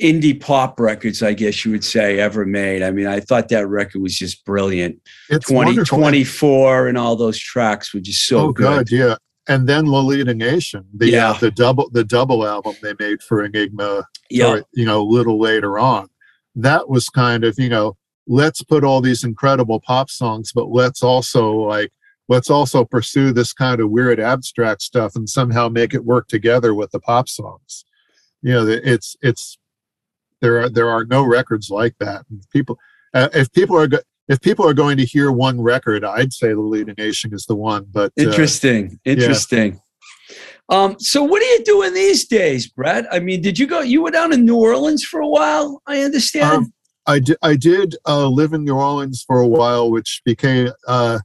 indie 0.00 0.38
pop 0.38 0.78
records, 0.78 1.22
I 1.22 1.32
guess 1.32 1.64
you 1.64 1.70
would 1.70 1.84
say, 1.84 2.18
ever 2.18 2.44
made. 2.44 2.82
I 2.82 2.90
mean, 2.90 3.06
I 3.06 3.20
thought 3.20 3.48
that 3.48 3.66
record 3.66 4.02
was 4.02 4.16
just 4.16 4.44
brilliant. 4.44 5.00
it's 5.30 5.46
20, 5.46 5.66
wonderful. 5.70 5.98
24 5.98 6.88
and 6.88 6.98
all 6.98 7.16
those 7.16 7.38
tracks 7.38 7.94
were 7.94 8.00
just 8.00 8.26
so 8.26 8.38
oh 8.38 8.52
good. 8.52 8.62
god 8.64 8.90
yeah 8.90 9.16
and 9.48 9.68
then 9.68 9.86
Lolita 9.86 10.34
Nation 10.34 10.84
the 10.92 11.10
Yeah. 11.10 11.30
uh, 11.30 11.38
the 11.38 11.50
double 11.50 11.88
the 11.90 12.04
double 12.04 12.46
album 12.46 12.74
they 12.82 12.94
made 12.98 13.22
for 13.22 13.44
Enigma 13.44 14.04
Yeah. 14.28 14.54
or, 14.56 14.64
you 14.74 14.84
know, 14.84 15.00
a 15.00 15.08
little 15.08 15.38
later 15.40 15.78
on. 15.78 16.08
That 16.54 16.88
was 16.88 17.08
kind 17.08 17.44
of, 17.44 17.58
you 17.58 17.68
know, 17.68 17.96
let's 18.26 18.62
put 18.62 18.82
all 18.84 19.00
these 19.00 19.24
incredible 19.24 19.80
pop 19.80 20.10
songs, 20.10 20.50
but 20.54 20.66
let's 20.70 21.02
also 21.02 21.52
like, 21.54 21.90
let's 22.28 22.50
also 22.50 22.84
pursue 22.84 23.32
this 23.32 23.52
kind 23.52 23.80
of 23.80 23.90
weird 23.90 24.18
abstract 24.18 24.82
stuff 24.82 25.14
and 25.14 25.28
somehow 25.28 25.68
make 25.68 25.94
it 25.94 26.04
work 26.04 26.26
together 26.28 26.74
with 26.74 26.90
the 26.90 26.98
pop 27.00 27.28
songs. 27.28 27.84
You 28.42 28.52
know, 28.52 28.66
it's, 28.66 29.16
it's, 29.22 29.56
there 30.46 30.62
are, 30.62 30.68
there 30.68 30.90
are 30.90 31.04
no 31.04 31.24
records 31.24 31.70
like 31.70 31.96
that. 31.98 32.24
And 32.30 32.40
people, 32.52 32.78
uh, 33.12 33.28
if 33.34 33.52
people 33.52 33.76
are, 33.76 33.88
go- 33.88 34.06
if 34.28 34.40
people 34.40 34.66
are 34.68 34.74
going 34.74 34.96
to 34.98 35.04
hear 35.04 35.32
one 35.32 35.60
record, 35.60 36.04
I'd 36.04 36.32
say 36.32 36.48
the 36.48 36.60
Lolita 36.60 36.94
Nation 36.96 37.34
is 37.34 37.46
the 37.46 37.56
one, 37.56 37.86
but 37.90 38.12
uh, 38.18 38.22
Interesting. 38.22 39.00
Interesting. 39.04 39.80
Um, 40.68 40.96
so 40.98 41.22
what 41.22 41.42
are 41.42 41.46
you 41.46 41.64
doing 41.64 41.94
these 41.94 42.26
days, 42.26 42.68
Brett? 42.68 43.06
I 43.12 43.18
mean, 43.18 43.40
did 43.40 43.58
you 43.58 43.66
go 43.66 43.80
you 43.80 44.02
were 44.02 44.10
down 44.10 44.32
in 44.32 44.44
New 44.44 44.56
Orleans 44.56 45.04
for 45.04 45.20
a 45.20 45.28
while, 45.28 45.80
I 45.86 46.02
understand? 46.02 46.50
Um, 46.50 46.72
I 47.06 47.20
did. 47.20 47.36
I 47.42 47.54
did 47.54 47.96
uh, 48.04 48.26
live 48.26 48.52
in 48.52 48.64
New 48.64 48.74
Orleans 48.74 49.22
for 49.24 49.40
a 49.40 49.46
while, 49.46 49.92
which 49.92 50.22
became. 50.24 50.70
Uh, 50.88 51.20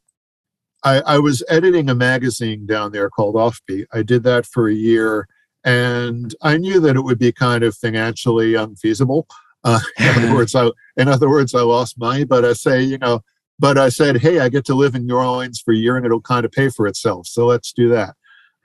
I, 0.84 1.02
I 1.02 1.18
was 1.18 1.44
editing 1.50 1.90
a 1.90 1.96
magazine 1.96 2.68
down 2.68 2.92
there 2.92 3.10
called 3.10 3.34
Offbeat. 3.34 3.86
I 3.92 4.04
did 4.04 4.22
that 4.24 4.46
for 4.46 4.68
a 4.68 4.74
year, 4.74 5.28
and 5.64 6.34
I 6.42 6.58
knew 6.58 6.80
that 6.82 6.96
it 6.96 7.02
would 7.02 7.20
be 7.20 7.32
kind 7.32 7.64
of 7.64 7.76
financially 7.76 8.56
unfeasible. 8.56 9.28
Uh, 9.64 9.80
in 10.00 10.08
other 10.08 10.34
words, 10.36 10.56
I 10.56 10.70
in 10.98 11.08
other 11.08 11.30
words, 11.30 11.54
I 11.56 11.62
lost 11.62 12.00
money. 12.00 12.24
But 12.24 12.46
I 12.46 12.54
say, 12.54 12.82
you 12.82 12.98
know, 12.98 13.22
but 13.60 13.78
I 13.78 13.90
said, 13.90 14.18
hey, 14.18 14.40
I 14.40 14.50
get 14.50 14.66
to 14.66 14.76
live 14.76 14.96
in 14.96 15.06
New 15.06 15.16
Orleans 15.18 15.60
for 15.60 15.74
a 15.74 15.78
year, 15.78 15.98
and 15.98 16.06
it'll 16.06 16.22
kind 16.22 16.46
of 16.46 16.52
pay 16.52 16.70
for 16.70 16.88
itself. 16.88 17.28
So 17.28 17.46
let's 17.46 17.72
do 17.74 17.90
that. 17.90 18.16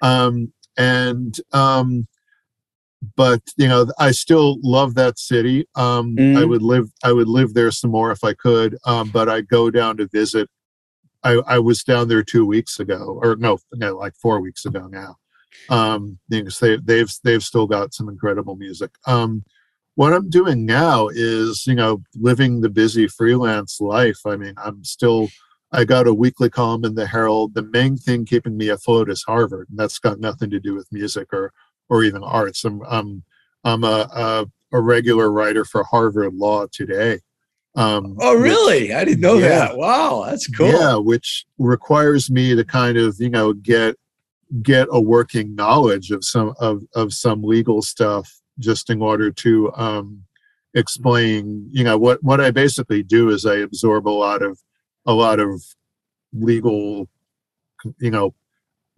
Um, 0.03 0.53
and 0.76 1.38
um, 1.53 2.07
but 3.14 3.42
you 3.57 3.68
know 3.68 3.86
i 3.99 4.11
still 4.11 4.59
love 4.62 4.94
that 4.94 5.18
city 5.18 5.66
um 5.76 6.16
i 6.18 6.22
Mhm. 6.22 6.49
would 6.49 6.62
live 6.62 6.90
i 7.05 7.12
would 7.12 7.28
live 7.28 7.55
there 7.55 7.70
some 7.70 7.90
more 7.90 8.11
if 8.11 8.24
i 8.24 8.32
could 8.32 8.76
um 8.86 9.11
but 9.11 9.28
i 9.28 9.42
go 9.42 9.70
down 9.70 9.99
to 9.99 10.07
visit 10.09 10.49
i 11.22 11.34
i 11.47 11.59
was 11.59 11.84
down 11.84 12.09
there 12.09 12.22
two 12.22 12.47
weeks 12.47 12.80
ago 12.80 13.20
or 13.22 13.36
no, 13.36 13.59
no 13.74 13.97
like 13.97 14.14
four 14.16 14.40
weeks 14.40 14.64
ago 14.64 14.88
now 14.88 15.16
um 15.70 16.18
because 16.28 16.59
they 16.59 16.76
they've 16.76 17.11
they've 17.24 17.42
still 17.42 17.66
got 17.66 17.94
some 17.94 18.09
incredible 18.09 18.57
music 18.57 18.90
um 19.07 19.44
what 19.94 20.12
i'm 20.12 20.28
doing 20.30 20.64
now 20.64 21.09
is 21.09 21.64
you 21.66 21.74
know 21.74 22.02
living 22.14 22.61
the 22.61 22.70
busy 22.70 23.07
freelance 23.09 23.80
life 23.80 24.18
i 24.26 24.36
mean 24.36 24.54
i'm 24.59 24.84
still 24.84 25.28
i 25.72 25.84
got 25.84 26.07
a 26.07 26.14
weekly 26.14 26.50
column 26.50 26.84
in 26.84 26.94
the 26.94 27.07
herald 27.07 27.54
the 27.54 27.62
main 27.62 27.96
thing 27.96 28.24
keeping 28.24 28.57
me 28.57 28.68
afloat 28.68 29.11
is 29.11 29.24
harvard 29.26 29.66
and 29.70 29.78
that's 29.78 29.98
got 29.98 30.20
nothing 30.20 30.50
to 30.50 30.61
do 30.61 30.74
with 30.74 30.86
music 30.92 31.32
or 31.32 31.52
or 31.88 32.02
even 32.04 32.22
arts. 32.22 32.64
I'm 32.64 32.82
I'm 32.86 33.22
I'm 33.64 33.84
a 33.84 34.09
a, 34.12 34.46
a 34.72 34.80
regular 34.80 35.30
writer 35.30 35.64
for 35.64 35.84
Harvard 35.84 36.34
Law 36.34 36.66
Today. 36.72 37.20
Um, 37.74 38.16
oh, 38.20 38.34
which- 38.34 38.42
really? 38.42 38.94
I 38.94 39.04
didn't 39.04 39.20
know 39.20 39.34
yeah. 39.38 39.48
that. 39.48 39.76
Wow, 39.76 40.24
that's 40.26 40.48
cool. 40.48 40.68
Yeah, 40.68 40.96
which 40.96 41.44
requires 41.59 42.30
me 42.30 42.54
to 42.54 42.64
kind 42.64 42.96
of 42.96 43.16
you 43.18 43.30
know 43.30 43.52
get 43.52 43.96
get 44.62 44.88
a 44.90 45.01
working 45.01 45.55
knowledge 45.55 46.11
of 46.11 46.24
some 46.24 46.55
of 46.59 46.82
of 46.94 47.12
some 47.12 47.42
legal 47.42 47.82
stuff 47.82 48.30
just 48.59 48.90
in 48.90 49.03
order 49.03 49.30
to 49.30 49.72
um, 49.74 50.22
explain. 50.74 51.68
You 51.70 51.84
know 51.84 51.99
what 51.99 52.22
what 52.22 52.40
I 52.40 52.51
basically 52.51 53.03
do 53.03 53.30
is 53.30 53.47
I 53.47 53.57
absorb 53.57 54.09
a 54.09 54.11
lot 54.11 54.42
of 54.42 54.59
a 55.05 55.12
lot 55.12 55.40
of 55.40 55.62
legal 56.32 57.09
you 57.99 58.11
know 58.11 58.34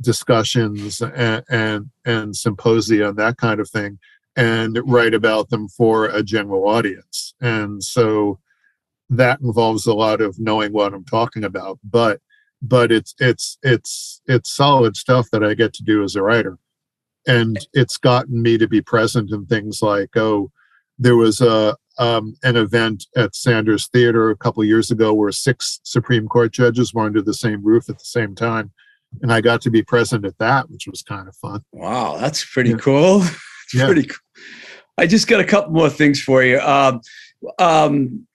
discussions 0.01 1.01
and, 1.01 1.42
and 1.51 1.90
and 2.05 2.36
symposia 2.36 3.09
and 3.09 3.18
that 3.18 3.36
kind 3.36 3.61
of 3.61 3.68
thing 3.68 3.99
and 4.36 4.78
write 4.84 5.14
about 5.14 5.51
them 5.51 5.68
for 5.68 6.07
a 6.07 6.22
general 6.22 6.68
audience 6.68 7.34
and 7.40 7.82
so 7.82 8.38
that 9.11 9.40
involves 9.40 9.86
a 9.86 9.94
lot 9.94 10.20
of 10.20 10.38
knowing 10.38 10.72
what 10.72 10.94
i'm 10.94 11.05
talking 11.05 11.42
about 11.42 11.78
but 11.82 12.20
but 12.62 12.90
it's 12.90 13.14
it's 13.18 13.59
it's 13.62 14.20
it's 14.26 14.50
solid 14.54 14.96
stuff 14.96 15.28
that 15.30 15.44
i 15.44 15.54
get 15.54 15.72
to 15.72 15.82
do 15.84 16.02
as 16.02 16.16
a 16.16 16.22
writer 16.22 16.59
and 17.26 17.66
it's 17.72 17.96
gotten 17.96 18.42
me 18.42 18.59
to 18.59 18.66
be 18.66 18.80
present 18.80 19.30
in 19.30 19.46
things 19.46 19.80
like 19.82 20.16
oh 20.16 20.50
there 20.98 21.16
was 21.16 21.40
a 21.40 21.76
um, 22.00 22.36
an 22.44 22.54
event 22.56 23.06
at 23.16 23.34
Sanders 23.34 23.88
Theater 23.88 24.30
a 24.30 24.36
couple 24.36 24.62
of 24.62 24.68
years 24.68 24.92
ago 24.92 25.12
where 25.14 25.32
six 25.32 25.80
Supreme 25.82 26.28
Court 26.28 26.52
judges 26.52 26.94
were 26.94 27.04
under 27.04 27.20
the 27.20 27.34
same 27.34 27.61
roof 27.64 27.88
at 27.88 27.98
the 27.98 28.04
same 28.04 28.36
time 28.36 28.70
and 29.22 29.32
I 29.32 29.40
got 29.40 29.61
to 29.62 29.70
be 29.70 29.82
present 29.82 30.24
at 30.24 30.38
that, 30.38 30.70
which 30.70 30.86
was 30.86 31.02
kind 31.02 31.26
of 31.26 31.34
fun. 31.34 31.64
Wow, 31.72 32.16
that's 32.18 32.44
pretty 32.44 32.70
Yeah. 32.70 32.76
cool. 32.76 33.22
It's 33.22 33.34
Yeah. 33.74 33.86
pretty 33.86 34.04
cool. 34.04 34.44
I 34.96 35.09
just 35.09 35.26
got 35.26 35.40
a 35.40 35.44
couple 35.44 35.72
more 35.72 35.90
things 35.90 36.20
for 36.22 36.44
you. 36.44 36.61
Um, 36.61 37.00
um, 37.59 38.26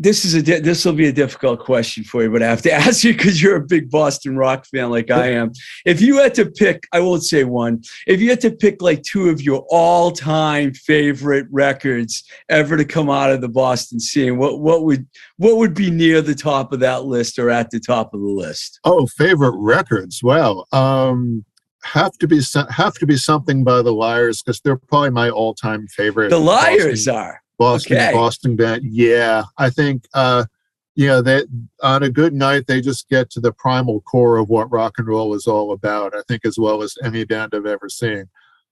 this 0.00 0.24
is 0.24 0.34
a 0.34 0.40
this 0.40 0.86
will 0.86 0.94
be 0.94 1.08
a 1.08 1.12
difficult 1.12 1.60
question 1.60 2.02
for 2.04 2.22
you, 2.22 2.30
but 2.30 2.42
I 2.42 2.46
have 2.46 2.62
to 2.62 2.72
ask 2.86 3.04
you 3.04 3.12
because 3.12 3.40
you're 3.42 3.56
a 3.56 3.60
big 3.60 3.90
Boston 3.90 4.34
rock 4.34 4.64
fan 4.66 4.88
like 4.88 5.10
I 5.10 5.32
am. 5.32 5.52
If 5.84 6.00
you 6.00 6.18
had 6.18 6.34
to 6.36 6.46
pick, 6.46 6.88
I 6.92 7.00
won't 7.00 7.22
say 7.22 7.44
one. 7.44 7.82
If 8.06 8.18
you 8.20 8.30
had 8.30 8.40
to 8.40 8.50
pick 8.50 8.80
like 8.80 9.02
two 9.02 9.28
of 9.28 9.42
your 9.42 9.66
all-time 9.68 10.72
favorite 10.72 11.46
records 11.50 12.24
ever 12.48 12.78
to 12.78 12.84
come 12.84 13.10
out 13.10 13.30
of 13.30 13.42
the 13.42 13.48
Boston 13.48 14.00
scene, 14.00 14.38
what 14.38 14.60
what 14.60 14.84
would 14.84 15.06
what 15.36 15.58
would 15.58 15.74
be 15.74 15.90
near 15.90 16.22
the 16.22 16.34
top 16.34 16.72
of 16.72 16.80
that 16.80 17.04
list 17.04 17.38
or 17.38 17.50
at 17.50 17.70
the 17.70 17.80
top 17.80 18.14
of 18.14 18.20
the 18.20 18.26
list? 18.26 18.80
Oh, 18.84 19.06
favorite 19.06 19.56
records. 19.58 20.22
Well, 20.22 20.66
um, 20.72 21.44
have 21.82 22.12
to 22.18 22.26
be 22.26 22.40
have 22.70 22.94
to 22.94 23.06
be 23.06 23.18
something 23.18 23.64
by 23.64 23.82
the 23.82 23.92
Liars 23.92 24.42
because 24.42 24.60
they're 24.60 24.76
probably 24.76 25.10
my 25.10 25.28
all 25.28 25.52
time 25.52 25.86
favorite. 25.88 26.30
The 26.30 26.38
Liars 26.38 27.04
Boston, 27.04 27.14
are. 27.14 27.39
Boston, 27.60 27.98
okay. 27.98 28.12
Boston 28.12 28.56
band. 28.56 28.82
Yeah, 28.84 29.44
I 29.58 29.68
think 29.68 30.08
uh, 30.14 30.46
you 30.94 31.06
know, 31.06 31.20
they 31.20 31.42
on 31.82 32.02
a 32.02 32.08
good 32.08 32.32
night 32.32 32.66
they 32.66 32.80
just 32.80 33.06
get 33.10 33.28
to 33.32 33.40
the 33.40 33.52
primal 33.52 34.00
core 34.00 34.38
of 34.38 34.48
what 34.48 34.72
rock 34.72 34.94
and 34.96 35.06
roll 35.06 35.34
is 35.34 35.46
all 35.46 35.72
about. 35.72 36.16
I 36.16 36.22
think 36.26 36.46
as 36.46 36.58
well 36.58 36.82
as 36.82 36.96
any 37.04 37.24
band 37.24 37.52
I've 37.54 37.66
ever 37.66 37.90
seen. 37.90 38.24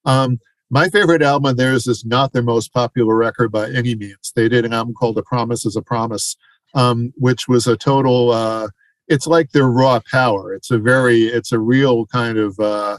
Um, 0.07 0.41
my 0.71 0.89
favorite 0.89 1.21
album 1.21 1.51
of 1.51 1.59
theirs 1.59 1.87
is 1.87 2.07
not 2.07 2.33
their 2.33 2.43
most 2.43 2.73
popular 2.73 3.15
record 3.15 3.53
by 3.53 3.69
any 3.71 3.95
means. 3.95 4.33
They 4.35 4.49
did 4.49 4.65
an 4.65 4.73
album 4.73 4.95
called 4.95 5.19
"A 5.19 5.23
Promise 5.23 5.67
Is 5.67 5.77
a 5.77 5.83
Promise," 5.83 6.37
um, 6.75 7.13
which 7.17 7.47
was 7.47 7.67
a 7.67 7.77
total. 7.77 8.33
Uh, 8.33 8.69
it's 9.07 9.27
like 9.27 9.51
their 9.53 9.69
raw 9.69 10.01
power. 10.11 10.55
It's 10.55 10.71
a 10.71 10.79
very, 10.79 11.25
it's 11.25 11.53
a 11.53 11.59
real 11.59 12.07
kind 12.07 12.39
of 12.39 12.59
uh, 12.59 12.97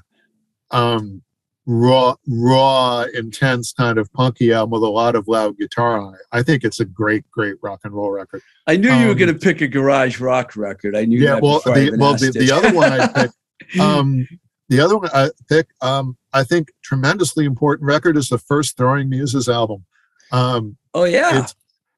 um, 0.70 1.24
raw, 1.72 2.16
raw, 2.28 3.06
intense 3.14 3.72
kind 3.74 4.00
of 4.00 4.12
punky 4.14 4.52
album 4.52 4.72
with 4.72 4.82
a 4.82 4.90
lot 4.90 5.16
of 5.16 5.28
loud 5.28 5.56
guitar 5.60 6.00
on 6.02 6.16
it. 6.16 6.22
I 6.32 6.42
think 6.42 6.64
it's 6.64 6.80
a 6.80 6.86
great, 6.86 7.30
great 7.30 7.56
rock 7.62 7.82
and 7.84 7.94
roll 7.94 8.10
record. 8.10 8.42
I 8.66 8.76
knew 8.76 8.90
you 8.92 9.06
were 9.06 9.12
Um, 9.12 9.18
going 9.20 9.32
to 9.34 9.40
pick 9.40 9.62
a 9.62 9.68
garage 9.68 10.20
rock 10.20 10.56
record. 10.56 10.96
I 10.96 11.06
knew 11.06 11.20
Yeah, 11.20 11.36
that. 11.36 11.44
well, 11.44 11.60
the, 11.64 11.96
well, 12.00 12.16
the, 12.16 12.30
it. 12.30 12.34
the 12.34 12.52
other 12.52 12.74
one 12.74 12.92
I 12.92 13.08
picked, 13.08 13.34
um, 13.80 14.28
the 14.70 14.80
other 14.80 14.98
one 14.98 15.10
I 15.14 15.30
picked, 15.48 15.72
um, 15.84 16.18
I 16.34 16.44
think 16.44 16.70
tremendously 16.84 17.46
important 17.46 17.86
record 17.88 18.18
is 18.18 18.30
the 18.30 18.40
first 18.40 18.76
Throwing 18.76 19.08
Muses 19.08 19.48
album. 19.48 19.86
Um, 20.32 20.76
oh 20.96 21.04
yeah, 21.06 21.46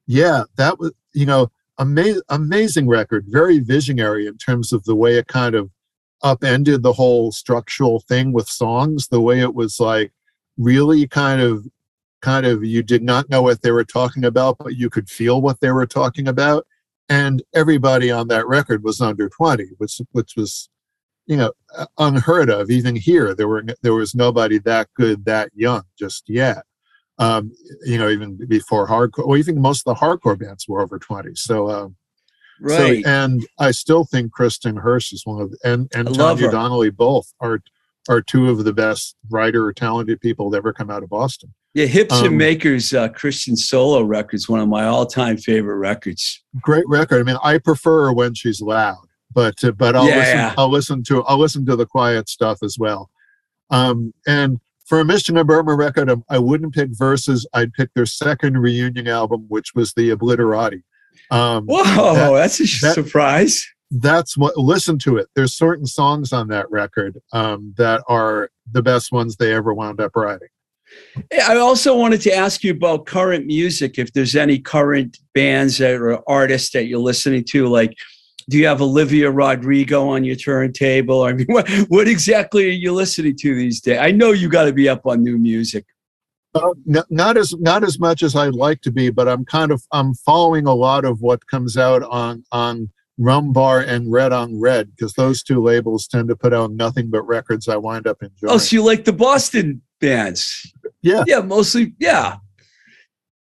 yeah 0.06 0.44
that 0.56 0.78
was 0.78 0.92
you 1.14 1.24
know 1.26 1.50
ama- 1.78 2.20
amazing 2.30 2.88
record 2.88 3.24
very 3.28 3.58
visionary 3.58 4.26
in 4.26 4.36
terms 4.38 4.72
of 4.72 4.84
the 4.84 4.94
way 4.94 5.16
it 5.16 5.28
kind 5.28 5.54
of 5.54 5.70
upended 6.22 6.82
the 6.82 6.92
whole 6.92 7.32
structural 7.32 8.00
thing 8.00 8.32
with 8.32 8.48
songs 8.48 9.08
the 9.08 9.20
way 9.20 9.40
it 9.40 9.54
was 9.54 9.80
like 9.80 10.12
really 10.56 11.06
kind 11.06 11.40
of 11.40 11.66
kind 12.20 12.46
of 12.46 12.64
you 12.64 12.82
did 12.82 13.02
not 13.02 13.28
know 13.28 13.42
what 13.42 13.62
they 13.62 13.72
were 13.72 13.84
talking 13.84 14.24
about 14.24 14.56
but 14.58 14.76
you 14.76 14.88
could 14.88 15.08
feel 15.08 15.40
what 15.40 15.60
they 15.60 15.70
were 15.70 15.86
talking 15.86 16.28
about. 16.28 16.66
And 17.08 17.42
everybody 17.54 18.10
on 18.10 18.28
that 18.28 18.46
record 18.46 18.84
was 18.84 19.00
under 19.00 19.28
20 19.28 19.66
which 19.78 20.00
which 20.12 20.34
was 20.36 20.68
you 21.26 21.36
know 21.36 21.52
unheard 21.98 22.50
of 22.50 22.70
even 22.70 22.96
here. 22.96 23.34
There 23.34 23.48
were 23.48 23.64
there 23.82 23.94
was 23.94 24.14
nobody 24.14 24.58
that 24.60 24.88
good 24.94 25.24
that 25.24 25.50
young 25.54 25.82
just 25.98 26.28
yet. 26.28 26.64
Um, 27.18 27.52
you 27.84 27.98
know, 27.98 28.08
even 28.08 28.36
before 28.48 28.88
hardcore, 28.88 29.26
or 29.26 29.36
even 29.36 29.60
most 29.60 29.86
of 29.86 29.94
the 29.94 30.00
hardcore 30.00 30.38
bands 30.38 30.66
were 30.66 30.80
over 30.80 30.98
20. 30.98 31.34
So, 31.34 31.70
um, 31.70 31.96
right. 32.62 33.04
so, 33.04 33.10
and 33.10 33.46
I 33.58 33.70
still 33.70 34.04
think 34.04 34.32
Kristin 34.32 34.82
Hersh 34.82 35.12
is 35.12 35.26
one 35.26 35.42
of, 35.42 35.54
and, 35.64 35.90
and 35.94 36.14
Tanya. 36.14 36.50
Donelly 36.50 36.90
both 36.90 37.32
are, 37.40 37.62
are 38.08 38.22
two 38.22 38.48
of 38.48 38.64
the 38.64 38.72
best 38.72 39.16
writer 39.30 39.66
or 39.66 39.72
talented 39.72 40.20
people 40.20 40.50
to 40.50 40.56
ever 40.56 40.72
come 40.72 40.90
out 40.90 41.02
of 41.02 41.10
Boston. 41.10 41.52
yeah, 41.74 41.86
Hips 41.86 42.18
and 42.18 42.28
um, 42.28 42.36
Makers 42.36 42.92
uh, 42.94 43.08
Kristin 43.08 43.56
solo 43.56 44.02
records, 44.02 44.48
one 44.48 44.60
of 44.60 44.68
my 44.68 44.84
all-time 44.84 45.36
favorite 45.36 45.76
records. 45.76 46.42
Great 46.60 46.86
record. 46.88 47.20
I 47.20 47.22
mean, 47.24 47.38
I 47.42 47.58
prefer 47.58 48.06
her 48.06 48.12
when 48.12 48.34
she's 48.34 48.60
loud, 48.60 49.06
but, 49.32 49.62
uh, 49.64 49.72
but 49.72 49.96
I'll 49.96 50.08
Yeah. 50.08 50.16
listen, 50.16 50.54
I'll 50.58 50.70
listen 50.70 51.02
to, 51.04 51.22
I'll 51.24 51.38
listen 51.38 51.66
to 51.66 51.76
the 51.76 51.86
quiet 51.86 52.28
stuff 52.28 52.62
as 52.62 52.76
well. 52.78 53.10
Um, 53.70 54.12
and 54.26 54.60
for 54.84 55.00
a 55.00 55.04
Mission 55.04 55.38
of 55.38 55.46
Burma 55.46 55.74
record, 55.74 56.10
um, 56.10 56.22
I 56.28 56.38
wouldn't 56.38 56.74
pick 56.74 56.90
Verses. 56.90 57.46
I'd 57.54 57.72
pick 57.72 57.94
their 57.94 58.04
second 58.04 58.58
reunion 58.58 59.08
album, 59.08 59.46
which 59.48 59.74
was 59.74 59.94
the 59.94 60.10
Obliterati. 60.10 60.82
Um, 61.30 61.66
Whoa, 61.66 62.14
that- 62.14 62.30
that's 62.32 62.60
a 62.60 62.80
that- 62.86 62.94
surprise. 62.94 63.66
that's 63.92 64.36
what 64.38 64.56
listen 64.56 64.98
to 64.98 65.18
it 65.18 65.28
there's 65.36 65.54
certain 65.54 65.84
songs 65.84 66.32
on 66.32 66.48
that 66.48 66.70
record 66.70 67.18
um, 67.34 67.74
that 67.76 68.02
are 68.08 68.48
the 68.72 68.82
best 68.82 69.12
ones 69.12 69.36
they 69.36 69.52
ever 69.52 69.74
wound 69.74 70.00
up 70.00 70.12
writing 70.16 70.48
I 71.48 71.56
also 71.56 71.96
wanted 71.96 72.20
to 72.22 72.34
ask 72.34 72.62
you 72.62 72.72
about 72.72 73.06
current 73.06 73.46
music. 73.46 73.98
If 73.98 74.12
there's 74.12 74.36
any 74.36 74.58
current 74.58 75.18
bands 75.34 75.78
that 75.78 75.94
or 75.94 76.22
artists 76.28 76.70
that 76.72 76.84
you're 76.84 76.98
listening 77.00 77.44
to, 77.44 77.66
like, 77.68 77.96
do 78.50 78.58
you 78.58 78.66
have 78.66 78.82
Olivia 78.82 79.30
Rodrigo 79.30 80.08
on 80.10 80.22
your 80.24 80.36
turntable? 80.36 81.22
I 81.22 81.32
mean, 81.32 81.46
what, 81.50 81.66
what 81.88 82.08
exactly 82.08 82.66
are 82.66 82.72
you 82.72 82.92
listening 82.92 83.36
to 83.40 83.54
these 83.54 83.80
days? 83.80 83.98
I 84.00 84.10
know 84.10 84.32
you 84.32 84.50
got 84.50 84.64
to 84.64 84.72
be 84.74 84.88
up 84.88 85.06
on 85.06 85.22
new 85.22 85.38
music. 85.38 85.86
Uh, 86.54 86.70
n- 86.88 87.02
not 87.10 87.36
as 87.36 87.54
not 87.58 87.82
as 87.84 87.98
much 87.98 88.22
as 88.22 88.36
i'd 88.36 88.54
like 88.54 88.80
to 88.80 88.90
be 88.90 89.10
but 89.10 89.28
i'm 89.28 89.44
kind 89.44 89.70
of 89.72 89.82
i'm 89.92 90.14
following 90.14 90.66
a 90.66 90.74
lot 90.74 91.04
of 91.04 91.20
what 91.20 91.46
comes 91.46 91.76
out 91.76 92.02
on 92.04 92.44
on 92.52 92.90
rum 93.18 93.52
bar 93.52 93.80
and 93.80 94.10
red 94.10 94.32
on 94.32 94.58
red 94.60 94.90
because 94.94 95.12
those 95.14 95.42
two 95.42 95.62
labels 95.62 96.06
tend 96.06 96.28
to 96.28 96.36
put 96.36 96.52
out 96.52 96.72
nothing 96.72 97.10
but 97.10 97.22
records 97.22 97.68
i 97.68 97.76
wind 97.76 98.06
up 98.06 98.22
enjoying 98.22 98.52
Oh, 98.52 98.58
so 98.58 98.74
you 98.76 98.82
like 98.84 99.04
the 99.04 99.12
Boston 99.12 99.82
bands? 100.00 100.72
Yeah. 101.02 101.22
yeah, 101.26 101.40
mostly. 101.40 101.94
Yeah, 101.98 102.36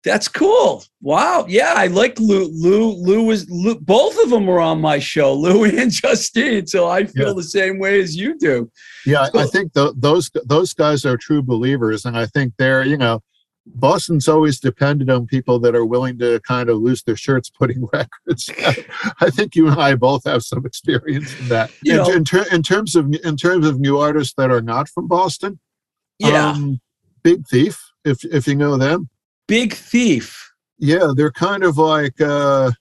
that's 0.03 0.27
cool. 0.27 0.83
Wow. 1.01 1.45
Yeah, 1.49 1.73
I 1.75 1.87
like 1.87 2.19
Lou. 2.19 2.47
Lou. 2.51 2.91
Lou 2.93 3.23
was. 3.25 3.49
Lou, 3.49 3.75
both 3.79 4.17
of 4.23 4.29
them 4.29 4.45
were 4.45 4.59
on 4.61 4.79
my 4.79 4.99
show, 4.99 5.33
Lou 5.43 5.65
and 5.65 5.91
Justine. 5.91 6.65
So 6.67 6.87
I 6.87 7.05
feel 7.05 7.27
Yeah. 7.27 7.33
the 7.33 7.43
same 7.43 7.79
way 7.79 7.99
as 7.99 8.15
you 8.15 8.37
do. 8.37 8.69
Yeah, 9.05 9.27
I- 9.33 9.39
I 9.43 9.45
think 9.47 9.73
th- 9.73 9.93
those 9.97 10.29
those 10.45 10.73
guys 10.73 11.05
are 11.05 11.17
true 11.17 11.41
believers, 11.41 12.05
and 12.05 12.17
I 12.17 12.25
think 12.27 12.53
they're 12.57 12.85
you 12.85 12.97
know, 12.97 13.21
Boston's 13.65 14.29
always 14.29 14.61
depended 14.61 15.09
on 15.09 15.25
people 15.27 15.59
that 15.59 15.75
are 15.75 15.83
willing 15.85 16.17
to 16.19 16.39
kind 16.47 16.69
of 16.69 16.77
lose 16.77 17.03
their 17.03 17.17
shirts 17.17 17.49
putting 17.49 17.85
records. 17.93 18.49
I 19.19 19.29
think 19.29 19.55
you 19.55 19.67
and 19.67 19.79
I 19.81 19.95
both 19.95 20.23
have 20.25 20.43
some 20.43 20.65
experience 20.65 21.37
in 21.39 21.49
that. 21.49 21.71
You 21.83 21.91
in, 21.93 21.97
know- 21.97 22.11
in, 22.13 22.23
ter- 22.23 22.47
in 22.51 22.63
terms 22.63 22.95
of 22.95 23.13
in 23.25 23.35
terms 23.35 23.67
of 23.67 23.79
new 23.79 23.97
artists 23.97 24.35
that 24.37 24.51
are 24.51 24.61
not 24.61 24.87
from 24.87 25.07
Boston, 25.09 25.59
Yeah. 26.19 26.51
um, 26.51 26.79
Big 27.23 27.45
Thief, 27.47 27.77
if 28.05 28.23
if 28.23 28.47
you 28.47 28.55
know 28.55 28.77
them, 28.77 29.09
Big 29.47 29.73
Thief. 29.73 30.51
yeah, 30.77 31.11
they're 31.15 31.31
kind 31.31 31.63
of 31.63 31.77
like. 31.77 32.19
uh 32.21 32.71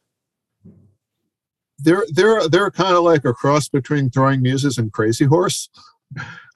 they're 1.78 2.04
they're 2.14 2.48
they're 2.48 2.70
kind 2.70 2.96
of 2.96 3.04
like 3.04 3.24
a 3.24 3.34
cross 3.34 3.68
between 3.68 4.08
throwing 4.10 4.40
muses 4.40 4.78
and 4.78 4.92
crazy 4.92 5.26
horse 5.26 5.68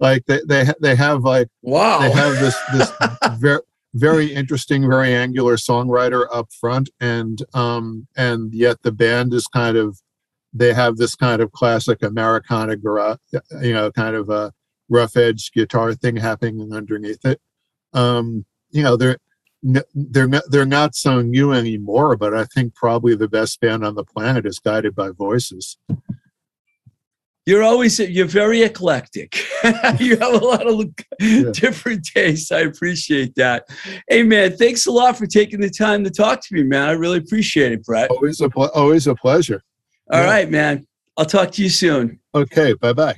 like 0.01 0.25
they 0.27 0.41
they, 0.49 0.67
they 0.81 0.97
have 0.97 1.25
like 1.25 1.49
Wow. 1.63 1.99
they 2.01 2.11
have 2.11 2.39
this 2.41 2.57
this 2.73 2.91
very 3.39 3.61
very 3.95 4.33
interesting 4.33 4.89
very 4.89 5.15
angular 5.15 5.57
songwriter 5.57 6.27
up 6.33 6.49
front 6.59 6.89
and 7.01 7.43
um 7.53 8.07
and 8.17 8.55
yet 8.55 8.79
the 8.83 8.93
band 8.93 9.35
is 9.35 9.47
kind 9.47 9.77
of 9.77 10.01
they 10.55 10.73
have 10.73 10.97
this 10.97 11.15
kind 11.15 11.43
of 11.43 11.53
classic 11.53 12.03
americana 12.03 12.77
garage 12.77 13.19
you 13.61 13.75
know 13.75 13.93
kind 13.93 14.17
of 14.17 14.31
a 14.31 14.53
rough 14.89 15.19
edge 15.19 15.53
guitar 15.53 15.93
thing 15.93 16.17
happening 16.17 16.73
underneath 16.73 17.25
it 17.27 17.41
um 17.93 18.47
you 18.71 18.83
know 18.83 18.97
they're 18.97 19.19
they're 19.95 20.27
not 20.29 20.43
they're 20.49 20.65
not 20.65 20.95
so 20.95 21.21
new 21.21 21.53
anymore 21.53 22.17
but 22.17 22.33
i 22.35 22.45
think 22.45 22.75
probably 22.75 23.15
the 23.15 23.29
best 23.29 23.61
band 23.61 23.85
on 23.85 23.95
the 23.95 24.05
planet 24.05 24.47
is 24.47 24.59
guided 24.59 24.95
by 24.95 25.11
voices 25.11 25.77
You're 27.47 27.63
always 27.63 27.99
you're 27.99 28.27
very 28.27 28.63
eclectic. 28.63 29.35
you 29.99 30.17
have 30.19 30.35
a 30.35 30.45
lot 30.45 30.67
of 30.67 30.89
Yeah. 31.19 31.51
different 31.53 32.05
tastes. 32.05 32.53
I 32.53 32.61
appreciate 32.61 33.35
that. 33.37 33.65
Hey 34.09 34.23
man, 34.23 34.57
thanks 34.57 34.87
a 34.87 34.93
lot 34.93 35.17
for 35.19 35.27
taking 35.27 35.61
the 35.61 35.71
time 35.71 36.05
to 36.05 36.11
talk 36.11 36.41
to 36.43 36.55
me, 36.55 36.63
man. 36.63 36.89
I 36.89 36.93
really 36.93 37.19
appreciate 37.19 37.73
it, 37.73 37.83
Brett. 37.83 38.11
always 38.11 38.41
a 38.41 38.49
ple- 38.51 38.71
always 38.75 39.07
a 39.07 39.15
pleasure 39.15 39.63
All 40.13 40.21
yeah. 40.21 40.27
right, 40.27 40.51
man. 40.51 40.87
I'll 41.17 41.25
talk 41.27 41.51
to 41.53 41.63
you 41.63 41.71
soon. 41.71 42.21
okay 42.35 42.75
bye 42.75 42.93
bye 42.93 43.17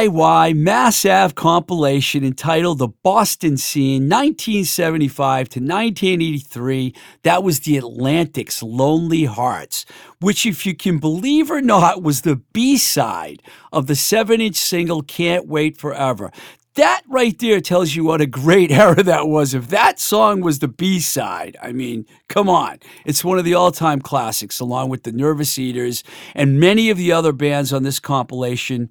DIY 0.00 0.56
Mass 0.56 1.04
Ave 1.04 1.34
compilation 1.34 2.24
entitled 2.24 2.78
The 2.78 2.88
Boston 2.88 3.58
Scene 3.58 4.08
1975 4.08 5.50
to 5.50 5.60
1983, 5.60 6.94
that 7.22 7.42
was 7.42 7.60
the 7.60 7.76
Atlantic's 7.76 8.62
Lonely 8.62 9.24
Hearts, 9.24 9.84
which, 10.18 10.46
if 10.46 10.64
you 10.64 10.74
can 10.74 11.00
believe 11.00 11.50
or 11.50 11.60
not, 11.60 12.02
was 12.02 12.22
the 12.22 12.36
B 12.36 12.78
side 12.78 13.42
of 13.74 13.88
the 13.88 13.94
seven 13.94 14.40
inch 14.40 14.56
single 14.56 15.02
Can't 15.02 15.46
Wait 15.46 15.76
Forever. 15.76 16.32
That 16.76 17.02
right 17.06 17.38
there 17.38 17.60
tells 17.60 17.94
you 17.94 18.04
what 18.04 18.22
a 18.22 18.26
great 18.26 18.70
era 18.70 19.02
that 19.02 19.28
was. 19.28 19.52
If 19.52 19.68
that 19.68 20.00
song 20.00 20.40
was 20.40 20.60
the 20.60 20.68
B 20.68 20.98
side, 21.00 21.58
I 21.60 21.72
mean, 21.72 22.06
come 22.26 22.48
on. 22.48 22.78
It's 23.04 23.22
one 23.22 23.38
of 23.38 23.44
the 23.44 23.52
all 23.52 23.70
time 23.70 24.00
classics, 24.00 24.60
along 24.60 24.88
with 24.88 25.02
the 25.02 25.12
Nervous 25.12 25.58
Eaters 25.58 26.02
and 26.34 26.58
many 26.58 26.88
of 26.88 26.96
the 26.96 27.12
other 27.12 27.32
bands 27.32 27.70
on 27.70 27.82
this 27.82 28.00
compilation. 28.00 28.88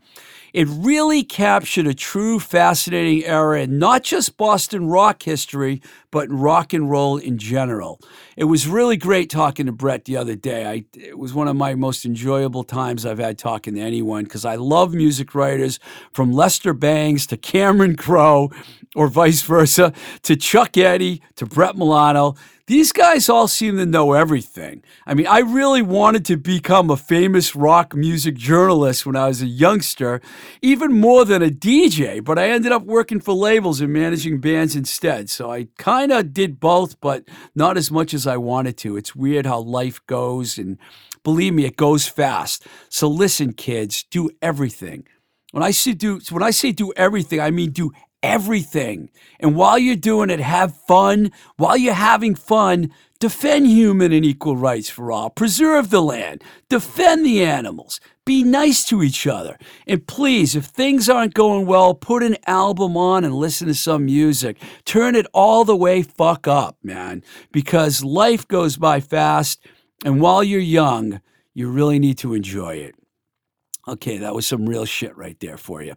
It 0.54 0.68
really 0.70 1.24
captured 1.24 1.88
a 1.88 1.94
true 1.94 2.40
fascinating 2.40 3.24
era 3.26 3.62
in 3.62 3.80
not 3.80 4.04
just 4.04 4.38
Boston 4.38 4.88
rock 4.88 5.24
history, 5.24 5.82
but 6.12 6.30
rock 6.30 6.74
and 6.74 6.90
roll 6.90 7.18
in 7.18 7.38
general. 7.38 8.00
It 8.36 8.46
was 8.46 8.68
really 8.68 8.98
great 8.98 9.30
talking 9.30 9.68
to 9.68 9.72
Brett 9.72 10.06
the 10.06 10.18
other 10.18 10.36
day. 10.36 10.66
I, 10.66 10.86
it 10.94 11.18
was 11.18 11.34
one 11.34 11.48
of 11.48 11.56
my 11.56 11.76
most 11.76 12.06
enjoyable 12.06 12.64
times 12.64 13.06
I've 13.06 13.20
had 13.20 13.38
talking 13.38 13.76
to 13.76 13.82
anyone 13.82 14.24
because 14.24 14.46
I 14.46 14.56
love 14.56 14.94
music 14.94 15.36
writers 15.36 15.80
from 16.14 16.32
Lester 16.32 16.74
Bangs 16.74 17.28
to 17.28 17.38
Cameron 17.38 17.96
Crowe 17.96 18.50
or 18.96 19.08
vice 19.08 19.42
versa 19.44 19.94
to 20.24 20.36
Chuck 20.36 20.78
Eddy 20.78 21.22
to 21.36 21.46
Brett 21.46 21.76
Milano. 21.76 22.36
These 22.70 22.92
guys 22.92 23.30
all 23.30 23.48
seem 23.48 23.78
to 23.78 23.86
know 23.88 24.14
everything. 24.14 24.84
I 25.08 25.16
mean, 25.16 25.26
I 25.26 25.40
really 25.40 25.82
wanted 25.82 26.24
to 26.26 26.38
become 26.38 26.92
a 26.92 26.98
famous 26.98 27.56
rock 27.56 27.96
music 27.96 28.36
journalist 28.36 29.08
when 29.08 29.16
I 29.16 29.28
was 29.28 29.42
a 29.42 29.48
youngster, 29.48 30.22
even 30.62 30.94
more 30.94 31.26
than 31.26 31.42
a 31.42 31.50
DJ, 31.50 32.24
but 32.24 32.38
I 32.38 32.52
ended 32.52 32.72
up 32.72 32.84
working 32.84 33.22
for 33.22 33.34
labels 33.34 33.82
and 33.82 33.92
managing 33.92 34.40
bands 34.40 34.76
instead. 34.76 35.32
So 35.32 35.52
I 35.52 35.70
kind 35.80 36.12
of 36.12 36.32
did 36.32 36.60
both, 36.60 37.02
but 37.02 37.28
not 37.56 37.76
as 37.76 37.90
much 37.90 38.14
as 38.14 38.28
I 38.28 38.38
wanted 38.38 38.78
to. 38.78 38.98
It's 38.98 39.16
weird 39.16 39.48
how 39.48 39.62
life 39.62 40.06
goes, 40.06 40.60
and 40.60 40.78
believe 41.24 41.56
me, 41.56 41.66
it 41.66 41.76
goes 41.76 42.08
fast. 42.08 42.68
So 42.88 43.08
listen, 43.08 43.54
kids, 43.54 44.04
do 44.04 44.30
everything. 44.44 45.08
When 45.54 45.64
I 45.64 45.72
say 45.72 45.94
do 45.94 46.22
when 46.30 46.44
I 46.44 46.52
say 46.52 46.72
do 46.72 46.94
everything, 46.96 47.42
I 47.42 47.50
mean 47.50 47.72
do 47.72 47.92
everything. 48.24 49.10
And 49.40 49.56
while 49.56 49.80
you're 49.80 49.96
doing 49.96 50.30
it, 50.30 50.40
have 50.40 50.76
fun. 50.76 51.32
While 51.58 51.78
you're 51.78 51.94
having 51.94 52.36
fun, 52.36 52.92
defend 53.20 53.68
human 53.68 54.12
and 54.12 54.26
equal 54.26 54.58
rights 54.58 54.90
for 54.90 55.12
all. 55.12 55.30
Preserve 55.30 55.90
the 55.90 56.02
land. 56.02 56.44
Defend 56.70 57.26
the 57.26 57.44
animals. 57.44 58.00
Be 58.26 58.44
nice 58.44 58.84
to 58.86 59.02
each 59.02 59.26
other. 59.26 59.58
And 59.88 60.06
please, 60.06 60.56
if 60.56 60.66
things 60.66 61.10
aren't 61.10 61.34
going 61.34 61.66
well, 61.66 61.94
put 61.96 62.22
an 62.22 62.38
album 62.46 62.96
on 62.96 63.24
and 63.24 63.34
listen 63.34 63.68
to 63.68 63.74
some 63.74 64.06
music. 64.06 64.58
Turn 64.86 65.16
it 65.16 65.26
all 65.34 65.66
the 65.66 65.76
way 65.76 66.02
fuck 66.02 66.48
up, 66.48 66.78
man. 66.84 67.24
Because 67.52 68.04
life 68.04 68.48
goes 68.48 68.78
by 68.78 69.00
fast. 69.00 69.66
And 70.06 70.22
while 70.22 70.44
you're 70.44 70.60
young, 70.60 71.22
you 71.54 71.70
really 71.70 72.00
need 72.00 72.18
to 72.20 72.34
enjoy 72.34 72.76
it. 72.76 72.99
Okay, 73.90 74.20
that 74.20 74.36
was 74.36 74.46
some 74.46 74.68
real 74.68 74.86
shit 74.86 75.18
right 75.18 75.40
there 75.40 75.58
for 75.58 75.82
you. 75.82 75.96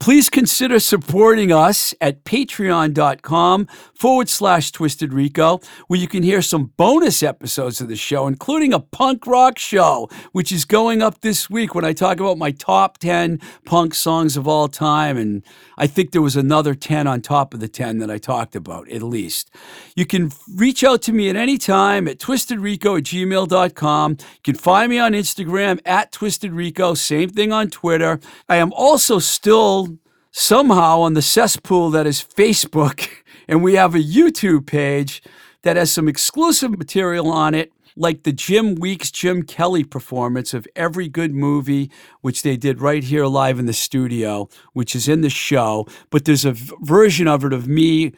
Please 0.00 0.30
consider 0.30 0.80
supporting 0.80 1.52
us 1.52 1.94
at 2.00 2.24
patreon.com 2.24 3.68
forward 3.94 4.30
slash 4.30 4.72
twisted 4.72 5.12
rico, 5.12 5.60
where 5.88 6.00
you 6.00 6.08
can 6.08 6.22
hear 6.22 6.40
some 6.40 6.72
bonus 6.78 7.22
episodes 7.22 7.82
of 7.82 7.88
the 7.88 7.96
show, 7.96 8.26
including 8.26 8.72
a 8.72 8.80
punk 8.80 9.26
rock 9.26 9.58
show, 9.58 10.08
which 10.32 10.50
is 10.50 10.64
going 10.64 11.02
up 11.02 11.20
this 11.20 11.50
week 11.50 11.74
when 11.74 11.84
I 11.84 11.92
talk 11.92 12.18
about 12.18 12.38
my 12.38 12.50
top 12.50 12.96
10 12.96 13.40
punk 13.66 13.94
songs 13.94 14.38
of 14.38 14.48
all 14.48 14.68
time. 14.68 15.18
And 15.18 15.42
I 15.76 15.86
think 15.86 16.12
there 16.12 16.22
was 16.22 16.36
another 16.36 16.74
10 16.74 17.06
on 17.06 17.20
top 17.20 17.52
of 17.52 17.60
the 17.60 17.68
10 17.68 17.98
that 17.98 18.10
I 18.10 18.16
talked 18.16 18.56
about, 18.56 18.90
at 18.90 19.02
least. 19.02 19.50
You 19.94 20.06
can 20.06 20.30
reach 20.54 20.82
out 20.82 21.02
to 21.02 21.12
me 21.12 21.28
at 21.28 21.36
any 21.36 21.58
time 21.58 22.08
at 22.08 22.18
twistedrico 22.18 22.96
at 22.96 23.04
gmail.com. 23.04 24.12
You 24.12 24.42
can 24.42 24.54
find 24.54 24.88
me 24.88 24.98
on 24.98 25.12
Instagram 25.12 25.78
at 25.84 26.10
twistedrico, 26.10 26.96
same 26.96 27.28
thing 27.34 27.52
on 27.52 27.70
Twitter. 27.70 28.20
I 28.48 28.56
am 28.56 28.72
also 28.72 29.18
still 29.18 29.98
somehow 30.30 31.00
on 31.00 31.14
the 31.14 31.22
cesspool 31.22 31.90
that 31.90 32.06
is 32.06 32.22
Facebook, 32.22 33.08
and 33.48 33.62
we 33.62 33.74
have 33.74 33.94
a 33.94 33.98
YouTube 33.98 34.66
page 34.66 35.22
that 35.62 35.76
has 35.76 35.90
some 35.90 36.08
exclusive 36.08 36.76
material 36.76 37.30
on 37.30 37.54
it. 37.54 37.72
Like 37.96 38.24
the 38.24 38.32
Jim 38.32 38.74
Weeks, 38.74 39.12
Jim 39.12 39.44
Kelly 39.44 39.84
performance 39.84 40.52
of 40.52 40.66
every 40.74 41.08
good 41.08 41.32
movie, 41.32 41.92
which 42.22 42.42
they 42.42 42.56
did 42.56 42.80
right 42.80 43.04
here 43.04 43.24
live 43.26 43.60
in 43.60 43.66
the 43.66 43.72
studio, 43.72 44.48
which 44.72 44.96
is 44.96 45.06
in 45.06 45.20
the 45.20 45.30
show. 45.30 45.86
But 46.10 46.24
there's 46.24 46.44
a 46.44 46.56
version 46.80 47.28
of 47.28 47.44
it 47.44 47.52
of 47.52 47.68
me 47.68 48.12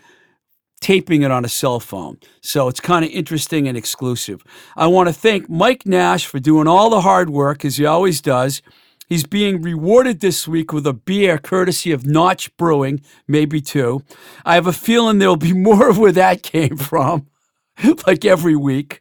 taping 0.81 1.23
it 1.23 1.31
on 1.31 1.45
a 1.45 1.49
cell 1.49 1.81
phone. 1.81 2.19
So 2.41 2.69
it's 2.69 2.81
kind 2.81 3.05
of 3.05 3.11
interesting 3.11 3.69
and 3.69 3.77
exclusive. 3.77 4.43
I 4.77 4.87
want 4.87 5.09
to 5.09 5.13
thank 5.13 5.49
Mike 5.49 5.85
Nash 5.87 6.27
for 6.27 6.39
doing 6.39 6.67
all 6.67 6.91
the 6.91 7.03
hard 7.03 7.29
work, 7.29 7.65
as 7.65 7.77
he 7.77 7.85
always 7.85 8.21
does. 8.21 8.63
He's 9.07 9.25
being 9.25 9.63
rewarded 9.63 10.19
this 10.19 10.49
week 10.49 10.73
with 10.73 10.85
a 10.85 10.93
beer 10.93 11.39
courtesy 11.39 11.93
of 11.93 12.05
Notch 12.05 12.55
Brewing, 12.57 13.01
maybe 13.29 13.61
two. 13.61 14.03
I 14.45 14.55
have 14.57 14.67
a 14.67 14.73
feeling 14.73 15.19
there'll 15.19 15.37
be 15.37 15.53
more 15.69 15.89
of 15.89 15.99
where 15.99 16.13
that 16.13 16.43
came 16.43 16.77
from, 16.77 17.29
like 18.07 18.25
every 18.25 18.57
week. 18.57 19.01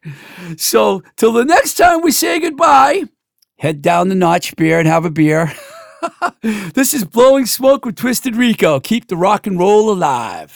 So 0.58 1.02
till 1.18 1.34
the 1.34 1.44
next 1.44 1.74
time 1.74 2.02
we 2.02 2.12
say 2.12 2.40
goodbye, 2.40 3.06
head 3.58 3.82
down 3.82 4.10
to 4.10 4.16
Notch 4.16 4.56
Beer 4.56 4.78
and 4.78 4.88
have 4.88 5.06
a 5.06 5.10
beer. 5.10 5.52
this 6.42 6.94
is 6.94 7.04
Blowing 7.04 7.48
Smoke 7.48 7.84
with 7.84 7.96
Twisted 7.96 8.36
Rico. 8.36 8.80
Keep 8.80 9.08
the 9.08 9.18
rock 9.18 9.48
and 9.48 9.58
roll 9.58 9.92
alive. 9.92 10.56